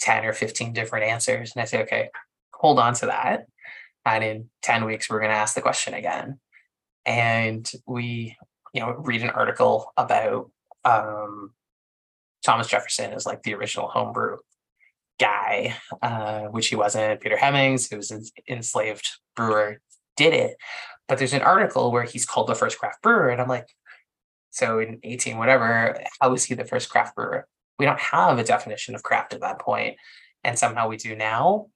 ten 0.01 0.25
or 0.25 0.33
fifteen 0.33 0.73
different 0.73 1.07
answers, 1.07 1.53
and 1.55 1.63
I 1.63 1.67
say, 1.67 1.83
"Okay, 1.83 2.11
hold 2.53 2.79
on 2.79 2.95
to 2.95 3.07
that," 3.07 3.47
and 4.05 4.25
in 4.25 4.51
ten 4.63 4.85
weeks 4.85 5.09
we're 5.09 5.21
going 5.21 5.33
to 5.33 5.37
ask 5.37 5.55
the 5.55 5.63
question 5.63 5.95
again, 5.95 6.39
and 7.07 7.71
we 7.87 8.37
you 8.73 8.81
know 8.81 8.93
read 8.93 9.23
an 9.23 9.31
article 9.31 9.93
about 9.97 10.51
um, 10.85 11.53
Thomas 12.45 12.69
Jefferson 12.69 13.13
as 13.13 13.27
like 13.27 13.43
the 13.43 13.55
original 13.55 13.89
homebrew 13.89 14.39
guy, 15.21 15.77
uh, 16.03 16.43
which 16.43 16.69
he 16.69 16.77
wasn't. 16.77 17.21
Peter 17.21 17.37
Hemings, 17.37 17.89
who 17.89 17.97
was 17.97 18.11
an 18.11 18.25
enslaved 18.49 19.09
brewer, 19.37 19.81
did 20.17 20.35
it. 20.35 20.57
But 21.09 21.19
there's 21.19 21.33
an 21.33 21.43
article 21.43 21.93
where 21.93 22.05
he's 22.05 22.27
called 22.27 22.49
the 22.49 22.55
first 22.55 22.79
craft 22.79 23.03
brewer, 23.03 23.29
and 23.29 23.41
I'm 23.41 23.49
like, 23.49 23.69
so 24.55 24.79
in 24.79 25.01
18 25.03 25.39
whatever, 25.39 25.99
how 26.21 26.31
was 26.31 26.45
he 26.45 26.55
the 26.55 26.65
first 26.65 26.89
craft 26.91 27.17
brewer? 27.17 27.47
We 27.79 27.87
don't 27.87 28.01
have 28.01 28.39
a 28.39 28.45
definition 28.45 28.95
of 28.95 29.03
craft 29.03 29.35
at 29.35 29.41
that 29.41 29.59
point, 29.59 29.97
and 30.43 30.59
somehow 30.59 30.89
we 30.89 30.97
do 30.97 31.17
now. 31.17 31.67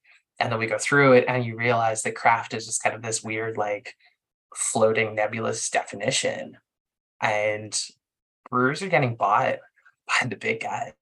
And 0.40 0.52
then 0.52 0.60
we 0.60 0.68
go 0.68 0.78
through 0.78 1.14
it, 1.14 1.24
and 1.26 1.44
you 1.44 1.56
realize 1.56 2.02
that 2.02 2.14
craft 2.14 2.54
is 2.54 2.66
just 2.66 2.82
kind 2.82 2.94
of 2.94 3.02
this 3.02 3.24
weird, 3.24 3.56
like, 3.56 3.94
floating 4.54 5.16
nebulous 5.16 5.68
definition. 5.68 6.56
And 7.20 7.76
brewers 8.48 8.80
are 8.80 8.88
getting 8.88 9.16
bought 9.16 9.58
by 10.06 10.28
the 10.28 10.36
big 10.36 10.60
guys 10.60 10.92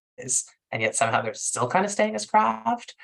and 0.73 0.83
yet 0.83 0.97
somehow 0.97 1.23
they're 1.23 1.35
still 1.35 1.69
kind 1.69 1.85
of 1.85 1.91
staying 1.91 2.15
as 2.15 2.27
craft. 2.27 2.95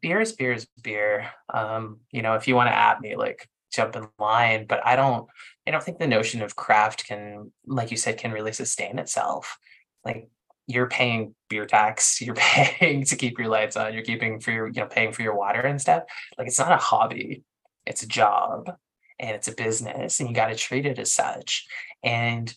Beer 0.00 0.20
is 0.20 0.32
beer 0.32 0.52
is 0.52 0.66
beer. 0.82 1.30
Um, 1.52 2.00
you 2.10 2.22
know, 2.22 2.34
if 2.34 2.48
you 2.48 2.54
want 2.54 2.68
to 2.68 2.76
at 2.76 3.00
me, 3.00 3.16
like 3.16 3.48
jump 3.74 3.96
in 3.96 4.06
line, 4.18 4.66
but 4.66 4.84
I 4.84 4.96
don't 4.96 5.28
I 5.66 5.70
don't 5.70 5.82
think 5.82 5.98
the 5.98 6.06
notion 6.06 6.42
of 6.42 6.56
craft 6.56 7.06
can, 7.06 7.52
like 7.66 7.90
you 7.90 7.96
said, 7.96 8.18
can 8.18 8.32
really 8.32 8.52
sustain 8.52 8.98
itself. 8.98 9.58
Like 10.04 10.28
you're 10.66 10.88
paying 10.88 11.34
beer 11.48 11.66
tax, 11.66 12.20
you're 12.22 12.34
paying 12.34 13.04
to 13.06 13.16
keep 13.16 13.38
your 13.38 13.48
lights 13.48 13.76
on, 13.76 13.94
you're 13.94 14.04
keeping 14.04 14.40
for 14.40 14.50
your, 14.50 14.66
you 14.68 14.80
know, 14.80 14.86
paying 14.86 15.12
for 15.12 15.22
your 15.22 15.36
water 15.36 15.60
and 15.60 15.80
stuff. 15.80 16.04
Like 16.38 16.46
it's 16.48 16.58
not 16.58 16.72
a 16.72 16.76
hobby, 16.76 17.44
it's 17.86 18.02
a 18.02 18.08
job 18.08 18.76
and 19.18 19.30
it's 19.30 19.48
a 19.48 19.54
business 19.54 20.20
and 20.20 20.28
you 20.28 20.34
got 20.34 20.48
to 20.48 20.56
treat 20.56 20.86
it 20.86 20.98
as 20.98 21.12
such. 21.12 21.66
And 22.02 22.54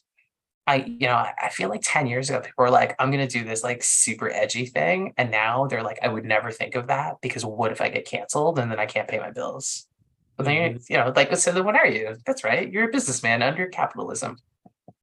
I, 0.66 0.84
you 0.86 1.08
know, 1.08 1.16
I 1.16 1.50
feel 1.50 1.70
like 1.70 1.80
10 1.82 2.08
years 2.08 2.30
ago, 2.30 2.42
people 2.42 2.66
were 2.66 2.70
like, 2.70 2.94
I'm 3.00 3.10
going 3.10 3.26
to 3.26 3.40
do 3.40 3.46
this 3.46 3.64
like 3.64 3.82
super 3.82 4.30
edgy 4.30 4.66
thing. 4.66 5.14
And 5.18 5.32
now 5.32 5.66
they're 5.68 5.82
like, 5.82 6.00
I 6.04 6.10
would 6.10 6.26
never 6.26 6.52
think 6.52 6.76
of 6.76 6.88
that 6.88 7.16
because 7.22 7.46
what 7.46 7.72
if 7.72 7.80
I 7.80 7.88
get 7.88 8.06
canceled 8.06 8.60
and 8.60 8.70
then 8.70 8.80
I 8.80 8.86
can't 8.86 9.08
pay 9.08 9.18
my 9.18 9.32
bills? 9.32 9.87
But 10.38 10.46
then, 10.46 10.56
you're, 10.56 10.80
you 10.90 10.98
know, 10.98 11.14
like, 11.16 11.36
so 11.36 11.52
then 11.52 11.66
what 11.66 11.76
are 11.76 11.88
you? 11.88 12.16
That's 12.26 12.44
right. 12.44 12.72
You're 12.72 12.90
a 12.90 12.92
businessman 12.92 13.42
under 13.42 13.68
capitalism. 13.68 14.38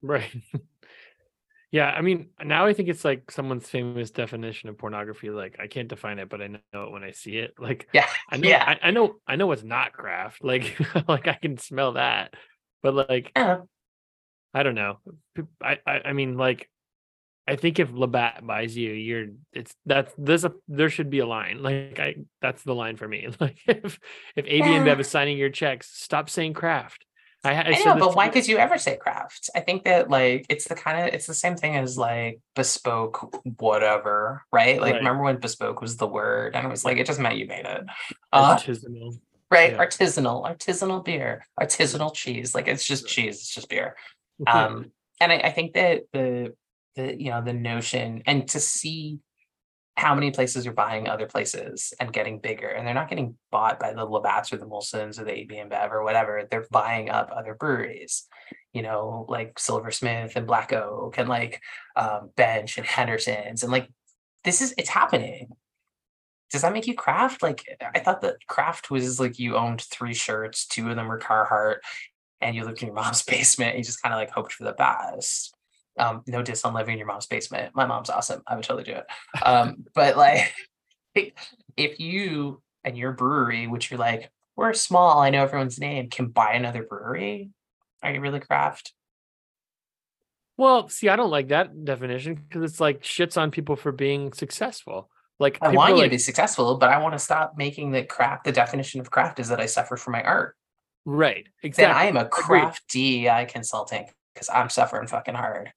Right. 0.01 0.31
yeah, 1.73 1.89
I 1.91 2.03
mean, 2.03 2.29
now 2.43 2.67
I 2.67 2.73
think 2.73 2.89
it's 2.89 3.05
like 3.05 3.31
someone's 3.33 3.69
famous 3.69 4.11
definition 4.13 4.69
of 4.69 4.79
pornography. 4.79 5.31
Like, 5.31 5.57
I 5.61 5.67
can't 5.67 5.89
define 5.89 6.21
it, 6.21 6.29
but 6.29 6.41
I 6.41 6.47
know 6.47 6.85
it 6.85 6.93
when 6.93 7.03
I 7.03 7.11
see 7.11 7.37
it. 7.39 7.55
Like, 7.59 7.89
Yeah. 7.93 8.07
I 8.31 8.37
know, 8.37 8.49
Yeah. 8.49 8.65
I, 8.65 8.89
I 8.89 8.91
know, 8.93 9.17
I 9.27 9.35
know 9.37 9.51
it's 9.51 9.65
not 9.65 9.93
craft. 9.93 10.45
Like, 10.45 10.79
like 11.09 11.27
I 11.27 11.35
can 11.35 11.59
smell 11.59 11.95
that. 11.95 12.35
But 12.83 12.95
like, 12.95 13.33
Yeah. 13.37 13.63
I 14.55 14.63
don't 14.63 14.77
know. 14.77 15.01
I, 15.61 15.79
I, 15.85 16.01
I 16.07 16.13
mean, 16.13 16.37
like, 16.37 16.71
I 17.47 17.57
think 17.57 17.79
if 17.79 17.93
Labatt 17.93 18.47
buys 18.47 18.77
you, 18.77 18.93
you're 18.93 19.27
it's 19.53 19.75
that's 19.85 20.13
there's 20.17 20.45
a 20.45 20.53
there 20.67 20.89
should 20.89 21.11
be 21.11 21.19
a 21.19 21.27
line. 21.27 21.63
Like 21.63 21.99
I 22.01 22.15
that's 22.41 22.63
the 22.63 22.75
line 22.75 22.97
for 22.97 23.07
me. 23.07 23.29
Like 23.41 23.59
if 23.67 23.99
if 24.37 24.47
AB 24.47 24.67
InBev 24.67 25.01
is 25.01 25.09
signing 25.09 25.37
your 25.37 25.51
checks, 25.51 25.91
stop 25.93 26.31
saying 26.31 26.55
craft. 26.55 27.05
I, 27.45 27.53
I, 27.53 27.61
I 27.61 27.85
know, 27.85 27.97
but 27.99 28.11
to 28.11 28.17
why 28.17 28.29
could 28.31 28.49
you 28.49 28.57
ever 28.57 28.79
say 28.79 28.97
craft? 28.97 29.51
I 29.55 29.61
think 29.61 29.85
that 29.85 30.09
like 30.09 30.47
it's 30.49 30.67
the 30.67 30.75
kind 30.75 31.07
of 31.07 31.15
it's 31.15 31.27
the 31.27 31.35
same 31.35 31.57
thing 31.57 31.77
as 31.77 31.99
like 31.99 32.41
bespoke 32.57 33.37
whatever, 33.59 34.43
right? 34.51 34.81
Like 34.81 34.93
Right. 34.93 34.99
remember 34.99 35.25
when 35.25 35.37
bespoke 35.37 35.83
was 35.83 35.99
the 35.99 36.07
word 36.07 36.57
and 36.57 36.67
it 36.67 36.71
was 36.71 36.85
like 36.85 36.97
it 36.97 37.07
just 37.07 37.21
meant 37.21 37.37
you 37.37 37.47
made 37.47 37.67
it. 37.67 37.85
Uh, 38.33 38.57
artisanal? 38.57 39.19
right, 39.51 39.73
yeah. 39.73 39.85
artisanal, 39.85 40.43
artisanal 40.45 41.05
beer, 41.05 41.45
artisanal 41.61 42.15
cheese. 42.15 42.55
Like 42.55 42.67
it's 42.67 42.85
just 42.85 43.07
cheese, 43.07 43.37
it's 43.37 43.55
just 43.55 43.69
beer. 43.69 43.95
Um 44.47 44.93
and 45.21 45.31
I, 45.31 45.37
I 45.37 45.51
think 45.53 45.75
that 45.75 46.05
the 46.15 46.55
the 46.97 47.21
you 47.21 47.31
know 47.31 47.43
the 47.43 47.53
notion 47.53 48.23
and 48.27 48.49
to 48.49 48.61
see 48.61 49.19
how 49.97 50.15
many 50.15 50.33
places 50.33 50.67
are 50.67 50.73
buying 50.73 51.09
other 51.09 51.27
places 51.27 51.95
and 52.01 52.13
getting 52.13 52.41
bigger 52.41 52.69
and 52.69 52.87
they're 52.87 52.95
not 52.95 53.09
getting 53.09 53.37
bought 53.53 53.79
by 53.79 53.93
the 53.93 54.05
Labatt's 54.05 54.53
or 54.53 54.57
the 54.57 54.67
Molsons 54.67 55.21
or 55.21 55.25
the 55.25 55.39
AB 55.39 55.63
Bev 55.69 55.93
or 55.93 56.03
whatever 56.03 56.47
they're 56.51 56.67
buying 56.71 57.11
up 57.11 57.31
other 57.33 57.55
breweries 57.55 58.27
you 58.73 58.83
know 58.83 59.25
like 59.29 59.59
Silversmith 59.59 60.37
and 60.37 60.47
Black 60.47 60.73
Oak 60.73 61.19
and 61.19 61.29
like 61.29 61.63
um, 61.97 62.31
Bench 62.37 62.77
and 62.77 62.87
Henderson's 62.87 63.63
and 63.63 63.73
like 63.73 63.89
this 64.45 64.61
is 64.61 64.75
it's 64.77 64.91
happening. 64.91 65.49
Does 66.51 66.63
that 66.63 66.73
make 66.73 66.87
you 66.87 66.95
craft? 66.95 67.43
Like 67.43 67.65
I 67.95 67.99
thought 67.99 68.21
that 68.21 68.37
craft 68.47 68.91
was 68.91 69.19
like 69.19 69.39
you 69.39 69.57
owned 69.57 69.81
three 69.81 70.15
shirts 70.15 70.67
two 70.67 70.91
of 70.91 70.97
them 70.97 71.09
were 71.09 71.19
Carhartt 71.19 71.77
and 72.41 72.55
you 72.55 72.65
lived 72.65 72.83
in 72.83 72.89
your 72.89 72.95
mom's 72.95 73.23
basement 73.27 73.71
and 73.71 73.79
you 73.79 73.85
just 73.85 74.03
kind 74.03 74.13
of 74.13 74.19
like 74.19 74.31
hoped 74.31 74.53
for 74.53 74.65
the 74.65 74.73
best 74.73 75.54
um 75.99 76.23
no 76.27 76.43
diss 76.43 76.65
on 76.65 76.75
living 76.75 76.95
in 76.95 76.99
your 76.99 77.07
mom's 77.07 77.27
basement. 77.27 77.75
My 77.75 77.87
mom's 77.87 78.11
awesome. 78.11 78.43
I 78.47 78.57
would 78.57 78.65
totally 78.65 78.85
do 78.85 78.93
it. 78.93 79.07
Um 79.43 79.85
but 79.95 80.17
like 80.17 80.53
if 81.77 82.01
you 82.01 82.63
and 82.85 82.99
your 82.99 83.13
brewery 83.13 83.67
which 83.67 83.91
you're 83.91 83.99
like 83.99 84.31
we're 84.57 84.75
small 84.75 85.21
i 85.21 85.31
know 85.31 85.43
everyone's 85.43 85.79
name 85.79 86.11
can 86.11 86.27
buy 86.27 86.53
another 86.53 86.83
brewery 86.83 87.51
are 88.05 88.13
you 88.13 88.21
really 88.21 88.41
craft? 88.41 88.93
Well, 90.57 90.89
see, 90.89 91.09
I 91.09 91.17
don't 91.17 91.31
like 91.31 91.49
that 91.49 91.85
definition 91.85 92.35
because 92.35 92.71
it's 92.71 92.81
like 92.81 93.03
shits 93.03 93.41
on 93.41 93.51
people 93.51 93.77
for 93.77 93.91
being 93.91 94.33
successful. 94.35 95.11
Like 95.41 95.59
i 95.63 95.71
want 95.71 95.91
you 95.91 95.97
like, 95.97 96.05
to 96.05 96.11
be 96.11 96.19
successful 96.19 96.77
but 96.77 96.91
i 96.91 96.99
want 97.03 97.13
to 97.13 97.19
stop 97.19 97.55
making 97.57 97.91
the 97.91 98.05
craft 98.05 98.45
the 98.45 98.53
definition 98.53 99.01
of 99.01 99.11
craft 99.11 99.41
is 99.41 99.49
that 99.49 99.59
i 99.59 99.67
suffer 99.67 99.97
for 99.97 100.13
my 100.13 100.23
art. 100.23 100.55
Right, 101.05 101.49
then 101.61 101.71
exactly. 101.71 101.93
i 101.93 102.05
am 102.05 102.17
a 102.17 102.25
craft 102.25 102.83
dei 102.89 103.45
consulting 103.51 104.07
because 104.33 104.49
i'm 104.49 104.69
suffering 104.69 105.09
fucking 105.09 105.35
hard 105.35 105.73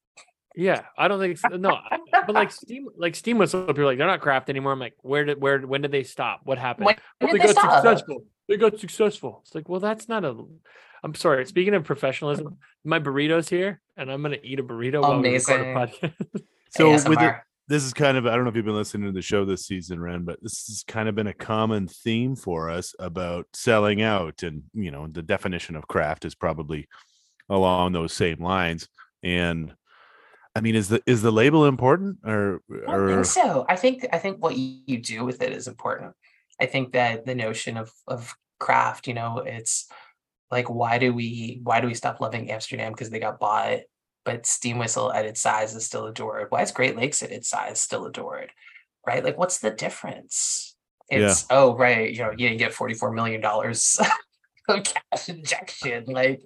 Yeah, 0.58 0.82
I 0.98 1.08
don't 1.08 1.20
think 1.20 1.38
so. 1.38 1.50
no, 1.50 1.78
but 2.12 2.34
like 2.34 2.52
Steam, 2.52 2.88
like 2.98 3.16
Steam 3.16 3.38
whistle, 3.38 3.68
people 3.68 3.84
are 3.84 3.86
like 3.86 4.00
they're 4.00 4.08
not 4.08 4.22
craft 4.22 4.50
anymore. 4.50 4.72
I'm 4.72 4.80
like, 4.80 4.96
where 5.02 5.24
did 5.24 5.40
where 5.40 5.60
when 5.60 5.82
did 5.84 5.92
they 5.92 6.04
stop? 6.04 6.42
What 6.46 6.58
happened? 6.58 6.88
when 6.88 6.96
Well, 7.22 7.32
did 7.32 7.42
they 7.42 7.48
they 7.48 7.54
got 7.54 7.62
stop 7.62 7.84
successful. 7.84 8.26
They 8.48 8.58
got 8.58 8.80
successful. 8.80 9.42
It's 9.46 9.54
like, 9.54 9.70
well, 9.70 9.80
that's 9.80 10.10
not 10.10 10.26
a. 10.26 10.36
I'm 11.04 11.14
sorry. 11.14 11.46
Speaking 11.46 11.76
of 11.76 11.84
professionalism, 11.84 12.58
my 12.84 13.00
burritos 13.00 13.48
here, 13.48 13.82
and 13.96 14.12
I'm 14.12 14.24
gonna 14.24 14.38
eat 14.44 14.60
a 14.60 14.64
burrito 14.64 15.02
while 15.02 15.22
we 15.22 15.30
record 15.36 15.62
a 15.62 15.72
Amazing. 15.72 16.12
podcast. 16.12 16.42
So 16.72 16.92
with 16.92 17.22
it, 17.22 17.36
this 17.68 17.84
is 17.84 17.94
kind 17.94 18.18
of 18.18 18.26
I 18.26 18.36
don't 18.36 18.44
know 18.44 18.50
if 18.50 18.56
you've 18.56 18.66
been 18.66 18.76
listening 18.76 19.08
to 19.08 19.14
the 19.14 19.22
show 19.22 19.46
this 19.46 19.66
season, 19.66 20.00
Ren, 20.02 20.24
but 20.24 20.42
this 20.42 20.68
has 20.68 20.84
kind 20.88 21.08
of 21.08 21.16
been 21.16 21.28
a 21.28 21.34
common 21.34 21.88
theme 21.88 22.36
for 22.36 22.70
us 22.70 22.94
about 23.00 23.46
selling 23.54 24.02
out, 24.02 24.44
and 24.44 24.64
you 24.74 24.90
know 24.92 25.08
the 25.08 25.22
definition 25.22 25.76
of 25.76 25.88
craft 25.88 26.26
is 26.26 26.36
probably 26.36 26.88
along 27.48 27.94
those 27.94 28.12
same 28.12 28.44
lines. 28.44 28.88
And 29.24 29.74
I 30.58 30.60
mean, 30.60 30.74
is 30.74 30.90
the 30.90 31.04
is 31.06 31.22
the 31.22 31.32
label 31.32 31.66
important 31.66 32.18
or 32.26 32.64
I 32.88 33.06
think 33.06 33.26
so. 33.26 33.64
I 33.70 33.76
think 33.76 34.08
I 34.12 34.18
think 34.18 34.42
what 34.42 34.58
you 34.58 34.98
do 34.98 35.24
with 35.24 35.44
it 35.44 35.54
is 35.54 35.68
important. 35.68 36.14
I 36.60 36.66
think 36.66 36.94
that 36.94 37.28
the 37.28 37.36
notion 37.36 37.78
of 37.78 37.92
of 38.08 38.36
craft, 38.60 39.08
you 39.08 39.14
know, 39.14 39.44
it's 39.46 39.88
like 40.50 40.68
why 40.68 40.98
do 40.98 41.14
we 41.14 41.60
why 41.62 41.80
do 41.80 41.86
we 41.86 41.94
stop 41.94 42.20
loving 42.20 42.50
Amsterdam 42.50 42.92
because 42.92 43.12
they 43.12 43.20
got 43.20 43.40
bought, 43.40 43.82
but 44.26 44.48
Steam 44.48 44.80
Whistle 44.80 45.14
at 45.14 45.26
its 45.26 45.42
size 45.42 45.76
is 45.76 45.86
still 45.86 46.08
adored. 46.08 46.48
Why 46.50 46.64
is 46.64 46.72
Great 46.72 46.98
Lakes 46.98 47.22
at 47.22 47.32
its 47.32 47.50
size 47.50 47.80
still 47.80 48.08
adored? 48.08 48.52
Right? 49.06 49.24
Like 49.24 49.38
what's 49.38 49.60
the 49.60 49.70
difference? 49.70 50.76
Yeah. 51.12 51.30
It's 51.30 51.46
oh 51.52 51.76
right, 51.76 52.12
you 52.12 52.24
know, 52.24 52.32
you 52.32 52.50
didn't 52.50 52.58
get 52.58 52.74
$44 52.74 53.14
million 53.14 53.46
of 54.70 54.84
cash 54.84 55.30
injection, 55.30 56.06
like, 56.08 56.42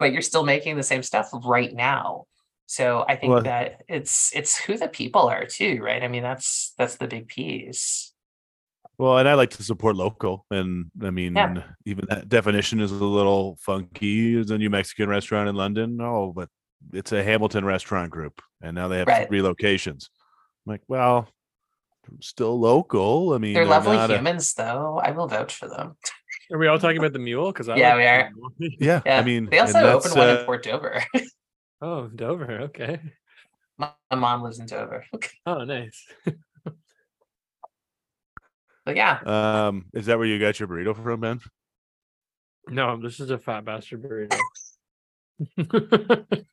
but 0.00 0.12
you're 0.12 0.22
still 0.22 0.44
making 0.44 0.76
the 0.76 0.82
same 0.82 1.04
stuff 1.04 1.30
right 1.44 1.72
now. 1.72 2.24
So 2.66 3.04
I 3.08 3.16
think 3.16 3.32
Well- 3.32 3.42
that 3.42 3.82
it's 3.88 4.34
it's 4.34 4.56
who 4.58 4.76
the 4.78 4.88
people 4.88 5.28
are 5.28 5.44
too, 5.46 5.80
right? 5.82 6.02
I 6.02 6.08
mean, 6.08 6.22
that's 6.22 6.72
that's 6.78 6.96
the 6.96 7.06
big 7.06 7.28
piece. 7.28 8.12
well, 8.98 9.18
and 9.18 9.28
I 9.28 9.34
like 9.34 9.50
to 9.50 9.62
support 9.62 9.96
local, 9.96 10.46
and 10.50 10.90
I 11.02 11.10
mean, 11.10 11.36
even 11.84 12.06
that 12.08 12.28
definition 12.28 12.80
is 12.80 12.92
a 12.92 12.94
little 13.04 13.58
funky. 13.60 14.38
It's 14.38 14.50
a 14.50 14.58
New 14.58 14.70
Mexican 14.70 15.08
restaurant 15.08 15.48
in 15.48 15.56
London. 15.56 15.98
Oh, 16.00 16.32
but 16.32 16.48
it's 16.92 17.12
a 17.12 17.22
Hamilton 17.24 17.64
restaurant 17.64 18.10
group, 18.10 18.40
and 18.62 18.74
now 18.74 18.88
they 18.88 18.98
have 18.98 19.08
Right. 19.08 19.26
three 19.28 19.42
locations. 19.42 20.10
I'm 20.66 20.72
like, 20.74 20.82
well, 20.88 21.28
still 22.20 22.58
local. 22.58 23.32
I 23.34 23.38
mean, 23.38 23.54
They're 23.54 23.66
lovely 23.66 23.96
not 23.96 24.10
a- 24.10 24.16
humans, 24.16 24.54
though. 24.54 25.00
I 25.02 25.10
will 25.10 25.26
vouch 25.26 25.54
for 25.56 25.68
them. 25.68 25.96
Are 26.52 26.58
we 26.58 26.66
all 26.68 26.78
talking 26.78 26.98
about 26.98 27.12
the 27.14 27.18
mule? 27.18 27.52
Because 27.52 27.68
Yeah, 27.68 27.96
we 27.96 28.04
are. 28.06 28.30
yeah, 28.78 29.00
Yeah, 29.06 29.18
I 29.18 29.22
mean, 29.22 29.48
they 29.50 29.58
also 29.58 29.78
opened 29.80 30.04
that's, 30.04 30.16
one 30.16 30.28
uh, 30.28 30.38
in 30.40 30.44
Port 30.46 30.62
Dover. 30.64 31.02
Oh, 31.84 32.06
Dover. 32.08 32.60
Okay. 32.62 32.98
my, 33.76 33.90
my 34.10 34.16
mom 34.16 34.42
lives 34.42 34.58
in 34.58 34.64
Dover. 34.66 35.04
Oh, 35.46 35.64
nice. 35.64 36.04
But 38.86 38.96
yeah, 38.96 39.18
Um, 39.24 39.86
is 39.94 40.04
that 40.06 40.18
where 40.18 40.26
you 40.26 40.38
got 40.38 40.60
your 40.60 40.68
burrito 40.68 40.94
from, 41.02 41.20
Ben? 41.20 41.40
No, 42.68 43.00
this 43.00 43.18
is 43.18 43.30
a 43.30 43.38
fat 43.38 43.64
bastard 43.64 44.02
burrito. 44.02 44.38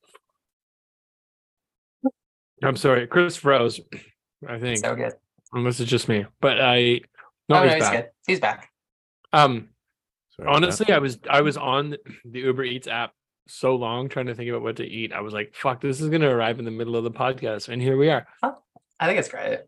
I'm 2.63 2.77
sorry, 2.77 3.05
Chris 3.07 3.35
froze. 3.35 3.81
I 4.47 4.59
think, 4.59 4.77
so 4.79 4.95
good. 4.95 5.11
unless 5.51 5.81
it's 5.81 5.89
just 5.91 6.07
me. 6.07 6.25
But 6.39 6.61
I, 6.61 7.01
no, 7.49 7.57
oh, 7.57 7.63
he's 7.63 7.69
no, 7.71 7.73
he's 7.75 7.83
back. 7.83 7.93
good. 7.93 8.05
He's 8.27 8.39
back. 8.39 8.69
Um, 9.33 9.67
Sorry 10.37 10.47
about 10.47 10.51
that. 10.61 10.65
honestly, 10.65 10.93
I 10.93 10.99
was 10.99 11.19
I 11.29 11.41
was 11.41 11.57
on 11.57 11.97
the 12.23 12.39
Uber 12.39 12.63
Eats 12.63 12.87
app 12.87 13.11
so 13.47 13.75
long 13.75 14.09
trying 14.09 14.27
to 14.27 14.35
think 14.35 14.49
about 14.49 14.61
what 14.61 14.77
to 14.77 14.85
eat. 14.85 15.13
I 15.13 15.21
was 15.21 15.33
like, 15.33 15.53
"Fuck, 15.55 15.81
this 15.81 16.01
is 16.01 16.09
gonna 16.09 16.29
arrive 16.29 16.59
in 16.59 16.65
the 16.65 16.71
middle 16.71 16.95
of 16.95 17.03
the 17.03 17.11
podcast," 17.11 17.69
and 17.69 17.81
here 17.81 17.97
we 17.97 18.09
are. 18.09 18.27
I 18.43 19.07
think 19.07 19.19
it's 19.19 19.29
great. 19.29 19.59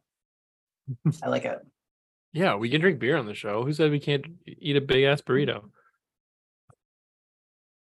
I 1.23 1.29
like 1.29 1.45
it. 1.45 1.59
Yeah, 2.33 2.55
we 2.55 2.69
can 2.69 2.81
drink 2.81 2.99
beer 2.99 3.17
on 3.17 3.25
the 3.25 3.33
show. 3.33 3.63
Who 3.63 3.73
said 3.73 3.91
we 3.91 3.99
can't 3.99 4.25
eat 4.45 4.75
a 4.75 4.81
big 4.81 5.03
ass 5.03 5.21
hmm. 5.25 5.31
burrito? 5.31 5.57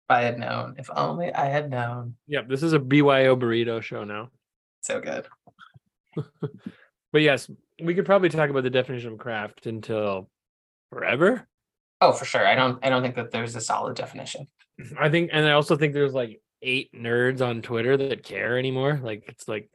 If 0.05 0.09
I 0.09 0.21
had 0.21 0.39
known. 0.39 0.75
If 0.77 0.89
only 0.95 1.33
I 1.33 1.45
had 1.45 1.69
known. 1.69 2.15
Yep, 2.27 2.49
this 2.49 2.63
is 2.63 2.73
a 2.73 2.79
BYO 2.79 3.35
burrito 3.35 3.81
show 3.81 4.03
now. 4.03 4.29
So 4.81 4.99
good. 4.99 5.27
But 7.11 7.21
yes, 7.21 7.49
we 7.81 7.93
could 7.93 8.05
probably 8.05 8.29
talk 8.29 8.49
about 8.49 8.63
the 8.63 8.69
definition 8.69 9.13
of 9.13 9.19
craft 9.19 9.65
until 9.65 10.29
forever. 10.91 11.47
Oh, 11.99 12.13
for 12.13 12.25
sure. 12.25 12.45
I 12.45 12.55
don't. 12.55 12.83
I 12.83 12.89
don't 12.89 13.01
think 13.01 13.15
that 13.15 13.31
there's 13.31 13.55
a 13.55 13.61
solid 13.61 13.95
definition. 13.95 14.47
I 14.99 15.09
think, 15.09 15.29
and 15.33 15.45
I 15.45 15.51
also 15.51 15.77
think 15.77 15.93
there's 15.93 16.13
like 16.13 16.41
eight 16.61 16.91
nerds 16.93 17.41
on 17.41 17.61
Twitter 17.61 17.97
that 17.97 18.23
care 18.23 18.57
anymore. 18.57 18.99
Like 19.01 19.25
it's 19.27 19.47
like 19.47 19.69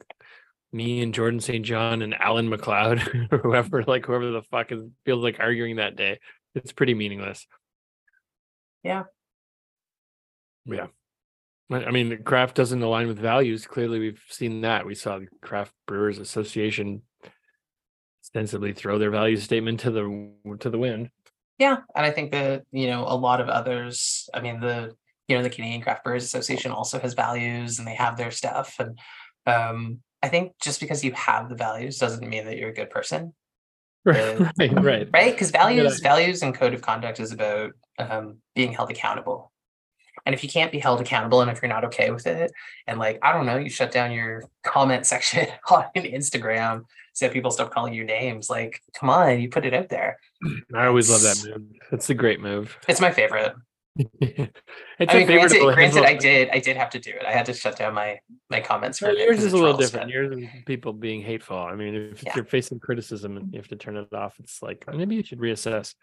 me 0.73 1.03
and 1.03 1.15
Jordan 1.15 1.41
St. 1.41 1.65
John 1.65 2.03
and 2.03 2.15
Alan 2.15 2.49
McLeod 2.49 3.31
or 3.33 3.39
whoever, 3.39 3.83
like 3.85 4.07
whoever 4.07 4.31
the 4.31 4.43
fuck 4.43 4.73
is 4.73 4.83
feels 5.05 5.23
like 5.23 5.41
arguing 5.41 5.77
that 5.77 5.97
day. 5.97 6.19
It's 6.55 6.73
pretty 6.73 6.95
meaningless. 6.95 7.47
Yeah. 8.83 9.05
Yeah. 10.65 10.87
I 11.71 11.85
I 11.85 11.91
mean, 11.91 12.09
the 12.09 12.17
craft 12.17 12.57
doesn't 12.57 12.83
align 12.83 13.09
with 13.09 13.19
values. 13.19 13.67
Clearly, 13.67 13.99
we've 13.99 14.23
seen 14.29 14.61
that. 14.63 14.87
We 14.87 14.95
saw 14.95 15.19
the 15.19 15.27
Craft 15.43 15.73
Brewers 15.87 16.19
Association 16.19 17.03
ostensibly 18.23 18.73
throw 18.73 18.99
their 18.99 19.11
value 19.11 19.37
statement 19.37 19.81
to 19.81 19.91
the 19.91 20.57
to 20.61 20.71
the 20.71 20.79
wind. 20.79 21.11
Yeah, 21.59 21.79
and 21.95 22.05
I 22.05 22.11
think 22.11 22.33
that 22.33 22.65
you 22.73 22.87
know 22.87 23.05
a 23.07 23.17
lot 23.17 23.41
of 23.41 23.49
others. 23.49 24.29
I 24.35 24.41
mean, 24.41 24.61
the 24.61 24.95
you 25.29 25.37
know 25.37 25.43
the 25.43 25.51
Canadian 25.51 25.83
Craft 25.83 26.05
Brewers 26.05 26.25
Association 26.25 26.71
also 26.71 26.99
has 27.01 27.15
values, 27.15 27.79
and 27.79 27.89
they 27.89 27.95
have 27.95 28.17
their 28.17 28.31
stuff. 28.31 28.77
And 28.79 28.99
um, 29.47 30.01
I 30.23 30.29
think 30.29 30.53
just 30.63 30.81
because 30.81 31.05
you 31.05 31.13
have 31.13 31.49
the 31.49 31.57
values 31.57 31.99
doesn't 31.99 32.29
mean 32.29 32.45
that 32.47 32.59
you're 32.59 32.71
a 32.71 32.75
good 32.75 32.91
person, 32.91 33.35
Right, 34.07 34.39
right, 34.39 34.85
right. 34.85 35.09
right? 35.13 35.33
Because 35.33 35.51
values, 35.51 35.95
idea. 35.95 36.03
values, 36.09 36.43
and 36.43 36.55
code 36.55 36.75
of 36.75 36.81
conduct 36.81 37.19
is 37.19 37.33
about 37.33 37.73
um, 37.99 38.37
being 38.55 38.73
held 38.73 38.89
accountable. 38.91 39.51
And 40.27 40.35
if 40.35 40.43
you 40.43 40.51
can't 40.51 40.73
be 40.73 40.79
held 40.81 41.01
accountable, 41.01 41.41
and 41.41 41.51
if 41.51 41.63
you're 41.63 41.69
not 41.69 41.85
okay 41.85 42.11
with 42.11 42.27
it, 42.27 42.53
and 42.87 42.99
like 42.99 43.19
I 43.23 43.33
don't 43.33 43.47
know, 43.47 43.57
you 43.57 43.71
shut 43.71 43.93
down 43.93 44.11
your 44.13 44.43
comment 44.65 45.07
section 45.13 45.47
on 45.71 45.85
Instagram 45.95 46.83
so 47.13 47.31
people 47.31 47.51
stop 47.51 47.71
calling 47.71 47.95
you 47.95 48.05
names. 48.05 48.51
Like, 48.51 48.83
come 48.95 49.09
on, 49.09 49.41
you 49.41 49.49
put 49.49 49.65
it 49.65 49.73
out 49.73 49.89
there. 49.89 50.19
I 50.75 50.87
always 50.87 51.09
love 51.09 51.23
that 51.23 51.49
move. 51.49 51.63
It's 51.93 52.11
a 52.11 52.15
great 52.15 52.41
move. 52.41 52.77
It's 52.89 53.01
my 53.01 53.11
favorite. 53.11 53.55
it's 54.21 54.53
I 55.01 55.15
a 55.15 55.17
mean, 55.17 55.27
favorite. 55.27 55.49
granted, 55.49 55.75
granted, 55.75 56.05
I 56.05 56.15
did, 56.15 56.51
I 56.51 56.59
did 56.59 56.77
have 56.77 56.91
to 56.91 56.99
do 57.01 57.13
it. 57.13 57.25
I 57.27 57.33
had 57.33 57.47
to 57.47 57.55
shut 57.55 57.77
down 57.79 57.95
my 57.95 58.19
my 58.51 58.61
comments. 58.61 59.01
Well, 59.01 59.13
hurt 59.13 59.19
it 59.21 59.25
yours 59.27 59.45
is 59.45 59.55
a 59.55 59.57
little 59.57 59.77
different. 59.77 60.09
got- 60.09 60.13
Yours 60.15 60.37
is 60.37 60.45
people 60.67 60.93
being 60.93 61.23
hateful. 61.23 61.57
I 61.57 61.75
mean, 61.77 61.95
if 62.13 62.23
Yeah. 62.23 62.33
you're 62.37 62.45
facing 62.45 62.79
criticism 62.81 63.39
and 63.39 63.51
you 63.53 63.59
have 63.59 63.69
to 63.69 63.77
turn 63.77 63.97
it 63.97 64.13
off, 64.13 64.35
it's 64.39 64.61
like 64.61 64.85
maybe 64.93 65.15
you 65.15 65.23
should 65.23 65.39
reassess. 65.39 65.95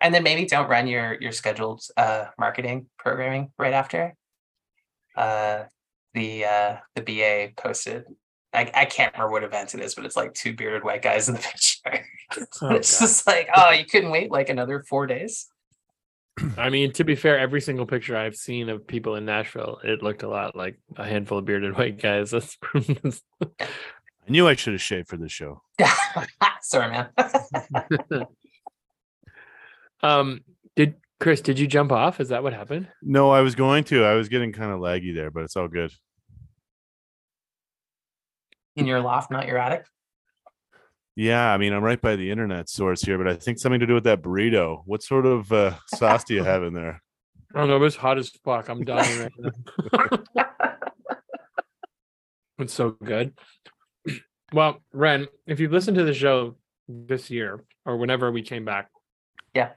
And 0.00 0.14
then 0.14 0.22
maybe 0.22 0.46
don't 0.46 0.68
run 0.68 0.86
your 0.86 1.16
your 1.20 1.32
scheduled 1.32 1.82
uh 1.96 2.26
marketing 2.38 2.86
programming 2.98 3.50
right 3.58 3.72
after. 3.72 4.14
Uh 5.16 5.64
the 6.14 6.44
uh 6.44 6.76
the 6.94 7.02
BA 7.02 7.52
posted 7.60 8.04
I, 8.52 8.70
I 8.74 8.84
can't 8.86 9.12
remember 9.12 9.32
what 9.32 9.44
event 9.44 9.74
it 9.74 9.80
is, 9.80 9.94
but 9.94 10.06
it's 10.06 10.16
like 10.16 10.32
two 10.32 10.54
bearded 10.54 10.82
white 10.82 11.02
guys 11.02 11.28
in 11.28 11.34
the 11.34 11.40
picture. 11.42 12.06
Oh, 12.62 12.70
it's 12.70 12.98
God. 12.98 13.06
just 13.06 13.26
like, 13.26 13.48
oh, 13.54 13.70
you 13.70 13.84
couldn't 13.84 14.10
wait 14.10 14.30
like 14.30 14.48
another 14.48 14.82
four 14.88 15.06
days. 15.06 15.48
I 16.56 16.70
mean, 16.70 16.92
to 16.92 17.04
be 17.04 17.14
fair, 17.14 17.38
every 17.38 17.60
single 17.60 17.86
picture 17.86 18.16
I've 18.16 18.36
seen 18.36 18.68
of 18.68 18.86
people 18.86 19.16
in 19.16 19.24
Nashville, 19.24 19.80
it 19.82 20.02
looked 20.02 20.22
a 20.22 20.28
lot 20.28 20.56
like 20.56 20.78
a 20.96 21.04
handful 21.04 21.38
of 21.38 21.44
bearded 21.44 21.76
white 21.76 22.00
guys. 22.00 22.30
That's 22.30 22.56
I 23.40 24.30
knew 24.30 24.46
I 24.46 24.54
should 24.54 24.74
have 24.74 24.82
shaved 24.82 25.08
for 25.08 25.16
this 25.16 25.32
show. 25.32 25.62
Sorry, 26.62 26.90
man. 26.90 27.08
Um. 30.02 30.40
Did 30.76 30.94
Chris? 31.20 31.40
Did 31.40 31.58
you 31.58 31.66
jump 31.66 31.90
off? 31.92 32.20
Is 32.20 32.28
that 32.28 32.42
what 32.42 32.52
happened? 32.52 32.88
No, 33.02 33.30
I 33.30 33.40
was 33.40 33.54
going 33.54 33.84
to. 33.84 34.04
I 34.04 34.14
was 34.14 34.28
getting 34.28 34.52
kind 34.52 34.70
of 34.72 34.78
laggy 34.80 35.14
there, 35.14 35.30
but 35.30 35.42
it's 35.44 35.56
all 35.56 35.68
good. 35.68 35.92
in 38.76 38.86
your 38.86 39.00
loft, 39.00 39.30
not 39.30 39.46
your 39.48 39.58
attic. 39.58 39.84
Yeah, 41.16 41.52
I 41.52 41.56
mean, 41.56 41.72
I'm 41.72 41.82
right 41.82 42.00
by 42.00 42.14
the 42.14 42.30
internet 42.30 42.68
source 42.68 43.02
here, 43.02 43.18
but 43.18 43.26
I 43.26 43.34
think 43.34 43.58
something 43.58 43.80
to 43.80 43.86
do 43.86 43.94
with 43.94 44.04
that 44.04 44.22
burrito. 44.22 44.82
What 44.86 45.02
sort 45.02 45.26
of 45.26 45.50
uh, 45.52 45.74
sauce 45.96 46.22
do 46.22 46.34
you 46.34 46.44
have 46.44 46.62
in 46.62 46.74
there? 46.74 47.02
I 47.52 47.58
don't 47.58 47.68
know. 47.68 47.82
It's 47.84 47.96
hot 47.96 48.18
as 48.18 48.28
fuck. 48.44 48.68
I'm 48.68 48.84
dying 48.84 49.20
right 49.22 49.32
now. 50.36 50.44
It's 52.60 52.74
so 52.74 52.90
good. 52.90 53.34
Well, 54.52 54.82
Ren, 54.92 55.28
if 55.46 55.60
you've 55.60 55.70
listened 55.72 55.96
to 55.96 56.04
the 56.04 56.12
show 56.14 56.56
this 56.88 57.30
year 57.30 57.62
or 57.86 57.96
whenever 57.96 58.32
we 58.32 58.42
came 58.42 58.64
back, 58.64 58.88
Yeah. 59.54 59.70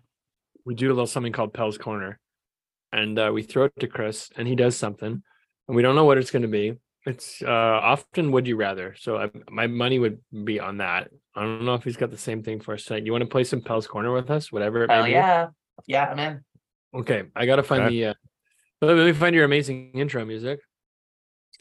We 0.65 0.75
do 0.75 0.87
a 0.87 0.93
little 0.93 1.07
something 1.07 1.31
called 1.33 1.53
Pell's 1.53 1.77
Corner, 1.77 2.19
and 2.91 3.17
uh, 3.17 3.31
we 3.33 3.43
throw 3.43 3.65
it 3.65 3.73
to 3.79 3.87
Chris, 3.87 4.29
and 4.35 4.47
he 4.47 4.55
does 4.55 4.75
something, 4.75 5.23
and 5.67 5.75
we 5.75 5.81
don't 5.81 5.95
know 5.95 6.05
what 6.05 6.17
it's 6.17 6.31
going 6.31 6.41
to 6.43 6.47
be. 6.47 6.73
It's 7.05 7.41
uh, 7.41 7.49
often 7.49 8.31
would 8.31 8.47
you 8.47 8.55
rather, 8.55 8.95
so 8.99 9.17
I, 9.17 9.29
my 9.49 9.65
money 9.67 9.97
would 9.97 10.19
be 10.43 10.59
on 10.59 10.77
that. 10.77 11.09
I 11.35 11.41
don't 11.41 11.65
know 11.65 11.73
if 11.73 11.83
he's 11.83 11.97
got 11.97 12.11
the 12.11 12.17
same 12.17 12.43
thing 12.43 12.59
for 12.59 12.73
us 12.75 12.83
tonight. 12.83 13.05
You 13.05 13.11
want 13.11 13.23
to 13.23 13.27
play 13.29 13.43
some 13.43 13.61
Pell's 13.61 13.87
Corner 13.87 14.13
with 14.13 14.29
us, 14.29 14.51
whatever 14.51 14.83
it 14.83 14.87
may 14.89 15.03
be? 15.05 15.11
yeah. 15.11 15.47
Yeah, 15.87 16.05
I'm 16.11 16.19
in. 16.19 16.43
Okay, 16.93 17.23
I 17.35 17.45
gotta 17.47 17.63
find 17.63 17.83
Okay. 17.83 17.95
the. 17.95 18.05
Uh, 18.07 18.13
let 18.81 18.97
me 18.97 19.13
find 19.13 19.33
your 19.33 19.45
amazing 19.45 19.91
intro 19.93 20.23
music. 20.25 20.59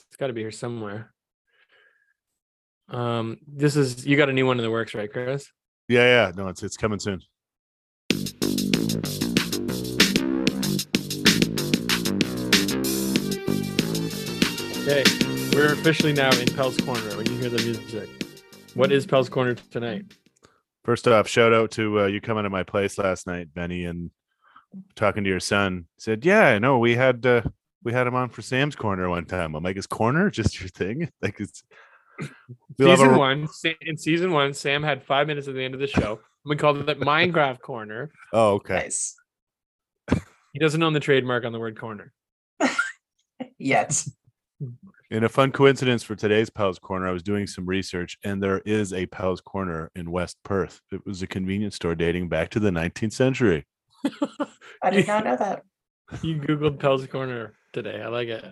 It's 0.08 0.16
got 0.16 0.26
to 0.26 0.32
be 0.32 0.40
here 0.42 0.50
somewhere. 0.50 1.14
Um, 2.88 3.38
this 3.46 3.76
is 3.76 4.04
you 4.04 4.16
got 4.16 4.28
a 4.28 4.32
new 4.32 4.44
one 4.46 4.58
in 4.58 4.64
the 4.64 4.70
works, 4.70 4.94
right, 4.94 5.10
Chris? 5.10 5.46
Yeah, 5.88 6.04
yeah. 6.26 6.32
No, 6.36 6.48
it's 6.48 6.62
it's 6.62 6.76
coming 6.76 6.98
soon. 6.98 7.20
Okay, 14.90 15.04
we're 15.54 15.72
officially 15.72 16.12
now 16.12 16.36
in 16.40 16.46
Pell's 16.46 16.76
Corner. 16.78 17.16
When 17.16 17.24
you 17.26 17.38
hear 17.38 17.48
the 17.48 17.62
music, 17.62 18.08
what 18.74 18.90
is 18.90 19.06
Pell's 19.06 19.28
Corner 19.28 19.54
tonight? 19.54 20.16
First 20.82 21.06
off, 21.06 21.28
shout 21.28 21.52
out 21.52 21.70
to 21.72 22.00
uh, 22.00 22.06
you 22.06 22.20
coming 22.20 22.42
to 22.42 22.50
my 22.50 22.64
place 22.64 22.98
last 22.98 23.28
night, 23.28 23.54
Benny, 23.54 23.84
and 23.84 24.10
talking 24.96 25.22
to 25.22 25.30
your 25.30 25.38
son. 25.38 25.86
Said, 25.96 26.24
"Yeah, 26.24 26.48
I 26.48 26.58
know 26.58 26.80
we 26.80 26.96
had 26.96 27.24
uh, 27.24 27.42
we 27.84 27.92
had 27.92 28.08
him 28.08 28.16
on 28.16 28.30
for 28.30 28.42
Sam's 28.42 28.74
Corner 28.74 29.08
one 29.08 29.26
time." 29.26 29.54
I'm 29.54 29.62
like, 29.62 29.76
"Is 29.76 29.86
corner 29.86 30.28
just 30.28 30.58
your 30.58 30.68
thing?" 30.68 31.08
Like 31.22 31.38
it's 31.38 31.62
we'll 32.76 32.90
have 32.90 32.98
a 32.98 33.02
season 33.02 33.16
one, 33.16 33.48
in 33.82 33.96
season 33.96 34.32
one, 34.32 34.54
Sam 34.54 34.82
had 34.82 35.04
five 35.04 35.28
minutes 35.28 35.46
at 35.46 35.54
the 35.54 35.62
end 35.62 35.74
of 35.74 35.80
the 35.80 35.86
show. 35.86 36.18
We 36.44 36.56
called 36.56 36.90
it 36.90 36.98
Minecraft 36.98 37.60
Corner. 37.60 38.10
Oh, 38.32 38.54
okay. 38.54 38.74
Nice. 38.74 39.14
He 40.52 40.58
doesn't 40.58 40.82
own 40.82 40.94
the 40.94 41.00
trademark 41.00 41.44
on 41.44 41.52
the 41.52 41.60
word 41.60 41.78
corner. 41.78 42.12
Yet. 43.58 44.04
In 45.10 45.24
a 45.24 45.28
fun 45.28 45.52
coincidence 45.52 46.02
for 46.02 46.14
today's 46.14 46.50
Pell's 46.50 46.78
Corner, 46.78 47.08
I 47.08 47.12
was 47.12 47.22
doing 47.22 47.46
some 47.46 47.66
research, 47.66 48.18
and 48.24 48.42
there 48.42 48.58
is 48.64 48.92
a 48.92 49.06
Pell's 49.06 49.40
Corner 49.40 49.90
in 49.94 50.10
West 50.10 50.36
Perth. 50.44 50.80
It 50.92 51.04
was 51.06 51.22
a 51.22 51.26
convenience 51.26 51.76
store 51.76 51.94
dating 51.94 52.28
back 52.28 52.50
to 52.50 52.60
the 52.60 52.70
19th 52.70 53.12
century. 53.12 53.66
I 54.82 54.90
did 54.90 55.06
not 55.06 55.24
know 55.24 55.36
that. 55.36 55.62
You 56.22 56.36
googled 56.40 56.80
Pell's 56.80 57.06
Corner 57.06 57.52
today. 57.72 58.02
I 58.02 58.08
like 58.08 58.26
it. 58.28 58.44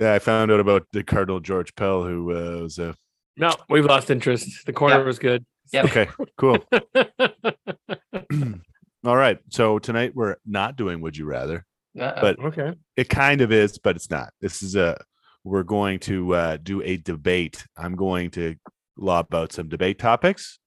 Yeah, 0.00 0.14
I 0.14 0.18
found 0.18 0.50
out 0.50 0.60
about 0.60 0.86
the 0.92 1.02
Cardinal 1.04 1.40
George 1.40 1.74
Pell, 1.74 2.02
who 2.04 2.30
uh, 2.34 2.62
was 2.62 2.78
a 2.78 2.94
No, 3.36 3.54
we've 3.68 3.84
lost 3.84 4.10
interest. 4.10 4.64
The 4.64 4.72
corner 4.72 4.96
Yep. 4.96 5.04
was 5.06 5.18
good. 5.18 5.44
Yep. 5.74 5.84
okay, 5.84 6.08
cool. 6.38 6.56
All 9.04 9.16
right, 9.16 9.38
so 9.50 9.78
tonight 9.78 10.12
we're 10.14 10.36
not 10.46 10.76
doing 10.76 11.00
Would 11.02 11.16
You 11.18 11.26
Rather. 11.26 11.66
Uh-oh. 12.00 12.20
But- 12.20 12.38
okay. 12.46 12.72
It 12.96 13.08
kind 13.10 13.42
of 13.42 13.52
is, 13.52 13.78
but 13.78 13.96
it's 13.96 14.08
not. 14.10 14.30
This 14.40 14.62
is 14.62 14.74
a 14.76 14.98
we're 15.44 15.62
going 15.62 15.98
to 16.00 16.34
uh, 16.34 16.56
do 16.62 16.82
a 16.82 16.96
debate. 16.96 17.66
I'm 17.76 17.96
going 17.96 18.30
to 18.32 18.56
lob 18.96 19.34
out 19.34 19.52
some 19.52 19.68
debate 19.68 19.98
topics, 19.98 20.58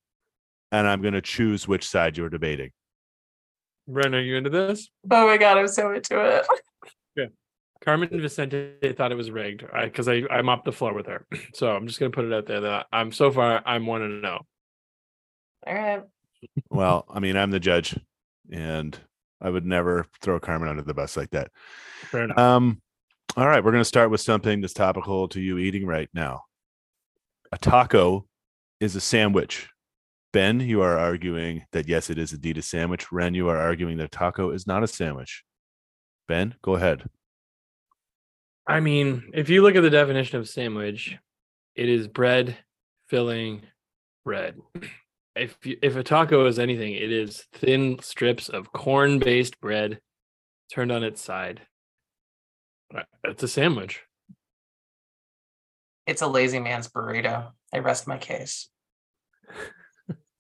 and 0.72 0.88
I'm 0.88 1.02
going 1.02 1.14
to 1.14 1.22
choose 1.22 1.68
which 1.68 1.88
side 1.88 2.18
you're 2.18 2.30
debating. 2.30 2.72
Ren, 3.88 4.16
are 4.16 4.22
you 4.22 4.36
into 4.36 4.50
this? 4.50 4.90
oh 5.12 5.28
my 5.28 5.38
god, 5.38 5.58
I'm 5.58 5.68
so 5.68 5.94
into 5.94 6.20
it. 6.20 6.48
Carmen 7.86 8.10
Vicente 8.10 8.94
thought 8.98 9.12
it 9.12 9.16
was 9.16 9.30
rigged 9.30 9.64
because 9.84 10.08
I, 10.08 10.24
I 10.32 10.42
mopped 10.42 10.66
the 10.66 10.72
floor 10.72 10.94
with 10.94 11.06
her. 11.06 11.26
So 11.54 11.74
I'm 11.74 11.88
just 11.88 12.00
gonna 12.00 12.10
put 12.10 12.26
it 12.26 12.34
out 12.34 12.48
there 12.48 12.62
that 12.62 12.88
I'm 12.92 13.12
so 13.12 13.32
far 13.32 13.62
I'm 13.66 13.86
one 13.86 14.02
and 14.02 14.26
oh. 14.26 14.40
All 15.68 15.74
right. 15.74 16.02
Well, 16.70 17.06
I 17.10 17.20
mean, 17.20 17.38
I'm 17.38 17.52
the 17.52 17.60
judge, 17.60 17.98
and 18.52 18.98
I 19.42 19.50
would 19.50 19.66
never 19.66 20.06
throw 20.22 20.40
Carmen 20.40 20.70
under 20.70 20.82
the 20.82 20.94
bus 20.94 21.16
like 21.16 21.32
that. 21.32 21.52
Fair 22.10 22.24
enough. 22.24 22.38
Um, 22.38 22.82
all 23.38 23.48
right, 23.48 23.64
we're 23.64 23.72
going 23.72 23.82
to 23.82 23.86
start 23.86 24.12
with 24.12 24.22
something 24.22 24.62
that's 24.62 24.74
topical 24.74 25.28
to 25.30 25.42
you 25.42 25.58
eating 25.58 25.86
right 25.86 26.10
now. 26.14 26.44
A 27.52 27.58
taco 27.58 28.28
is 28.80 28.96
a 28.96 29.02
sandwich. 29.02 29.70
Ben, 30.32 30.62
you 30.62 30.82
are 30.82 30.98
arguing 30.98 31.64
that 31.72 31.88
yes, 31.88 32.10
it 32.10 32.18
is 32.18 32.34
indeed 32.34 32.58
a 32.58 32.62
sandwich. 32.62 33.12
Ren, 33.12 33.34
you 33.34 33.50
are 33.50 33.58
arguing 33.58 33.98
that 33.98 34.12
taco 34.12 34.52
is 34.52 34.66
not 34.66 34.84
a 34.84 34.88
sandwich. 34.88 35.44
Ben, 36.28 36.56
go 36.62 36.76
ahead. 36.76 37.10
I 38.68 38.80
mean, 38.80 39.32
if 39.34 39.50
you 39.50 39.62
look 39.62 39.76
at 39.76 39.84
the 39.84 39.90
definition 39.90 40.40
of 40.40 40.50
sandwich, 40.50 41.18
it 41.76 41.90
is 41.90 42.08
bread, 42.08 42.58
filling, 43.10 43.62
bread. 44.24 44.60
If 45.36 45.58
you, 45.66 45.78
if 45.82 45.98
a 45.98 46.04
taco 46.04 46.46
is 46.48 46.58
anything, 46.58 46.94
it 46.94 47.12
is 47.12 47.46
thin 47.54 48.00
strips 48.02 48.48
of 48.48 48.72
corn-based 48.72 49.60
bread 49.60 50.00
turned 50.74 50.92
on 50.92 51.04
its 51.04 51.22
side. 51.22 51.62
Uh, 52.94 53.04
It's 53.24 53.44
a 53.44 53.48
sandwich. 53.48 54.02
It's 56.08 56.22
a 56.22 56.28
lazy 56.28 56.60
man's 56.60 56.88
burrito. 56.88 57.52
I 57.74 57.80
rest 57.80 58.08
my 58.08 58.18
case. 58.18 58.70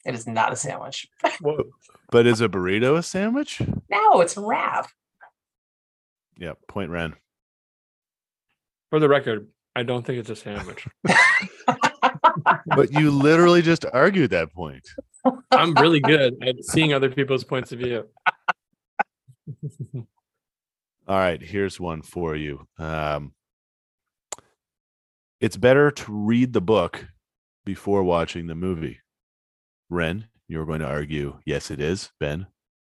It 0.05 0.13
is 0.13 0.27
not 0.27 0.53
a 0.53 0.55
sandwich. 0.55 1.07
Whoa. 1.41 1.63
But 2.11 2.27
is 2.27 2.41
a 2.41 2.47
burrito 2.49 2.97
a 2.97 3.03
sandwich? 3.03 3.61
No, 3.89 4.21
it's 4.21 4.37
a 4.37 4.41
wrap. 4.41 4.89
Yeah, 6.37 6.53
point 6.67 6.91
Ren. 6.91 7.15
For 8.91 8.99
the 8.99 9.09
record, 9.09 9.47
I 9.75 9.83
don't 9.83 10.05
think 10.05 10.19
it's 10.19 10.29
a 10.29 10.35
sandwich. 10.35 10.87
But 12.67 12.91
you 12.91 13.11
literally 13.11 13.61
just 13.61 13.85
argued 13.93 14.31
that 14.31 14.51
point. 14.53 14.85
I'm 15.51 15.73
really 15.75 16.01
good 16.01 16.35
at 16.43 16.63
seeing 16.65 16.93
other 16.93 17.09
people's 17.09 17.43
points 17.45 17.71
of 17.71 17.79
view. 17.79 18.05
All 21.07 21.17
right, 21.17 21.41
here's 21.41 21.79
one 21.79 22.01
for 22.01 22.35
you. 22.35 22.67
Um, 22.79 23.33
it's 25.39 25.57
better 25.57 25.91
to 25.91 26.11
read 26.11 26.53
the 26.53 26.61
book 26.61 27.05
before 27.65 28.03
watching 28.03 28.47
the 28.47 28.55
movie. 28.55 28.99
Ren, 29.89 30.27
you're 30.47 30.65
going 30.65 30.79
to 30.79 30.87
argue, 30.87 31.39
yes, 31.45 31.69
it 31.69 31.79
is. 31.79 32.11
Ben, 32.19 32.47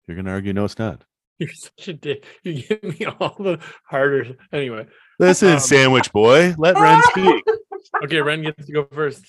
you're 0.07 0.15
going 0.15 0.27
to 0.27 0.31
argue, 0.31 0.53
no, 0.53 0.65
it's 0.65 0.79
not. 0.79 1.05
You're 1.41 1.51
such 1.53 1.89
a 1.89 1.93
dick. 1.95 2.25
You 2.45 2.63
give 2.63 2.85
me 2.85 3.07
all 3.19 3.35
the 3.41 3.59
harder. 3.89 4.37
Anyway, 4.53 4.87
Listen, 5.19 5.55
Um, 5.55 5.59
sandwich 5.59 6.13
boy, 6.13 6.55
let 6.59 6.79
Ren 6.79 7.03
speak. 7.11 7.45
okay, 8.05 8.21
Ren 8.21 8.43
gets 8.43 8.65
to 8.67 8.73
go 8.73 8.87
first. 8.93 9.25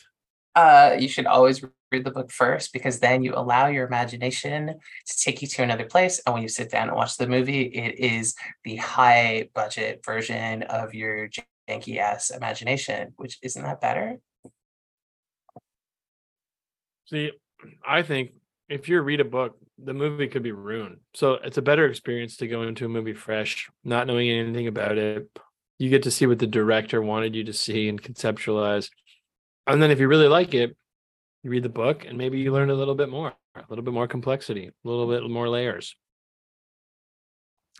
Uh, 0.53 0.95
you 0.99 1.07
should 1.07 1.25
always 1.25 1.63
the 2.03 2.11
book 2.11 2.31
first 2.31 2.73
because 2.73 2.99
then 2.99 3.23
you 3.23 3.33
allow 3.35 3.67
your 3.67 3.87
imagination 3.87 4.67
to 4.67 5.17
take 5.23 5.41
you 5.41 5.47
to 5.47 5.63
another 5.63 5.85
place. 5.85 6.21
And 6.25 6.33
when 6.33 6.43
you 6.43 6.49
sit 6.49 6.71
down 6.71 6.89
and 6.89 6.97
watch 6.97 7.17
the 7.17 7.27
movie, 7.27 7.63
it 7.63 7.99
is 7.99 8.35
the 8.63 8.75
high 8.75 9.49
budget 9.53 10.03
version 10.05 10.63
of 10.63 10.93
your 10.93 11.29
janky 11.69 11.97
ass 11.97 12.29
imagination, 12.29 13.13
which 13.17 13.37
isn't 13.41 13.63
that 13.63 13.81
better? 13.81 14.19
See, 17.05 17.31
I 17.87 18.01
think 18.01 18.31
if 18.69 18.89
you 18.89 18.99
read 19.01 19.19
a 19.19 19.25
book, 19.25 19.57
the 19.77 19.93
movie 19.93 20.27
could 20.27 20.43
be 20.43 20.51
ruined. 20.51 20.97
So 21.13 21.33
it's 21.33 21.57
a 21.57 21.61
better 21.61 21.85
experience 21.85 22.37
to 22.37 22.47
go 22.47 22.63
into 22.63 22.85
a 22.85 22.89
movie 22.89 23.13
fresh, 23.13 23.69
not 23.83 24.07
knowing 24.07 24.29
anything 24.29 24.67
about 24.67 24.97
it, 24.97 25.29
You 25.77 25.89
get 25.89 26.03
to 26.03 26.11
see 26.11 26.25
what 26.25 26.39
the 26.39 26.47
director 26.47 27.01
wanted 27.01 27.35
you 27.35 27.43
to 27.43 27.53
see 27.53 27.89
and 27.89 28.01
conceptualize. 28.01 28.89
And 29.67 29.81
then 29.81 29.91
if 29.91 29.99
you 29.99 30.07
really 30.07 30.27
like 30.27 30.53
it, 30.53 30.75
you 31.45 31.51
read 31.51 31.63
the 31.63 31.69
book 31.69 32.05
and 32.05 32.17
maybe 32.17 32.39
you 32.39 32.51
learn 32.51 32.71
a 32.71 32.73
little 32.73 32.95
bit 32.95 33.07
more, 33.07 33.31
a 33.55 33.63
little 33.69 33.85
bit 33.85 33.93
more 33.93 34.07
complexity, 34.07 34.67
a 34.67 34.71
little 34.83 35.07
bit 35.07 35.29
more 35.29 35.47
layers. 35.47 35.95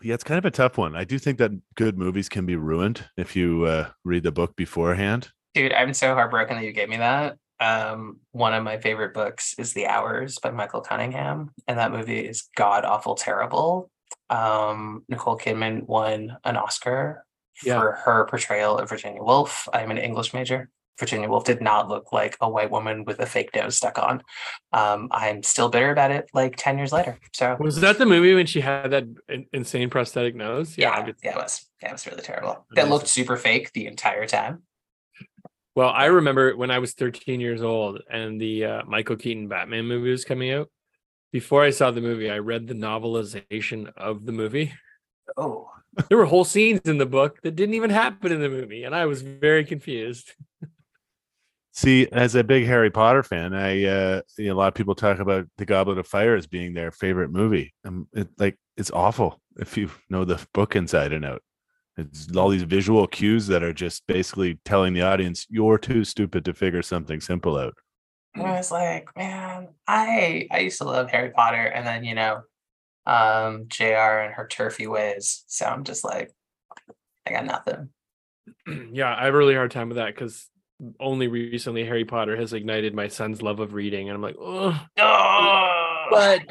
Yeah, 0.04 0.14
it's 0.14 0.24
kind 0.24 0.38
of 0.38 0.46
a 0.46 0.52
tough 0.52 0.78
one. 0.78 0.96
I 0.96 1.04
do 1.04 1.18
think 1.18 1.40
that 1.40 1.52
good 1.76 1.98
movies 1.98 2.30
can 2.30 2.46
be 2.46 2.56
ruined 2.56 3.06
if 3.18 3.36
you 3.36 3.64
uh, 3.66 3.90
read 4.04 4.24
the 4.24 4.32
book 4.32 4.56
beforehand. 4.56 5.30
Dude, 5.56 5.74
I'm 5.74 5.94
so 5.94 6.14
heartbroken 6.14 6.58
that 6.58 6.66
you 6.66 6.74
gave 6.74 6.90
me 6.90 6.98
that. 6.98 7.38
Um, 7.60 8.20
one 8.34 8.54
of 8.54 8.64
my 8.64 8.78
favorite 8.78 9.14
books 9.14 9.56
is 9.58 9.74
The 9.74 9.88
Hours 9.88 10.38
by 10.38 10.52
Michael 10.52 10.82
Cunningham, 10.82 11.52
and 11.68 11.80
that 11.80 11.92
movie 11.92 12.20
is 12.20 12.50
god 12.56 12.86
awful 12.86 13.16
terrible. 13.16 13.90
Um, 14.30 15.06
Nicole 15.10 15.38
Kidman 15.40 15.88
won 15.88 16.38
an 16.44 16.58
Oscar 16.58 17.26
Yeah. 17.64 17.80
for 17.80 17.92
her 17.94 18.26
portrayal 18.30 18.78
of 18.78 18.90
Virginia 18.90 19.24
Woolf. 19.24 19.68
I'm 19.74 19.90
an 19.92 19.98
English 19.98 20.34
major. 20.34 20.70
Virginia 21.00 21.30
Woolf 21.30 21.44
did 21.44 21.62
not 21.62 21.90
look 21.90 22.12
like 22.14 22.38
a 22.42 22.50
white 22.50 22.72
woman 22.72 23.04
with 23.04 23.20
a 23.20 23.26
fake 23.26 23.54
nose 23.56 23.78
stuck 23.78 23.98
on. 23.98 24.22
Um, 24.72 25.10
I'm 25.12 25.44
still 25.44 25.70
bitter 25.70 25.92
about 25.92 26.12
it 26.12 26.30
like 26.34 26.56
10 26.58 26.78
years 26.78 26.94
later. 26.94 27.18
So 27.34 27.58
Was 27.60 27.82
that 27.82 27.98
the 27.98 28.06
movie 28.06 28.34
when 28.34 28.46
she 28.46 28.62
had 28.62 28.92
that 28.92 29.06
insane 29.52 29.90
prosthetic 29.90 30.36
nose? 30.36 30.78
yeah, 30.78 30.92
I 30.92 31.06
yeah, 31.24 31.32
it 31.32 31.36
was. 31.36 31.70
Yeah, 31.82 31.90
it 31.90 31.92
was 31.94 32.08
really 32.08 32.22
terrible. 32.22 32.66
That 32.76 32.90
looked 32.90 33.08
super 33.08 33.38
fake 33.38 33.72
the 33.74 33.88
entire 33.88 34.26
time. 34.26 34.64
Well, 35.76 35.90
I 35.90 36.06
remember 36.06 36.56
when 36.56 36.72
I 36.72 36.80
was 36.80 36.94
13 36.94 37.42
years 37.42 37.62
old 37.62 38.02
and 38.10 38.40
the 38.40 38.66
uh, 38.66 38.82
Michael 38.86 39.18
Keaton 39.18 39.50
Batman 39.50 39.86
movie 39.86 40.12
was 40.12 40.24
coming 40.24 40.52
out. 40.52 40.70
Before 41.34 41.64
I 41.64 41.72
saw 41.72 41.92
the 41.92 42.00
movie, 42.00 42.30
I 42.32 42.38
read 42.38 42.68
the 42.68 42.74
novelization 42.76 43.92
of 43.98 44.26
the 44.26 44.32
movie. 44.32 44.72
Oh, 45.36 45.70
There 46.08 46.18
were 46.18 46.26
whole 46.26 46.46
scenes 46.46 46.82
in 46.86 46.98
the 46.98 47.06
book 47.06 47.42
that 47.42 47.58
didn't 47.58 47.76
even 47.76 47.90
happen 47.90 48.32
in 48.32 48.40
the 48.40 48.48
movie, 48.50 48.84
and 48.84 48.96
I 48.96 49.06
was 49.06 49.22
very 49.22 49.66
confused. 49.66 50.34
See, 51.76 52.08
as 52.14 52.36
a 52.36 52.44
big 52.44 52.66
Harry 52.68 52.90
Potter 52.90 53.22
fan, 53.22 53.54
I 53.54 53.84
uh, 53.84 54.22
you 54.38 54.48
know, 54.48 54.54
a 54.54 54.56
lot 54.56 54.70
of 54.70 54.76
people 54.76 54.96
talk 54.96 55.20
about 55.20 55.46
the 55.58 55.66
Goblet 55.66 55.98
of 55.98 56.08
Fire 56.08 56.34
as 56.34 56.48
being 56.48 56.74
their 56.74 56.90
favorite 56.90 57.32
movie. 57.32 57.74
Um, 57.84 58.08
it, 58.14 58.30
like 58.38 58.58
it's 58.78 58.92
awful 58.92 59.42
if 59.60 59.76
you 59.78 59.90
know 60.10 60.24
the 60.24 60.44
book 60.54 60.78
inside 60.78 61.12
and 61.12 61.26
out. 61.26 61.44
It's 61.98 62.34
all 62.34 62.48
these 62.48 62.64
visual 62.64 63.06
cues 63.08 63.48
that 63.48 63.62
are 63.62 63.74
just 63.74 64.08
basically 64.08 64.58
telling 64.64 64.94
the 64.94 65.02
audience 65.02 65.48
you're 65.50 65.78
too 65.78 66.06
stupid 66.06 66.46
to 66.46 66.54
figure 66.54 66.82
something 66.82 67.20
simple 67.20 67.58
out. 67.58 67.74
And 68.36 68.48
I 68.48 68.52
was 68.54 68.72
like, 68.72 69.10
man, 69.18 69.68
I 69.86 70.48
I 70.52 70.60
used 70.60 70.78
to 70.78 70.86
love 70.86 71.12
Harry 71.12 71.32
Potter, 71.32 71.58
and 71.58 71.86
then 71.86 72.06
you 72.06 72.16
know, 72.16 72.40
um, 73.06 73.66
Jr. 73.68 73.84
and 74.24 74.34
her 74.34 74.48
TERFy 74.50 74.88
ways. 74.88 75.44
So 75.48 75.66
I'm 75.66 75.84
just 75.84 76.06
like, 76.06 76.32
I 77.28 77.32
got 77.32 77.46
nothing. 77.46 77.90
yeah, 78.94 79.14
I 79.14 79.26
have 79.26 79.34
a 79.34 79.38
really 79.38 79.56
hard 79.56 79.72
time 79.72 79.90
with 79.90 79.98
that 79.98 80.16
because 80.16 80.50
only 81.00 81.28
recently 81.28 81.86
Harry 81.86 82.06
Potter 82.06 82.36
has 82.36 82.54
ignited 82.54 82.94
my 82.94 83.08
son's 83.08 83.42
love 83.42 83.60
of 83.60 83.74
reading, 83.74 84.10
and 84.10 84.16
I'm 84.16 84.22
like, 84.22 84.36
oh, 84.40 84.80
Oh, 85.00 86.06
but, 86.12 86.42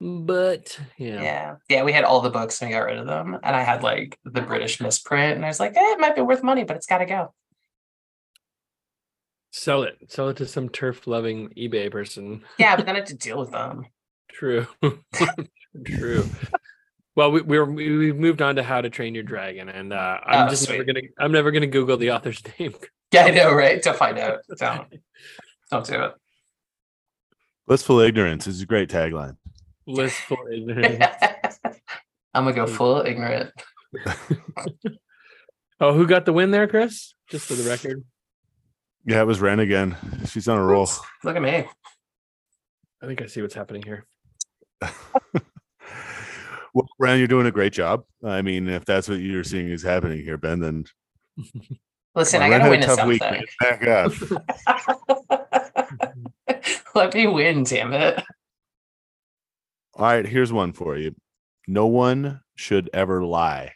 but, 0.00 0.78
yeah. 0.96 1.22
yeah, 1.22 1.54
yeah. 1.68 1.82
We 1.84 1.92
had 1.92 2.04
all 2.04 2.20
the 2.20 2.30
books 2.30 2.60
and 2.60 2.70
we 2.70 2.74
got 2.74 2.84
rid 2.84 2.98
of 2.98 3.06
them, 3.06 3.34
and 3.42 3.56
I 3.56 3.62
had 3.62 3.82
like 3.82 4.18
the 4.24 4.42
British 4.42 4.80
misprint, 4.80 5.36
and 5.36 5.44
I 5.44 5.48
was 5.48 5.60
like, 5.60 5.76
eh, 5.76 5.80
it 5.92 6.00
might 6.00 6.14
be 6.16 6.22
worth 6.22 6.42
money, 6.42 6.64
but 6.64 6.76
it's 6.76 6.86
got 6.86 6.98
to 6.98 7.06
go. 7.06 7.34
sell 9.50 9.82
it, 9.82 9.96
sell 10.08 10.28
it 10.30 10.36
to 10.38 10.46
some 10.46 10.68
TERF 10.68 11.06
loving 11.06 11.50
eBay 11.50 11.90
person. 11.90 12.42
Yeah, 12.58 12.74
but 12.76 12.86
then 12.86 12.94
I 12.96 12.98
had 13.00 13.06
to 13.08 13.14
deal 13.14 13.38
with 13.38 13.50
them. 13.50 13.84
True, 14.30 14.66
true. 15.86 16.24
Well, 17.14 17.30
we, 17.32 17.42
we're 17.42 17.66
we, 17.66 17.96
we've 17.98 18.16
moved 18.16 18.40
on 18.40 18.56
to 18.56 18.62
how 18.62 18.80
to 18.80 18.88
train 18.88 19.14
your 19.14 19.24
dragon, 19.24 19.68
and 19.68 19.92
uh, 19.92 20.18
I'm 20.24 20.46
Oh, 20.46 20.50
just 20.50 20.68
never 20.70 20.84
gonna 20.84 21.02
I'm 21.18 21.32
never 21.32 21.50
gonna 21.50 21.66
Google 21.66 21.98
the 21.98 22.12
author's 22.12 22.42
name. 22.58 22.74
Yeah, 23.12 23.24
I 23.26 23.30
know, 23.30 23.52
right? 23.52 23.82
To 23.82 23.92
find 23.92 24.18
out, 24.18 24.40
don't 24.56 24.86
don't 25.70 25.86
do 25.86 26.02
it. 26.02 26.14
Blissful 27.66 28.00
ignorance 28.00 28.46
is 28.46 28.62
a 28.62 28.66
great 28.66 28.88
tagline. 28.88 29.36
Blissful 29.86 30.38
ignorance. 30.52 31.04
I'm 32.34 32.44
gonna 32.44 32.52
go 32.54 32.66
full 32.66 33.02
ignorant. 33.06 33.52
Oh, 35.80 35.92
who 35.94 36.06
got 36.06 36.26
the 36.26 36.32
win 36.32 36.52
there, 36.52 36.68
Chris? 36.68 37.12
Just 37.28 37.46
for 37.46 37.54
the 37.54 37.68
record, 37.68 38.04
Yeah, 39.04 39.20
it 39.20 39.26
was 39.26 39.40
Ren 39.40 39.58
again. 39.58 39.96
She's 40.28 40.46
on 40.46 40.56
a 40.56 40.64
roll. 40.64 40.88
Look 41.24 41.34
at 41.34 41.42
me. 41.42 41.66
I 43.02 43.06
think 43.06 43.20
I 43.20 43.26
see 43.26 43.42
what's 43.42 43.54
happening 43.56 43.82
here. 43.82 44.06
well, 46.72 46.86
Ren, 47.00 47.18
you're 47.18 47.26
doing 47.26 47.48
a 47.48 47.50
great 47.50 47.72
job. 47.72 48.04
I 48.24 48.42
mean, 48.42 48.68
if 48.68 48.84
that's 48.84 49.08
what 49.08 49.18
you're 49.18 49.42
seeing 49.42 49.70
is 49.70 49.82
happening 49.82 50.22
here, 50.22 50.38
Ben, 50.38 50.60
then 50.60 50.84
Listen, 52.14 52.40
Well, 52.40 52.52
I 52.52 52.58
gotta 52.58 52.70
win 52.70 52.82
a 52.82 52.86
tough 52.86 53.06
week, 53.06 53.22
something. 53.22 53.44
Back 53.60 53.86
up. 53.86 54.12
Let 56.94 57.14
me 57.14 57.26
win, 57.26 57.64
damn 57.64 57.92
it. 57.94 58.22
All 59.94 60.06
right, 60.06 60.26
here's 60.26 60.52
one 60.52 60.72
for 60.72 60.96
you. 60.96 61.14
No 61.66 61.86
one 61.86 62.40
should 62.54 62.90
ever 62.92 63.24
lie. 63.24 63.72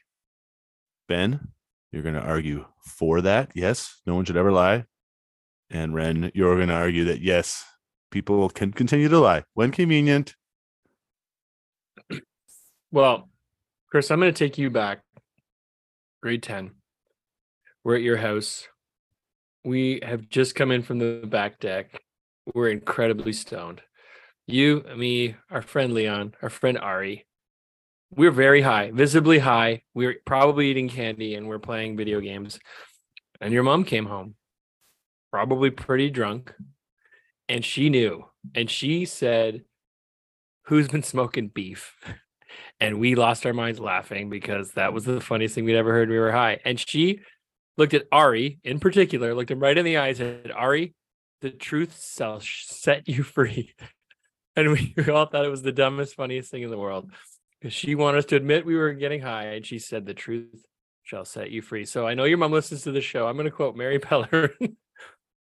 Ben, 1.08 1.48
you're 1.92 2.02
going 2.02 2.14
to 2.14 2.20
argue 2.20 2.66
for 2.84 3.20
that. 3.22 3.52
Yes, 3.54 4.00
no 4.06 4.14
one 4.14 4.24
should 4.24 4.36
ever 4.36 4.52
lie. 4.52 4.84
And 5.70 5.94
Ren, 5.94 6.30
you're 6.34 6.56
going 6.56 6.68
to 6.68 6.74
argue 6.74 7.04
that 7.04 7.20
yes, 7.20 7.64
people 8.10 8.48
can 8.48 8.72
continue 8.72 9.08
to 9.08 9.18
lie 9.18 9.44
when 9.54 9.70
convenient. 9.70 10.34
Well, 12.90 13.28
Chris, 13.90 14.10
I'm 14.10 14.20
going 14.20 14.32
to 14.32 14.38
take 14.38 14.58
you 14.58 14.70
back. 14.70 15.02
Grade 16.22 16.42
10. 16.42 16.72
We're 17.86 17.94
at 17.94 18.02
your 18.02 18.16
house. 18.16 18.66
We 19.64 20.00
have 20.02 20.28
just 20.28 20.56
come 20.56 20.72
in 20.72 20.82
from 20.82 20.98
the 20.98 21.24
back 21.24 21.60
deck. 21.60 22.02
We're 22.52 22.70
incredibly 22.70 23.32
stoned. 23.32 23.80
You, 24.44 24.82
me, 24.96 25.36
our 25.52 25.62
friend 25.62 25.94
Leon, 25.94 26.34
our 26.42 26.50
friend 26.50 26.78
Ari. 26.78 27.24
We're 28.10 28.32
very 28.32 28.60
high, 28.60 28.90
visibly 28.90 29.38
high. 29.38 29.82
We're 29.94 30.16
probably 30.26 30.66
eating 30.66 30.88
candy 30.88 31.36
and 31.36 31.46
we're 31.46 31.60
playing 31.60 31.96
video 31.96 32.18
games. 32.18 32.58
And 33.40 33.54
your 33.54 33.62
mom 33.62 33.84
came 33.84 34.06
home, 34.06 34.34
probably 35.30 35.70
pretty 35.70 36.10
drunk. 36.10 36.52
And 37.48 37.64
she 37.64 37.88
knew. 37.88 38.24
And 38.52 38.68
she 38.68 39.04
said, 39.04 39.62
Who's 40.64 40.88
been 40.88 41.04
smoking 41.04 41.52
beef? 41.54 41.94
and 42.80 42.98
we 42.98 43.14
lost 43.14 43.46
our 43.46 43.54
minds 43.54 43.78
laughing 43.78 44.28
because 44.28 44.72
that 44.72 44.92
was 44.92 45.04
the 45.04 45.20
funniest 45.20 45.54
thing 45.54 45.64
we'd 45.64 45.76
ever 45.76 45.92
heard. 45.92 46.08
We 46.08 46.18
were 46.18 46.32
high, 46.32 46.58
and 46.64 46.80
she 46.80 47.20
looked 47.76 47.94
at 47.94 48.06
Ari 48.12 48.58
in 48.64 48.80
particular, 48.80 49.34
looked 49.34 49.50
him 49.50 49.60
right 49.60 49.76
in 49.76 49.84
the 49.84 49.96
eyes, 49.96 50.20
and 50.20 50.40
said, 50.42 50.52
"Ari, 50.52 50.94
the 51.40 51.50
truth 51.50 52.12
shall 52.16 52.40
set 52.40 53.08
you 53.08 53.22
free." 53.22 53.74
And 54.58 54.72
we, 54.72 54.94
we 54.96 55.10
all 55.10 55.26
thought 55.26 55.44
it 55.44 55.50
was 55.50 55.60
the 55.60 55.70
dumbest, 55.70 56.14
funniest 56.14 56.50
thing 56.50 56.62
in 56.62 56.70
the 56.70 56.78
world 56.78 57.10
because 57.60 57.74
she 57.74 57.94
wanted 57.94 58.16
us 58.16 58.24
to 58.24 58.36
admit 58.36 58.64
we 58.64 58.74
were 58.74 58.94
getting 58.94 59.20
high, 59.20 59.48
and 59.48 59.66
she 59.66 59.78
said, 59.78 60.06
"The 60.06 60.14
truth 60.14 60.64
shall 61.02 61.26
set 61.26 61.50
you 61.50 61.60
free." 61.60 61.84
So 61.84 62.06
I 62.06 62.14
know 62.14 62.24
your 62.24 62.38
mom 62.38 62.52
listens 62.52 62.80
to 62.84 62.90
the 62.90 63.02
show. 63.02 63.26
I'm 63.26 63.36
going 63.36 63.44
to 63.44 63.50
quote 63.50 63.76
Mary 63.76 63.98
Pellerin: 64.00 64.78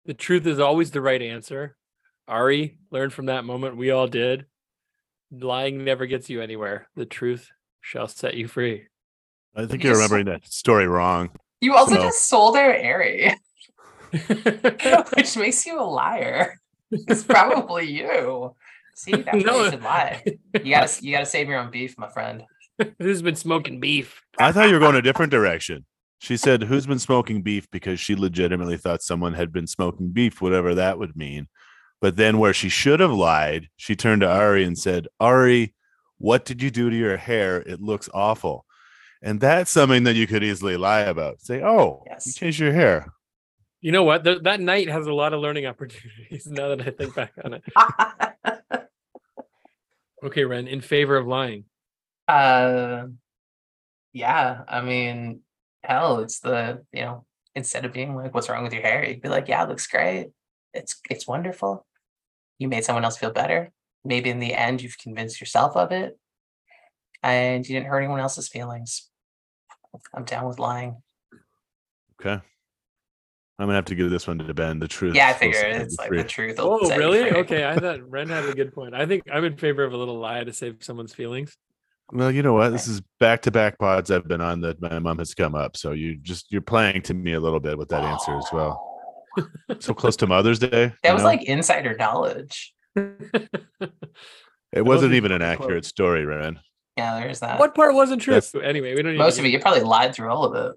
"The 0.05 0.13
truth 0.13 0.47
is 0.47 0.61
always 0.61 0.91
the 0.91 1.01
right 1.01 1.21
answer." 1.21 1.75
Ari 2.25 2.77
learned 2.89 3.11
from 3.11 3.25
that 3.25 3.43
moment. 3.43 3.75
We 3.75 3.91
all 3.91 4.07
did 4.07 4.45
lying 5.31 5.83
never 5.83 6.05
gets 6.05 6.29
you 6.29 6.41
anywhere. 6.41 6.87
The 6.95 7.05
truth 7.05 7.49
shall 7.79 8.07
set 8.07 8.35
you 8.35 8.47
free. 8.47 8.87
I 9.55 9.65
think 9.65 9.83
You 9.83 9.89
you're 9.89 9.97
remembering 9.97 10.25
that 10.25 10.45
story 10.47 10.87
wrong. 10.87 11.29
You 11.61 11.75
also 11.75 11.95
No. 11.95 12.01
just 12.01 12.27
sold 12.27 12.57
our 12.57 12.73
Ari, 12.75 13.31
which 15.15 15.37
makes 15.37 15.65
you 15.65 15.79
a 15.79 15.83
liar. 15.83 16.59
It's 16.91 17.23
probably 17.23 17.85
you. 17.89 18.55
See, 18.95 19.11
that's 19.13 19.27
why 19.33 19.39
No. 19.39 19.63
you 19.65 19.71
should 19.71 19.83
lie. 19.83 20.23
You 20.63 20.71
gotta 20.73 20.91
you 21.05 21.11
gotta 21.13 21.25
save 21.25 21.47
your 21.47 21.59
own 21.59 21.71
beef, 21.71 21.97
my 21.97 22.09
friend. 22.09 22.43
Who's 22.99 23.21
been 23.21 23.35
smoking 23.35 23.79
beef? 23.79 24.21
I 24.39 24.51
thought 24.51 24.67
you 24.67 24.73
were 24.73 24.79
going 24.79 24.95
a 24.95 25.01
different 25.01 25.31
direction. 25.31 25.85
She 26.19 26.35
said, 26.37 26.63
Who's 26.63 26.85
been 26.87 26.99
smoking 26.99 27.41
beef? 27.41 27.67
Because 27.71 27.99
she 27.99 28.15
legitimately 28.15 28.77
thought 28.77 29.01
someone 29.01 29.33
had 29.33 29.51
been 29.51 29.67
smoking 29.67 30.09
beef, 30.09 30.41
whatever 30.41 30.75
that 30.75 30.97
would 30.99 31.15
mean. 31.15 31.47
But 31.99 32.15
then, 32.15 32.39
where 32.39 32.53
she 32.53 32.69
should 32.69 32.99
have 32.99 33.13
lied, 33.13 33.69
she 33.77 33.95
turned 33.95 34.21
to 34.21 34.27
Ari 34.31 34.63
and 34.63 34.77
said, 34.77 35.07
Ari, 35.19 35.73
what 36.17 36.45
did 36.45 36.61
you 36.61 36.71
do 36.71 36.89
to 36.89 36.95
your 36.95 37.17
hair? 37.17 37.57
It 37.61 37.79
looks 37.81 38.09
awful. 38.13 38.65
And 39.21 39.39
that's 39.39 39.69
something 39.71 40.03
that 40.05 40.15
you 40.15 40.25
could 40.27 40.43
easily 40.43 40.77
lie 40.77 41.01
about. 41.01 41.41
Say, 41.41 41.61
Oh, 41.61 42.03
yes. 42.07 42.25
you 42.25 42.29
Yes. 42.31 42.35
changed 42.37 42.59
your 42.59 42.73
hair. 42.73 43.13
You 43.81 43.91
know 43.91 44.03
what? 44.03 44.23
Th- 44.23 44.41
that 44.43 44.59
night 44.59 44.89
has 44.89 45.07
a 45.07 45.13
lot 45.13 45.33
of 45.33 45.39
learning 45.41 45.65
opportunities 45.65 46.45
now 46.49 46.69
that 46.75 46.81
I 46.87 46.91
think 46.91 47.15
back 47.15 47.33
on 47.43 47.53
it. 47.55 47.63
Okay, 50.23 50.45
Ren, 50.45 50.67
in 50.67 50.81
favor 50.81 51.17
of 51.17 51.25
lying. 51.27 51.65
uh 52.27 53.05
yeah, 54.13 54.61
I 54.67 54.81
mean, 54.81 55.41
hell, 55.83 56.19
it's 56.19 56.39
the 56.41 56.83
you 56.93 57.01
know, 57.01 57.25
instead 57.55 57.85
of 57.85 57.93
being 57.93 58.15
like, 58.15 58.33
what's 58.33 58.49
wrong 58.49 58.63
with 58.63 58.73
your 58.73 58.81
hair? 58.83 59.03
You'd 59.03 59.21
be 59.21 59.29
like, 59.29 59.47
yeah, 59.47 59.63
it 59.63 59.69
looks 59.69 59.87
great. 59.87 60.27
It's 60.75 60.99
it's 61.09 61.27
wonderful. 61.27 61.85
You 62.59 62.67
made 62.67 62.83
someone 62.85 63.03
else 63.05 63.17
feel 63.17 63.31
better. 63.31 63.71
Maybe 64.05 64.29
in 64.29 64.39
the 64.39 64.53
end 64.53 64.81
you've 64.83 64.97
convinced 64.99 65.39
yourself 65.41 65.75
of 65.75 65.91
it. 65.91 66.19
And 67.23 67.67
you 67.67 67.75
didn't 67.75 67.89
hurt 67.89 67.99
anyone 68.01 68.19
else's 68.19 68.47
feelings. 68.47 69.09
I'm 70.13 70.23
down 70.23 70.47
with 70.47 70.59
lying. 70.59 71.01
Okay. 72.19 72.41
I'm 73.61 73.67
gonna 73.67 73.75
have 73.75 73.85
to 73.85 73.95
give 73.95 74.09
this 74.09 74.27
one 74.27 74.39
to 74.39 74.53
Ben. 74.53 74.79
The 74.79 74.87
truth. 74.87 75.13
Yeah, 75.13 75.29
I 75.29 75.33
figure 75.33 75.59
it's 75.61 75.97
like 75.97 76.07
free. 76.07 76.17
the 76.17 76.27
truth. 76.27 76.55
Oh, 76.57 76.79
really? 76.95 77.31
Okay, 77.31 77.67
I 77.67 77.77
thought 77.77 77.99
Ren 78.09 78.27
had 78.27 78.45
a 78.45 78.55
good 78.55 78.73
point. 78.73 78.95
I 78.95 79.05
think 79.05 79.23
I'm 79.31 79.43
in 79.43 79.55
favor 79.55 79.83
of 79.83 79.93
a 79.93 79.97
little 79.97 80.17
lie 80.17 80.43
to 80.43 80.51
save 80.51 80.77
someone's 80.79 81.13
feelings. 81.13 81.55
Well, 82.11 82.31
you 82.31 82.41
know 82.41 82.53
what? 82.53 82.71
This 82.71 82.87
is 82.87 83.01
back 83.19 83.43
to 83.43 83.51
back 83.51 83.77
pods 83.77 84.09
I've 84.09 84.27
been 84.27 84.41
on 84.41 84.61
that 84.61 84.81
my 84.81 84.97
mom 84.97 85.19
has 85.19 85.35
come 85.35 85.53
up. 85.53 85.77
So 85.77 85.91
you 85.91 86.17
just 86.17 86.51
you're 86.51 86.61
playing 86.61 87.03
to 87.03 87.13
me 87.13 87.33
a 87.33 87.39
little 87.39 87.59
bit 87.59 87.77
with 87.77 87.89
that 87.89 88.03
answer 88.03 88.35
as 88.35 88.47
well. 88.51 88.87
So 89.79 89.93
close 89.93 90.17
to 90.17 90.27
Mother's 90.27 90.59
Day. 90.59 90.91
That 91.03 91.13
was 91.13 91.21
know? 91.21 91.29
like 91.29 91.43
insider 91.43 91.95
knowledge. 91.95 92.73
it 92.95 93.21
wasn't 94.73 95.13
even 95.13 95.31
an 95.31 95.41
accurate 95.41 95.85
story, 95.85 96.25
Ren. 96.25 96.59
Yeah, 96.97 97.19
there's 97.19 97.39
that. 97.39 97.59
what 97.59 97.73
part 97.73 97.93
wasn't 97.95 98.21
true? 98.21 98.33
That's- 98.33 98.53
Anyway, 98.63 98.95
we 98.95 99.01
don't 99.01 99.13
need 99.13 99.17
Most 99.17 99.39
of 99.39 99.45
it, 99.45 99.49
you 99.49 99.59
probably 99.59 99.81
lied 99.83 100.13
through 100.13 100.29
all 100.29 100.43
of 100.45 100.53
it. 100.55 100.75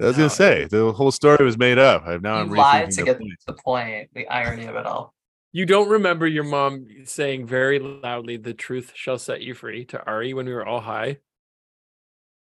I 0.00 0.04
was 0.06 0.16
No, 0.16 0.22
gonna 0.22 0.30
say 0.30 0.64
the 0.64 0.92
whole 0.92 1.10
story 1.12 1.44
was 1.44 1.58
made 1.58 1.78
up. 1.78 2.04
I've 2.06 2.22
now 2.22 2.36
I'm 2.36 2.48
you 2.48 2.56
lied 2.56 2.90
to 2.92 2.96
the 2.96 3.02
get 3.04 3.18
point. 3.18 3.32
the 3.46 3.52
point, 3.52 4.10
the 4.14 4.26
irony 4.28 4.64
of 4.64 4.74
it 4.76 4.86
all. 4.86 5.12
You 5.52 5.66
don't 5.66 5.90
remember 5.90 6.26
your 6.26 6.44
mom 6.44 6.86
saying 7.04 7.46
very 7.46 7.78
loudly, 7.78 8.36
"The 8.38 8.54
truth 8.54 8.92
shall 8.94 9.18
set 9.18 9.42
you 9.42 9.52
free" 9.52 9.84
to 9.86 10.02
Ari 10.06 10.32
when 10.32 10.46
we 10.46 10.52
were 10.54 10.64
all 10.64 10.80
high. 10.80 11.18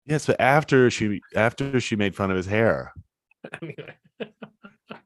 Yes, 0.05 0.25
but 0.25 0.41
after 0.41 0.89
she 0.89 1.21
after 1.35 1.79
she 1.79 1.95
made 1.95 2.15
fun 2.15 2.31
of 2.31 2.37
his 2.37 2.47
hair. 2.47 2.93
Anyway. 3.61 3.95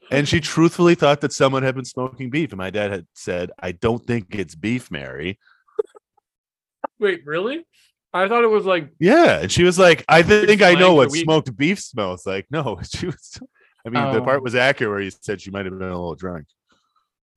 And 0.10 0.28
she 0.28 0.39
truthfully 0.41 0.95
thought 0.95 1.22
that 1.22 1.32
someone 1.32 1.64
had 1.64 1.76
been 1.76 1.86
smoking 1.86 2.30
beef. 2.32 2.52
And 2.52 2.58
my 2.58 2.70
dad 2.70 2.91
had 2.91 3.08
said, 3.14 3.52
I 3.60 3.72
don't 3.72 4.04
think 4.06 4.34
it's 4.36 4.56
beef, 4.56 4.89
Mary. 4.91 5.39
Wait, 6.99 7.26
really? 7.26 7.66
I 8.14 8.28
thought 8.28 8.43
it 8.43 8.49
was 8.49 8.66
like 8.66 8.89
Yeah. 8.99 9.39
And 9.41 9.51
she 9.51 9.64
was 9.64 9.80
like, 9.80 10.03
I 10.09 10.22
think 10.24 10.62
I 10.62 10.74
know 10.74 10.93
what 10.93 11.12
weed. 11.12 11.24
smoked 11.24 11.55
beef 11.55 11.80
smells 11.80 12.26
like. 12.26 12.45
No, 12.51 12.80
she 12.89 13.05
was 13.07 13.39
I 13.86 13.89
mean, 13.89 14.03
the 14.14 14.20
Oh. 14.22 14.24
part 14.24 14.43
was 14.43 14.53
accurate 14.55 14.91
where 14.91 14.99
he 15.01 15.09
said 15.09 15.41
she 15.41 15.49
might 15.51 15.66
have 15.66 15.78
been 15.78 15.88
a 15.88 15.91
little 15.95 16.16
drunk. 16.16 16.45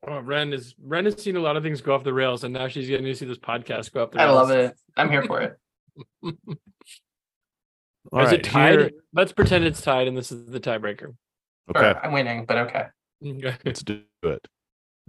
oh, 0.06 0.20
Ren 0.20 0.52
is 0.52 0.74
Ren 0.82 1.04
has 1.06 1.22
seen 1.22 1.36
a 1.36 1.40
lot 1.40 1.56
of 1.56 1.62
things 1.62 1.80
go 1.80 1.94
off 1.94 2.04
the 2.04 2.12
rails, 2.12 2.44
and 2.44 2.52
now 2.52 2.68
she's 2.68 2.86
getting 2.88 3.06
to 3.06 3.14
see 3.14 3.24
this 3.24 3.38
podcast 3.38 3.92
go 3.92 4.02
up 4.02 4.12
the 4.12 4.20
I 4.20 4.28
love 4.30 4.50
it. 4.50 4.74
I'm 4.96 5.10
here 5.10 5.22
for 5.24 5.40
it. 5.40 5.56
All 8.12 8.20
Is 8.20 8.26
right, 8.30 8.34
it 8.34 8.44
tied? 8.44 8.78
here- 8.78 8.90
Let's 9.14 9.32
pretend 9.32 9.64
it's 9.64 9.80
tied, 9.80 10.08
and 10.08 10.16
this 10.16 10.30
is 10.30 10.46
the 10.46 10.60
tiebreaker. 10.60 11.14
okay, 11.70 11.80
Sure, 11.80 12.04
I'm 12.04 12.12
winning, 12.12 12.44
but 12.44 12.58
okay. 12.58 12.86
Okay. 13.26 13.56
let's 13.64 13.82
do 13.82 14.02
it. 14.24 14.46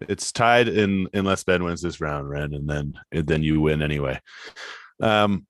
It's 0.07 0.31
tied 0.31 0.67
in 0.69 1.07
unless 1.13 1.43
Ben 1.43 1.63
wins 1.63 1.81
this 1.81 1.99
round, 1.99 2.29
Ren, 2.29 2.53
and 2.53 2.69
then 2.69 2.93
and 3.11 3.27
then 3.27 3.43
you 3.43 3.59
win 3.61 3.81
anyway. 3.81 4.19
Um 5.01 5.45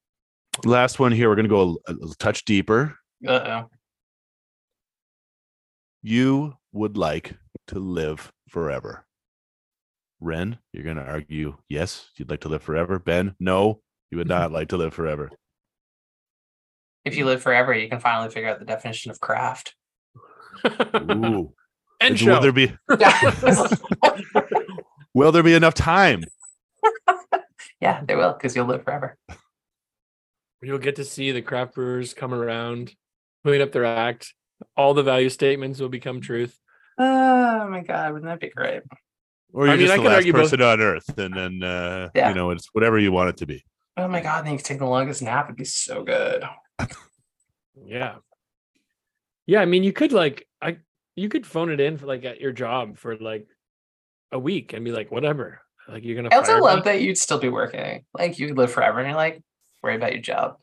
last 0.64 1.00
one 1.00 1.12
here, 1.12 1.30
we're 1.30 1.36
gonna 1.36 1.48
go 1.48 1.78
a, 1.88 1.94
a 1.94 2.16
touch 2.20 2.46
deeper. 2.46 2.98
Uh 3.28 3.32
oh. 3.32 3.70
you 6.04 6.54
would 6.74 6.98
like 6.98 7.36
to 7.68 7.80
live 7.80 8.32
forever. 8.50 9.06
Ren, 10.20 10.58
you're 10.72 10.84
going 10.84 10.98
to 10.98 11.04
argue 11.04 11.56
yes, 11.70 12.10
you'd 12.18 12.30
like 12.30 12.42
to 12.42 12.50
live 12.50 12.64
forever. 12.64 13.00
Ben, 13.00 13.36
no, 13.40 13.82
you 14.12 14.18
would 14.18 14.28
not 14.28 14.52
like 14.58 14.70
to 14.70 14.78
live 14.78 14.94
forever. 14.94 15.32
If 17.04 17.16
you 17.16 17.26
live 17.26 17.42
forever, 17.42 17.74
you 17.74 17.90
can 17.90 18.00
finally 18.00 18.30
figure 18.30 18.50
out 18.50 18.60
the 18.60 18.66
definition 18.66 19.12
of 19.12 19.20
craft. 19.20 19.76
Ooh. 20.66 21.54
End 22.02 22.20
will 22.22 22.42
there 22.42 22.52
be 22.52 22.76
will 25.14 25.32
there 25.32 25.44
be 25.44 25.54
enough 25.54 25.76
time? 25.76 26.26
yeah 27.80 28.02
there 28.06 28.18
will, 28.18 28.34
because 28.34 28.54
you'll 28.54 28.66
live 28.66 28.84
forever. 28.84 29.18
You'll 30.66 30.80
get 30.80 30.96
to 30.98 31.04
see 31.06 31.32
the 31.32 31.42
craft 31.42 31.76
brewers 31.76 32.14
come 32.14 32.34
around, 32.34 32.94
clean 33.44 33.62
up 33.62 33.72
their 33.72 33.86
act. 33.86 34.34
All 34.76 34.94
the 34.94 35.04
value 35.04 35.30
statements 35.30 35.80
will 35.80 35.90
become 35.90 36.22
truth. 36.22 36.58
Oh 36.98 37.68
my 37.70 37.82
god, 37.82 38.14
wouldn't 38.14 38.30
that 38.30 38.40
be 38.40 38.50
great? 38.50 38.82
Or 39.54 39.66
you're 39.66 39.74
I 39.76 39.78
mean, 39.78 39.86
just 39.88 39.94
I 39.94 39.98
the 39.98 40.02
could 40.04 40.08
last 40.10 40.16
argue 40.16 40.34
both. 40.34 40.42
person 40.44 40.62
on 40.62 40.82
earth 40.82 41.18
and 41.18 41.34
then 41.34 41.64
uh 41.64 42.10
Yeah. 42.16 42.30
you 42.30 42.36
know 42.36 42.50
it's 42.52 42.70
whatever 42.74 42.98
you 43.00 43.12
want 43.12 43.30
it 43.30 43.38
to 43.38 43.46
be. 43.46 43.64
Oh 43.98 44.08
my 44.08 44.22
god, 44.22 44.46
then 44.46 44.54
you 44.54 44.58
can 44.58 44.66
take 44.66 44.80
the 44.80 44.86
longest 44.86 45.22
nap. 45.22 45.46
It'd 45.46 45.58
be 45.58 45.66
so 45.66 46.04
good. 46.04 46.44
Yeah. 47.86 48.16
Yeah, 49.46 49.62
I 49.62 49.66
mean, 49.66 49.84
you 49.84 49.94
could 49.94 50.12
like, 50.12 50.48
I, 50.62 50.78
you 51.16 51.30
could 51.30 51.46
phone 51.46 51.70
it 51.72 51.80
in 51.80 51.98
for 51.98 52.08
like 52.08 52.26
at 52.26 52.42
your 52.42 52.52
job 52.52 52.98
for 52.98 53.16
like 53.18 53.48
a 54.32 54.40
week 54.40 54.74
and 54.74 54.84
be 54.84 54.92
like, 54.92 55.12
whatever. 55.12 55.62
Like 55.88 56.04
you're 56.04 56.16
gonna. 56.16 56.30
I 56.32 56.38
also 56.38 56.60
love 56.60 56.80
me? 56.80 56.92
that 56.92 57.02
you'd 57.02 57.18
still 57.18 57.38
be 57.38 57.50
working. 57.50 58.06
Like 58.18 58.40
you 58.40 58.56
live 58.56 58.72
forever 58.72 59.00
and 59.00 59.08
you're 59.08 59.16
like, 59.16 59.44
worry 59.86 59.96
about 59.96 60.12
your 60.14 60.22
job. 60.22 60.58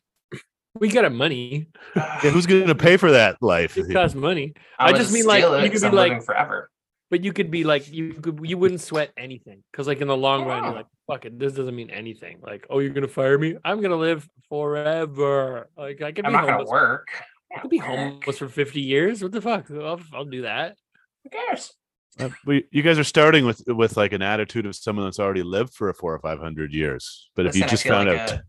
We 0.78 0.88
got 0.88 1.04
a 1.04 1.10
money. 1.10 1.68
Yeah, 1.96 2.30
who's 2.30 2.46
going 2.46 2.66
to 2.66 2.74
pay 2.74 2.96
for 2.96 3.10
that 3.12 3.36
life? 3.42 3.76
It 3.76 3.92
costs 3.92 4.14
money, 4.16 4.54
I'm 4.78 4.94
I 4.94 4.98
just 4.98 5.12
mean, 5.12 5.26
like, 5.26 5.42
steal 5.44 5.62
you 5.62 5.70
could 5.70 5.80
be 5.80 5.86
I'm 5.86 5.94
like- 5.94 6.22
forever. 6.24 6.70
but 7.10 7.22
you 7.22 7.32
could 7.32 7.50
be 7.50 7.62
like, 7.64 7.90
you 7.92 8.14
could, 8.14 8.40
you 8.42 8.56
wouldn't 8.56 8.80
sweat 8.80 9.12
anything 9.18 9.62
because 9.70 9.86
like 9.86 10.00
in 10.00 10.08
the 10.08 10.16
long 10.16 10.46
run, 10.46 10.64
you're 10.64 10.72
like, 10.72 10.86
fuck 11.06 11.26
it, 11.26 11.38
this 11.38 11.52
doesn't 11.52 11.76
mean 11.76 11.90
anything. 11.90 12.38
Like, 12.42 12.66
oh, 12.70 12.78
you're 12.78 12.94
gonna 12.94 13.06
fire 13.08 13.38
me? 13.38 13.56
I'm 13.64 13.82
gonna 13.82 13.96
live 13.96 14.26
forever. 14.48 15.68
Like 15.76 16.00
I 16.02 16.12
could 16.12 16.24
I'm 16.24 16.32
be 16.32 16.36
not 16.36 16.40
gonna 16.46 16.52
homeless. 16.52 16.70
work. 16.70 17.08
I 17.54 17.60
could 17.60 17.70
be 17.70 17.78
homeless 17.78 18.38
for 18.38 18.48
50 18.48 18.80
years. 18.80 19.22
What 19.22 19.32
the 19.32 19.42
fuck? 19.42 19.70
I'll, 19.70 20.00
I'll 20.14 20.24
do 20.24 20.42
that. 20.42 20.76
Who 21.24 21.30
cares? 21.30 21.74
Uh, 22.18 22.30
but 22.46 22.62
you 22.70 22.82
guys 22.82 22.98
are 22.98 23.04
starting 23.04 23.44
with 23.44 23.62
with 23.68 23.96
like 23.98 24.12
an 24.14 24.22
attitude 24.22 24.64
of 24.66 24.74
someone 24.74 25.04
that's 25.06 25.20
already 25.20 25.42
lived 25.42 25.74
for 25.74 25.90
a 25.90 25.94
four 25.94 26.14
or 26.14 26.18
five 26.18 26.38
hundred 26.38 26.72
years. 26.72 27.28
But 27.36 27.44
if 27.46 27.54
you 27.56 27.66
just 27.66 27.84
found 27.86 28.08
like 28.08 28.18
out, 28.18 28.40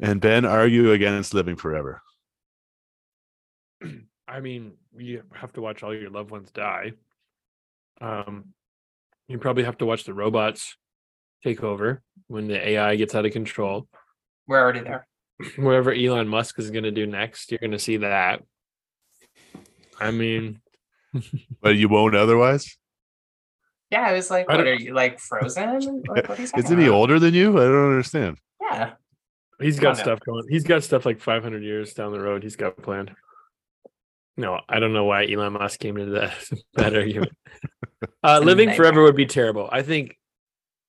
and 0.00 0.20
Ben, 0.20 0.44
are 0.44 0.66
you 0.66 0.92
against 0.92 1.34
living 1.34 1.56
forever? 1.56 2.02
I 4.28 4.40
mean, 4.40 4.72
you 4.96 5.22
have 5.34 5.52
to 5.54 5.60
watch 5.60 5.82
all 5.82 5.94
your 5.94 6.10
loved 6.10 6.30
ones 6.30 6.50
die. 6.52 6.92
Um, 8.00 8.54
you 9.28 9.38
probably 9.38 9.64
have 9.64 9.78
to 9.78 9.86
watch 9.86 10.04
the 10.04 10.14
robots 10.14 10.76
take 11.42 11.62
over 11.62 12.02
when 12.28 12.46
the 12.46 12.68
AI 12.70 12.96
gets 12.96 13.14
out 13.14 13.26
of 13.26 13.32
control. 13.32 13.88
We're 14.46 14.60
already 14.60 14.80
there. 14.80 15.06
Whatever 15.56 15.92
Elon 15.92 16.28
Musk 16.28 16.58
is 16.58 16.70
going 16.70 16.84
to 16.84 16.90
do 16.90 17.06
next, 17.06 17.50
you're 17.50 17.58
going 17.58 17.70
to 17.72 17.78
see 17.78 17.98
that. 17.98 18.42
I 19.98 20.10
mean, 20.10 20.60
But 21.60 21.76
you 21.76 21.88
won't 21.88 22.14
otherwise. 22.14 22.76
Yeah, 23.90 24.02
I 24.02 24.12
was 24.12 24.30
like, 24.30 24.48
I 24.48 24.56
what 24.56 24.66
are 24.66 24.74
you 24.74 24.94
like 24.94 25.18
frozen? 25.18 26.02
Like, 26.08 26.28
what 26.28 26.38
are 26.38 26.42
you 26.42 26.48
Isn't 26.56 26.78
he 26.78 26.88
older 26.88 27.18
than 27.18 27.34
you? 27.34 27.58
I 27.58 27.64
don't 27.64 27.90
understand. 27.90 28.38
Yeah. 28.60 28.92
He's 29.60 29.78
got 29.78 29.90
on 29.90 29.96
now. 29.96 30.02
stuff 30.02 30.20
going. 30.20 30.44
He's 30.48 30.64
got 30.64 30.84
stuff 30.84 31.04
like 31.04 31.20
500 31.20 31.62
years 31.62 31.92
down 31.92 32.12
the 32.12 32.20
road. 32.20 32.42
He's 32.42 32.56
got 32.56 32.80
planned. 32.82 33.14
No, 34.36 34.60
I 34.68 34.80
don't 34.80 34.94
know 34.94 35.04
why 35.04 35.30
Elon 35.30 35.52
Musk 35.52 35.80
came 35.80 35.98
into 35.98 36.12
that 36.12 36.34
that 36.74 36.94
argument. 36.94 37.32
Uh, 38.22 38.38
living 38.42 38.68
nightmare. 38.68 38.76
forever 38.76 39.02
would 39.02 39.16
be 39.16 39.26
terrible. 39.26 39.68
I 39.70 39.82
think 39.82 40.16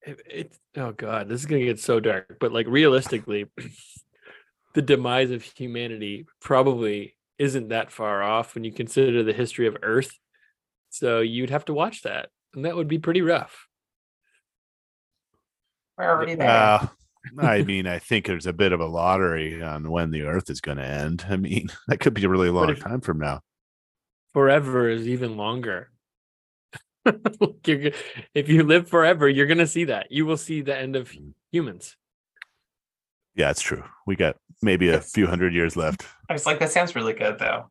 it, 0.00 0.20
it. 0.30 0.56
Oh 0.78 0.92
God, 0.92 1.28
this 1.28 1.40
is 1.40 1.46
gonna 1.46 1.64
get 1.64 1.78
so 1.78 2.00
dark. 2.00 2.38
But 2.40 2.52
like 2.52 2.66
realistically, 2.66 3.50
the 4.74 4.80
demise 4.80 5.30
of 5.30 5.42
humanity 5.42 6.26
probably 6.40 7.14
isn't 7.38 7.68
that 7.68 7.92
far 7.92 8.22
off 8.22 8.54
when 8.54 8.64
you 8.64 8.72
consider 8.72 9.22
the 9.22 9.34
history 9.34 9.66
of 9.66 9.76
Earth. 9.82 10.10
So 10.88 11.20
you'd 11.20 11.50
have 11.50 11.66
to 11.66 11.74
watch 11.74 12.02
that, 12.02 12.30
and 12.54 12.64
that 12.64 12.76
would 12.76 12.88
be 12.88 12.98
pretty 12.98 13.22
rough. 13.22 13.68
We're 15.96 16.08
already 16.08 16.34
there. 16.34 16.48
Uh, 16.48 16.86
I 17.38 17.62
mean, 17.66 17.86
I 17.86 17.98
think 17.98 18.26
there's 18.26 18.46
a 18.46 18.52
bit 18.52 18.72
of 18.72 18.80
a 18.80 18.86
lottery 18.86 19.62
on 19.62 19.90
when 19.90 20.10
the 20.10 20.22
Earth 20.22 20.50
is 20.50 20.60
going 20.60 20.78
to 20.78 20.84
end. 20.84 21.24
I 21.28 21.36
mean, 21.36 21.68
that 21.88 22.00
could 22.00 22.14
be 22.14 22.24
a 22.24 22.28
really 22.28 22.50
long 22.50 22.74
time 22.76 23.00
from 23.00 23.18
now. 23.18 23.40
Forever 24.32 24.88
is 24.88 25.08
even 25.08 25.36
longer. 25.36 25.90
If 27.64 28.48
you 28.48 28.62
live 28.62 28.88
forever, 28.88 29.28
you're 29.28 29.46
gonna 29.46 29.66
see 29.66 29.86
that. 29.86 30.12
You 30.12 30.24
will 30.24 30.36
see 30.36 30.62
the 30.62 30.76
end 30.76 30.94
of 30.94 31.12
humans. 31.50 31.96
Yeah, 33.34 33.50
it's 33.50 33.60
true. 33.60 33.82
We 34.06 34.14
got 34.14 34.36
maybe 34.62 34.88
a 34.90 35.00
few 35.00 35.26
hundred 35.26 35.52
years 35.52 35.76
left. 35.76 36.06
I 36.30 36.32
was 36.32 36.46
like, 36.46 36.60
that 36.60 36.70
sounds 36.70 36.94
really 36.94 37.12
good 37.12 37.40
though. 37.40 37.70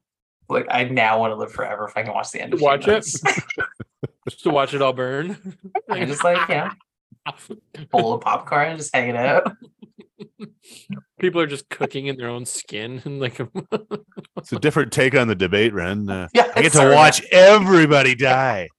Like 0.50 0.68
I 0.70 0.84
now 0.84 1.18
want 1.20 1.32
to 1.32 1.38
live 1.38 1.54
forever 1.54 1.88
if 1.88 1.96
I 1.96 2.04
can 2.04 2.14
watch 2.14 2.32
the 2.32 2.42
end 2.42 2.54
of 2.54 2.60
Watch 2.60 2.90
it. 2.90 3.06
Humans. 4.32 4.34
Just 4.34 4.44
to 4.44 4.50
watch 4.50 4.74
it 4.74 4.82
all 4.82 4.94
burn. 4.94 5.58
I 5.90 6.06
just 6.06 6.24
like, 6.24 6.48
you 6.50 6.56
know, 7.76 7.86
bowl 7.92 8.14
of 8.14 8.22
popcorn, 8.22 8.78
just 8.78 8.96
hanging 8.96 9.18
out. 9.18 9.52
People 11.20 11.42
are 11.42 11.48
just 11.48 11.70
cooking 11.70 12.08
in 12.08 12.18
their 12.18 12.30
own 12.30 12.46
skin 12.46 13.02
and 13.06 13.20
like 13.20 13.40
It's 14.38 14.52
a 14.54 14.60
different 14.60 14.92
take 14.92 15.16
on 15.16 15.28
the 15.28 15.36
debate, 15.36 15.74
Ren. 15.74 16.10
Uh, 16.10 16.28
Yeah, 16.34 16.52
I 16.56 16.62
get 16.62 16.72
to 16.72 16.78
sorry. 16.80 16.96
watch 16.96 17.24
everybody 17.32 18.16
die. 18.16 18.70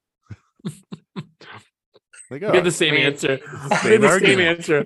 like, 2.31 2.41
we 2.41 2.45
have 2.47 2.55
oh, 2.55 2.61
the 2.61 2.71
same 2.71 2.95
Wait. 2.95 3.05
answer. 3.05 3.39
same 3.81 4.01
the 4.01 4.19
same 4.19 4.39
answer. 4.39 4.85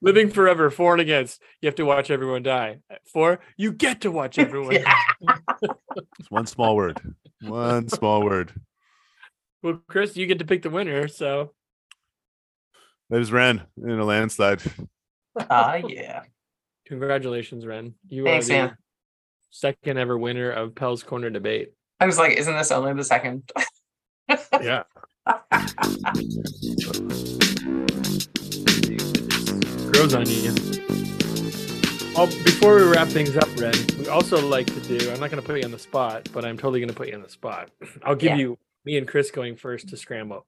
Living 0.00 0.30
forever, 0.30 0.70
for 0.70 0.92
and 0.92 1.00
against. 1.00 1.40
You 1.60 1.66
have 1.66 1.76
to 1.76 1.84
watch 1.84 2.10
everyone 2.10 2.42
die. 2.42 2.78
For 3.12 3.40
you 3.56 3.72
get 3.72 4.00
to 4.02 4.10
watch 4.10 4.38
everyone. 4.38 4.74
Yeah. 4.74 4.94
It's 6.18 6.30
one 6.30 6.46
small 6.46 6.74
word. 6.76 7.00
One 7.42 7.88
small 7.88 8.22
word. 8.24 8.52
Well, 9.62 9.80
Chris, 9.88 10.16
you 10.16 10.26
get 10.26 10.38
to 10.40 10.44
pick 10.44 10.62
the 10.62 10.70
winner. 10.70 11.08
So 11.08 11.52
That 13.10 13.20
is 13.20 13.32
Ren 13.32 13.62
in 13.82 13.90
a 13.98 14.04
landslide. 14.04 14.62
Ah, 15.50 15.74
yeah. 15.86 16.22
Congratulations, 16.86 17.66
Ren. 17.66 17.92
You 18.08 18.24
Thanks, 18.24 18.46
are 18.46 18.48
the 18.48 18.54
man. 18.68 18.76
second 19.50 19.98
ever 19.98 20.16
winner 20.16 20.50
of 20.50 20.74
Pell's 20.74 21.02
Corner 21.02 21.28
debate. 21.28 21.72
I 22.00 22.06
was 22.06 22.16
like, 22.16 22.38
isn't 22.38 22.56
this 22.56 22.70
only 22.72 22.94
the 22.94 23.04
second? 23.04 23.50
Yeah. 24.62 24.82
grows 29.92 30.14
on 30.14 30.26
you. 30.28 30.52
Well, 32.14 32.26
before 32.26 32.76
we 32.76 32.82
wrap 32.84 33.08
things 33.08 33.36
up, 33.36 33.48
Ren, 33.58 33.74
we 33.98 34.08
also 34.08 34.46
like 34.46 34.66
to 34.66 34.80
do. 34.80 35.10
I'm 35.10 35.20
not 35.20 35.30
going 35.30 35.40
to 35.42 35.46
put 35.46 35.58
you 35.58 35.64
on 35.64 35.70
the 35.70 35.78
spot, 35.78 36.28
but 36.32 36.44
I'm 36.44 36.56
totally 36.56 36.80
going 36.80 36.88
to 36.88 36.94
put 36.94 37.08
you 37.08 37.14
on 37.14 37.22
the 37.22 37.28
spot. 37.28 37.70
I'll 38.02 38.14
give 38.14 38.30
Yeah. 38.32 38.36
you 38.36 38.58
me 38.86 38.96
and 38.96 39.08
Chris 39.08 39.30
going 39.30 39.56
first 39.56 39.88
to 39.88 39.96
scramble. 39.96 40.46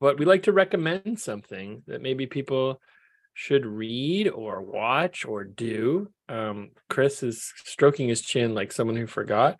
But 0.00 0.18
we 0.18 0.26
like 0.26 0.44
to 0.44 0.52
recommend 0.52 1.18
something 1.18 1.82
that 1.88 2.02
maybe 2.02 2.26
people 2.26 2.80
should 3.34 3.66
read 3.66 4.28
or 4.28 4.62
watch 4.62 5.24
or 5.24 5.42
do. 5.42 6.08
Um, 6.28 6.70
Chris 6.88 7.22
is 7.22 7.52
stroking 7.64 8.08
his 8.08 8.20
chin 8.20 8.54
like 8.54 8.70
someone 8.70 8.96
who 8.96 9.06
forgot. 9.06 9.56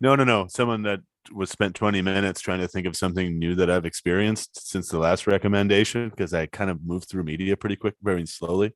No, 0.00 0.16
no, 0.16 0.24
no. 0.24 0.46
Someone 0.48 0.82
that 0.82 1.00
was 1.32 1.50
spent 1.50 1.74
20 1.74 2.02
minutes 2.02 2.40
trying 2.40 2.60
to 2.60 2.68
think 2.68 2.86
of 2.86 2.96
something 2.96 3.38
new 3.38 3.54
that 3.54 3.70
I've 3.70 3.86
experienced 3.86 4.68
since 4.68 4.88
the 4.88 4.98
last 4.98 5.26
recommendation 5.26 6.10
because 6.10 6.34
I 6.34 6.46
kind 6.46 6.70
of 6.70 6.84
moved 6.84 7.08
through 7.08 7.24
media 7.24 7.56
pretty 7.56 7.76
quick, 7.76 7.94
very 8.02 8.26
slowly. 8.26 8.74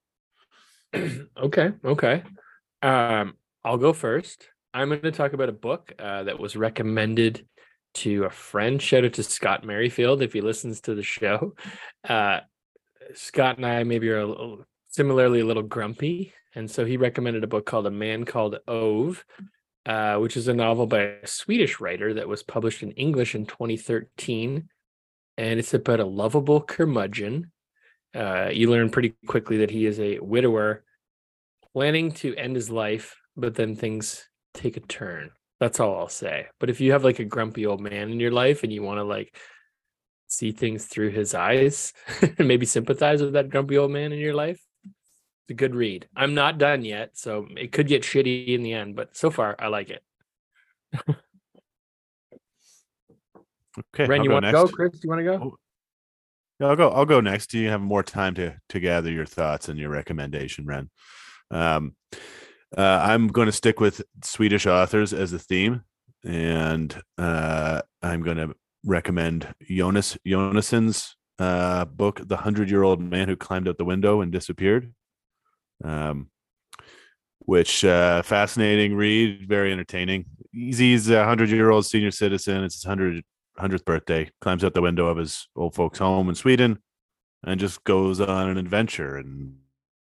okay, 0.94 1.72
okay. 1.84 2.22
Um, 2.80 3.34
I'll 3.64 3.76
go 3.76 3.92
first. 3.92 4.48
I'm 4.72 4.88
going 4.88 5.02
to 5.02 5.10
talk 5.10 5.32
about 5.32 5.48
a 5.48 5.52
book 5.52 5.92
uh, 5.98 6.24
that 6.24 6.38
was 6.38 6.56
recommended 6.56 7.46
to 7.94 8.24
a 8.24 8.30
friend. 8.30 8.80
Shout 8.80 9.04
out 9.04 9.14
to 9.14 9.22
Scott 9.22 9.64
Merrifield 9.64 10.22
if 10.22 10.32
he 10.32 10.40
listens 10.40 10.80
to 10.82 10.94
the 10.94 11.02
show. 11.02 11.54
Uh, 12.08 12.40
Scott 13.14 13.56
and 13.56 13.66
I 13.66 13.84
maybe 13.84 14.08
are 14.10 14.20
a 14.20 14.26
little, 14.26 14.64
similarly 14.88 15.40
a 15.40 15.46
little 15.46 15.62
grumpy, 15.62 16.32
and 16.54 16.70
so 16.70 16.84
he 16.84 16.96
recommended 16.96 17.44
a 17.44 17.48
book 17.48 17.66
called 17.66 17.86
A 17.86 17.90
Man 17.90 18.24
Called 18.24 18.58
Ove, 18.68 19.24
uh, 19.86 20.16
which 20.16 20.36
is 20.36 20.48
a 20.48 20.54
novel 20.54 20.86
by 20.86 21.00
a 21.00 21.26
Swedish 21.26 21.80
writer 21.80 22.14
that 22.14 22.28
was 22.28 22.42
published 22.42 22.82
in 22.82 22.92
English 22.92 23.34
in 23.34 23.46
2013, 23.46 24.68
and 25.36 25.58
it's 25.58 25.74
about 25.74 26.00
a 26.00 26.04
lovable 26.04 26.60
curmudgeon 26.60 27.50
uh, 28.14 28.48
you 28.52 28.70
learn 28.70 28.90
pretty 28.90 29.14
quickly 29.26 29.58
that 29.58 29.70
he 29.70 29.86
is 29.86 30.00
a 30.00 30.18
widower 30.18 30.84
planning 31.72 32.10
to 32.10 32.34
end 32.36 32.56
his 32.56 32.70
life, 32.70 33.16
but 33.36 33.54
then 33.54 33.76
things 33.76 34.28
take 34.54 34.76
a 34.76 34.80
turn. 34.80 35.30
That's 35.60 35.80
all 35.80 35.98
I'll 35.98 36.08
say. 36.08 36.46
But 36.60 36.70
if 36.70 36.80
you 36.80 36.92
have 36.92 37.04
like 37.04 37.18
a 37.18 37.24
grumpy 37.24 37.66
old 37.66 37.80
man 37.80 38.10
in 38.10 38.20
your 38.20 38.30
life 38.30 38.62
and 38.62 38.72
you 38.72 38.82
want 38.82 38.98
to 38.98 39.04
like 39.04 39.36
see 40.28 40.52
things 40.52 40.84
through 40.84 41.10
his 41.10 41.34
eyes 41.34 41.92
and 42.38 42.46
maybe 42.46 42.66
sympathize 42.66 43.20
with 43.22 43.32
that 43.32 43.50
grumpy 43.50 43.76
old 43.78 43.90
man 43.90 44.12
in 44.12 44.18
your 44.18 44.34
life, 44.34 44.60
it's 44.84 45.50
a 45.50 45.54
good 45.54 45.74
read. 45.74 46.08
I'm 46.14 46.34
not 46.34 46.58
done 46.58 46.84
yet, 46.84 47.10
so 47.14 47.48
it 47.56 47.72
could 47.72 47.88
get 47.88 48.02
shitty 48.02 48.48
in 48.48 48.62
the 48.62 48.74
end, 48.74 48.94
but 48.94 49.16
so 49.16 49.30
far 49.30 49.56
I 49.58 49.68
like 49.68 49.90
it. 49.90 50.02
Okay. 53.94 54.06
Ren, 54.06 54.20
I'll 54.20 54.24
you 54.24 54.30
want 54.32 54.44
to 54.44 54.52
go? 54.52 54.68
Chris, 54.68 55.00
you 55.02 55.08
want 55.08 55.20
to 55.20 55.24
go? 55.24 55.34
Oh, 55.34 55.56
Yeah, 56.60 56.66
I'll 56.68 56.76
go. 56.76 56.90
I'll 56.90 57.06
go 57.06 57.20
next. 57.20 57.48
Do 57.48 57.58
you 57.58 57.68
have 57.68 57.80
more 57.80 58.02
time 58.02 58.34
to 58.34 58.56
to 58.70 58.80
gather 58.80 59.10
your 59.10 59.26
thoughts 59.26 59.68
and 59.68 59.78
your 59.78 59.90
recommendation, 59.90 60.66
Ren. 60.66 60.90
Um, 61.50 61.94
uh, 62.76 63.00
I'm 63.02 63.28
going 63.28 63.46
to 63.46 63.52
stick 63.52 63.80
with 63.80 64.02
Swedish 64.22 64.66
authors 64.66 65.14
as 65.14 65.32
a 65.32 65.38
theme, 65.38 65.82
and 66.24 66.94
uh, 67.16 67.82
I'm 68.02 68.22
going 68.22 68.36
to 68.36 68.54
recommend 68.84 69.54
Jonas 69.68 70.18
Jonasson's 70.26 71.16
uh, 71.38 71.86
book, 71.86 72.20
"The 72.26 72.36
Hundred 72.36 72.70
Year 72.70 72.82
Old 72.82 73.00
Man 73.00 73.28
Who 73.28 73.36
Climbed 73.36 73.68
Out 73.68 73.78
the 73.78 73.84
Window 73.84 74.20
and 74.20 74.30
Disappeared," 74.30 74.92
um, 75.82 76.30
which 77.38 77.84
uh, 77.84 78.22
fascinating 78.22 78.94
read, 78.94 79.48
very 79.48 79.72
entertaining. 79.72 80.26
He's, 80.52 81.08
a 81.08 81.24
hundred 81.24 81.50
year 81.50 81.70
old 81.70 81.86
senior 81.86 82.10
citizen. 82.10 82.64
It's 82.64 82.76
his 82.76 82.84
hundred 82.84 83.24
hundredth 83.56 83.84
birthday, 83.84 84.30
climbs 84.40 84.62
out 84.62 84.74
the 84.74 84.82
window 84.82 85.06
of 85.06 85.16
his 85.16 85.48
old 85.56 85.74
folks' 85.74 85.98
home 85.98 86.28
in 86.28 86.34
Sweden, 86.34 86.80
and 87.44 87.58
just 87.58 87.82
goes 87.84 88.20
on 88.20 88.50
an 88.50 88.58
adventure. 88.58 89.16
And 89.16 89.56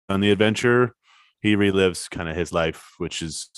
on 0.09 0.21
the 0.21 0.31
adventure, 0.31 0.95
he 1.41 1.57
relives 1.57 2.11
kind 2.11 2.29
of 2.29 2.37
his 2.37 2.53
life, 2.53 2.95
which 2.99 3.23
is 3.23 3.49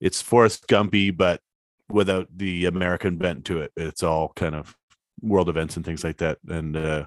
it's 0.00 0.22
Forrest 0.22 0.66
Gumpy, 0.68 1.16
but 1.16 1.40
without 1.88 2.28
the 2.34 2.66
American 2.66 3.16
bent 3.16 3.44
to 3.46 3.60
it. 3.60 3.72
It's 3.76 4.02
all 4.02 4.32
kind 4.36 4.54
of 4.54 4.76
world 5.20 5.48
events 5.48 5.76
and 5.76 5.84
things 5.84 6.04
like 6.04 6.18
that. 6.18 6.38
And 6.48 6.76
uh, 6.76 7.06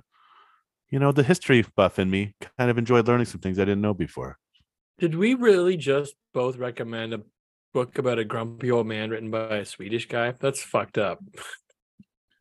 you 0.90 1.00
know, 1.00 1.12
the 1.12 1.24
history 1.24 1.66
buff 1.76 2.00
in 2.00 2.10
me 2.10 2.36
kind 2.58 2.70
of 2.70 2.78
enjoyed 2.78 3.08
learning 3.08 3.26
some 3.26 3.42
things 3.42 3.60
I 3.60 3.66
didn't 3.66 3.82
know 3.82 3.94
before. 3.94 4.38
Did 5.00 5.16
we 5.16 5.34
really 5.34 5.78
just 5.78 6.16
both 6.34 6.58
recommend 6.58 7.14
a 7.14 7.22
book 7.74 7.98
about 7.98 8.20
a 8.20 8.26
grumpy 8.26 8.70
old 8.70 8.88
man 8.88 9.10
written 9.10 9.32
by 9.32 9.58
a 9.58 9.66
Swedish 9.66 10.08
guy? 10.08 10.34
That's 10.40 10.62
fucked 10.62 10.98
up. 10.98 11.20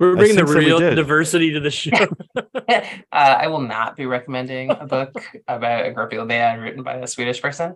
We're 0.00 0.16
bringing 0.16 0.34
the 0.34 0.46
think 0.46 0.48
that 0.48 0.58
we 0.58 0.64
real 0.64 0.94
diversity 0.94 1.52
to 1.52 1.60
the 1.60 1.70
show. 1.70 1.90
uh, 2.68 2.80
I 3.12 3.48
will 3.48 3.60
not 3.60 3.96
be 3.96 4.06
recommending 4.06 4.70
a 4.70 4.86
book 4.86 5.14
about 5.46 5.84
a 5.84 5.90
grumpy 5.92 6.16
old 6.16 6.28
man 6.28 6.58
written 6.60 6.82
by 6.82 6.94
a 6.94 7.06
Swedish 7.06 7.42
person. 7.42 7.74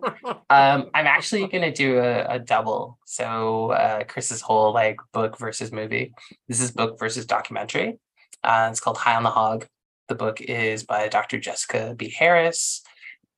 Um, 0.49 0.89
I'm 0.95 1.05
actually 1.05 1.45
going 1.47 1.61
to 1.61 1.71
do 1.71 1.99
a, 1.99 2.25
a 2.25 2.39
double. 2.39 2.97
So 3.05 3.69
uh, 3.71 4.05
Chris's 4.05 4.41
whole 4.41 4.73
like 4.73 4.97
book 5.13 5.37
versus 5.37 5.71
movie. 5.71 6.15
This 6.47 6.61
is 6.61 6.71
book 6.71 6.97
versus 6.97 7.27
documentary. 7.27 7.99
Uh, 8.43 8.69
it's 8.71 8.79
called 8.79 8.97
High 8.97 9.15
on 9.15 9.23
the 9.23 9.29
Hog. 9.29 9.67
The 10.07 10.15
book 10.15 10.41
is 10.41 10.83
by 10.83 11.07
Dr. 11.09 11.39
Jessica 11.39 11.93
B. 11.95 12.09
Harris. 12.09 12.81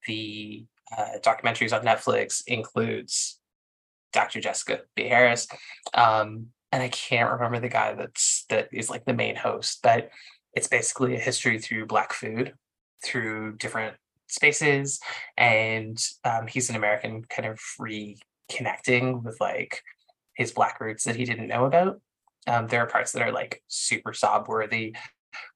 The 0.08 0.66
uh, 0.98 1.20
documentaries 1.22 1.78
on 1.78 1.86
Netflix 1.86 2.42
includes 2.48 3.38
Dr. 4.14 4.40
Jessica 4.40 4.80
B. 4.96 5.10
Harris. 5.10 5.50
Um, 5.94 6.48
and 6.72 6.84
I 6.84 6.89
can't 6.89 7.32
remember 7.32 7.59
the 7.59 7.70
guy 7.70 7.93
that's 7.93 8.45
that 8.49 8.70
is 8.72 8.89
like 8.89 9.05
the 9.05 9.13
main 9.13 9.36
host, 9.36 9.80
but 9.84 10.09
it's 10.53 10.68
basically 10.68 11.15
a 11.15 11.20
history 11.20 11.59
through 11.59 11.86
black 11.86 12.13
food, 12.13 12.53
through 13.03 13.57
different 13.57 13.95
spaces, 14.28 14.99
and 15.38 15.97
um, 16.26 16.47
he's 16.47 16.70
an 16.70 16.76
American 16.76 17.24
kind 17.24 17.47
of 17.47 17.59
reconnecting 17.80 19.24
with 19.24 19.39
like 19.39 19.82
his 20.36 20.51
black 20.51 20.80
roots 20.82 21.03
that 21.05 21.15
he 21.15 21.26
didn't 21.26 21.47
know 21.47 21.65
about. 21.65 22.01
Um, 22.47 22.68
there 22.68 22.82
are 22.82 22.88
parts 22.88 23.11
that 23.13 23.22
are 23.22 23.32
like 23.32 23.61
super 23.68 24.13
sob 24.13 24.47
worthy, 24.47 24.95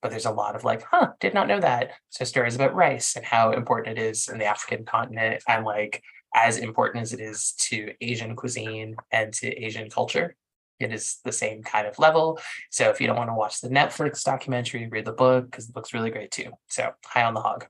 but 0.00 0.10
there's 0.10 0.26
a 0.26 0.30
lot 0.30 0.56
of 0.56 0.64
like, 0.64 0.82
huh, 0.90 1.08
did 1.20 1.34
not 1.34 1.48
know 1.48 1.60
that. 1.60 1.92
So 2.10 2.24
stories 2.24 2.54
about 2.54 2.74
rice 2.74 3.16
and 3.16 3.24
how 3.24 3.52
important 3.52 3.98
it 3.98 4.02
is 4.02 4.28
in 4.28 4.38
the 4.38 4.46
African 4.46 4.84
continent, 4.84 5.42
and 5.46 5.64
like 5.64 6.02
as 6.34 6.56
important 6.56 7.02
as 7.02 7.12
it 7.12 7.20
is 7.20 7.52
to 7.58 7.92
Asian 8.00 8.34
cuisine 8.34 8.96
and 9.10 9.32
to 9.34 9.48
Asian 9.62 9.90
culture. 9.90 10.36
It 10.82 10.92
is 10.92 11.18
the 11.24 11.32
same 11.32 11.62
kind 11.62 11.86
of 11.86 11.98
level. 11.98 12.38
So 12.70 12.90
if 12.90 13.00
you 13.00 13.06
don't 13.06 13.16
want 13.16 13.30
to 13.30 13.34
watch 13.34 13.60
the 13.60 13.68
Netflix 13.68 14.22
documentary, 14.24 14.86
read 14.88 15.04
the 15.04 15.12
book 15.12 15.50
because 15.50 15.66
the 15.66 15.72
book's 15.72 15.94
really 15.94 16.10
great 16.10 16.30
too. 16.30 16.50
So 16.68 16.90
high 17.04 17.24
on 17.24 17.34
the 17.34 17.40
hog. 17.40 17.66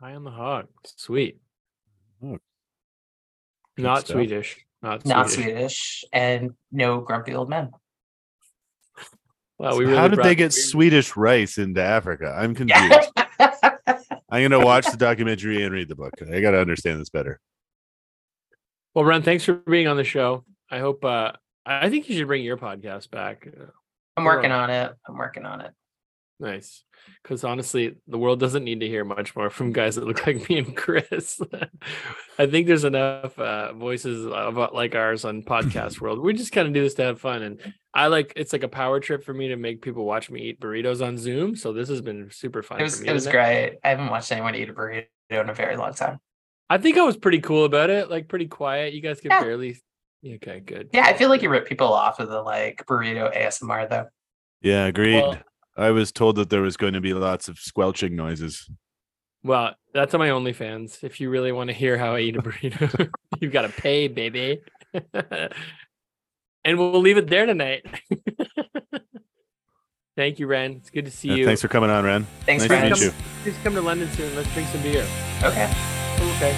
High 0.00 0.14
on 0.14 0.24
the 0.24 0.30
hog. 0.30 0.66
Sweet. 0.84 1.38
Oh, 2.24 2.38
Not 3.76 4.00
stuff. 4.00 4.14
Swedish. 4.14 4.64
Not, 4.82 5.04
Not 5.06 5.30
Swedish. 5.30 5.52
Swedish 5.54 6.04
and 6.12 6.50
no 6.70 7.00
grumpy 7.00 7.34
old 7.34 7.48
men. 7.48 7.70
Wow, 9.58 9.70
we 9.70 9.70
So 9.70 9.78
really 9.80 9.96
How 9.96 10.08
did 10.08 10.18
they 10.20 10.34
get 10.34 10.44
weird- 10.44 10.52
Swedish 10.54 11.16
rice 11.16 11.58
into 11.58 11.82
Africa? 11.82 12.34
I'm 12.36 12.54
confused. 12.56 13.10
I'm 14.30 14.42
gonna 14.50 14.64
watch 14.64 14.86
the 14.90 14.96
documentary 14.96 15.62
and 15.62 15.72
read 15.72 15.88
the 15.88 15.94
book. 15.94 16.14
I 16.32 16.40
gotta 16.40 16.58
understand 16.60 17.00
this 17.00 17.10
better. 17.10 17.38
Well, 18.94 19.04
Ren, 19.04 19.22
thanks 19.22 19.44
for 19.44 19.54
being 19.54 19.86
on 19.88 19.96
the 19.96 20.04
show. 20.04 20.44
I 20.70 20.78
hope. 20.78 21.04
uh 21.04 21.32
I 21.64 21.90
think 21.90 22.08
you 22.08 22.16
should 22.16 22.26
bring 22.26 22.42
your 22.42 22.56
podcast 22.56 23.10
back. 23.10 23.46
Uh, 23.46 23.66
I'm 24.16 24.24
working 24.24 24.52
on 24.52 24.70
it. 24.70 24.92
I'm 25.08 25.16
working 25.16 25.44
on 25.46 25.60
it. 25.60 25.72
Nice. 26.40 26.82
Because 27.22 27.44
honestly, 27.44 27.96
the 28.08 28.18
world 28.18 28.40
doesn't 28.40 28.64
need 28.64 28.80
to 28.80 28.88
hear 28.88 29.04
much 29.04 29.36
more 29.36 29.48
from 29.48 29.72
guys 29.72 29.94
that 29.94 30.06
look 30.06 30.26
like 30.26 30.48
me 30.48 30.58
and 30.58 30.76
Chris. 30.76 31.40
I 32.38 32.46
think 32.46 32.66
there's 32.66 32.84
enough 32.84 33.38
uh, 33.38 33.72
voices 33.74 34.26
about 34.26 34.74
like 34.74 34.94
ours 34.96 35.24
on 35.24 35.42
podcast 35.42 36.00
world. 36.00 36.18
We 36.18 36.32
just 36.32 36.52
kind 36.52 36.66
of 36.66 36.74
do 36.74 36.82
this 36.82 36.94
to 36.94 37.04
have 37.04 37.20
fun, 37.20 37.42
and 37.42 37.74
I 37.94 38.08
like 38.08 38.32
it's 38.34 38.52
like 38.52 38.64
a 38.64 38.68
power 38.68 38.98
trip 38.98 39.24
for 39.24 39.32
me 39.34 39.48
to 39.48 39.56
make 39.56 39.82
people 39.82 40.04
watch 40.04 40.30
me 40.30 40.42
eat 40.42 40.60
burritos 40.60 41.04
on 41.04 41.16
Zoom. 41.16 41.54
So 41.54 41.72
this 41.72 41.88
has 41.88 42.00
been 42.00 42.28
super 42.32 42.62
fun. 42.62 42.80
It 42.80 42.84
was 42.84 42.96
for 42.98 43.04
me 43.04 43.10
it 43.10 43.12
was 43.12 43.26
great. 43.28 43.78
I 43.84 43.88
haven't 43.90 44.08
watched 44.10 44.32
anyone 44.32 44.54
eat 44.56 44.68
a 44.68 44.72
burrito 44.74 45.06
in 45.30 45.48
a 45.48 45.54
very 45.54 45.76
long 45.76 45.94
time. 45.94 46.18
I 46.68 46.78
think 46.78 46.98
I 46.98 47.02
was 47.02 47.16
pretty 47.16 47.40
cool 47.40 47.64
about 47.64 47.90
it, 47.90 48.10
like 48.10 48.28
pretty 48.28 48.46
quiet. 48.46 48.94
You 48.94 49.00
guys 49.00 49.20
could 49.20 49.30
Yeah. 49.30 49.42
barely. 49.42 49.80
Okay, 50.24 50.60
good. 50.60 50.90
Yeah, 50.92 51.04
I 51.06 51.14
feel 51.14 51.28
like 51.28 51.42
you 51.42 51.48
rip 51.50 51.66
people 51.66 51.92
off 51.92 52.20
of 52.20 52.28
the 52.28 52.40
like 52.42 52.84
burrito 52.86 53.34
ASMR 53.36 53.88
though. 53.88 54.06
Yeah, 54.60 54.86
agreed. 54.86 55.20
Well- 55.22 55.38
I 55.74 55.90
was 55.90 56.12
told 56.12 56.36
that 56.36 56.50
there 56.50 56.60
was 56.60 56.76
going 56.76 56.92
to 56.92 57.00
be 57.00 57.14
lots 57.14 57.48
of 57.48 57.58
squelching 57.58 58.14
noises. 58.14 58.68
Well, 59.42 59.74
that's 59.94 60.12
on 60.12 60.20
my 60.20 60.28
OnlyFans. 60.28 61.02
If 61.02 61.18
you 61.18 61.30
really 61.30 61.50
want 61.50 61.70
to 61.70 61.74
hear 61.74 61.96
how 61.96 62.14
I 62.14 62.20
eat 62.20 62.36
a 62.36 62.42
burrito, 62.42 63.10
you've 63.40 63.52
got 63.52 63.62
to 63.62 63.70
pay, 63.70 64.06
baby. 64.06 64.60
and 65.14 66.78
we'll 66.78 67.00
leave 67.00 67.16
it 67.16 67.26
there 67.28 67.46
tonight. 67.46 67.86
Thank 70.14 70.38
you, 70.38 70.46
Ren. 70.46 70.72
It's 70.72 70.90
good 70.90 71.06
to 71.06 71.10
see 71.10 71.30
Uh, 71.30 71.34
you. 71.36 71.46
thanks 71.46 71.62
for 71.62 71.68
coming 71.68 71.88
on, 71.88 72.04
Ren. 72.04 72.26
Thanks, 72.44 72.64
Nice 72.64 72.70
to 72.70 72.78
friends. 72.78 73.00
meet 73.00 73.06
you. 73.06 73.12
Please 73.44 73.56
come 73.64 73.74
to 73.74 73.80
London 73.80 74.10
soon. 74.12 74.36
Let's 74.36 74.52
drink 74.52 74.68
some 74.68 74.82
beer. 74.82 75.06
Okay. 75.42 75.72
Okay. 76.36 76.52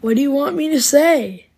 What 0.00 0.16
do 0.16 0.22
you 0.22 0.32
want 0.32 0.56
me 0.56 0.70
to 0.70 0.80
say? 0.80 1.49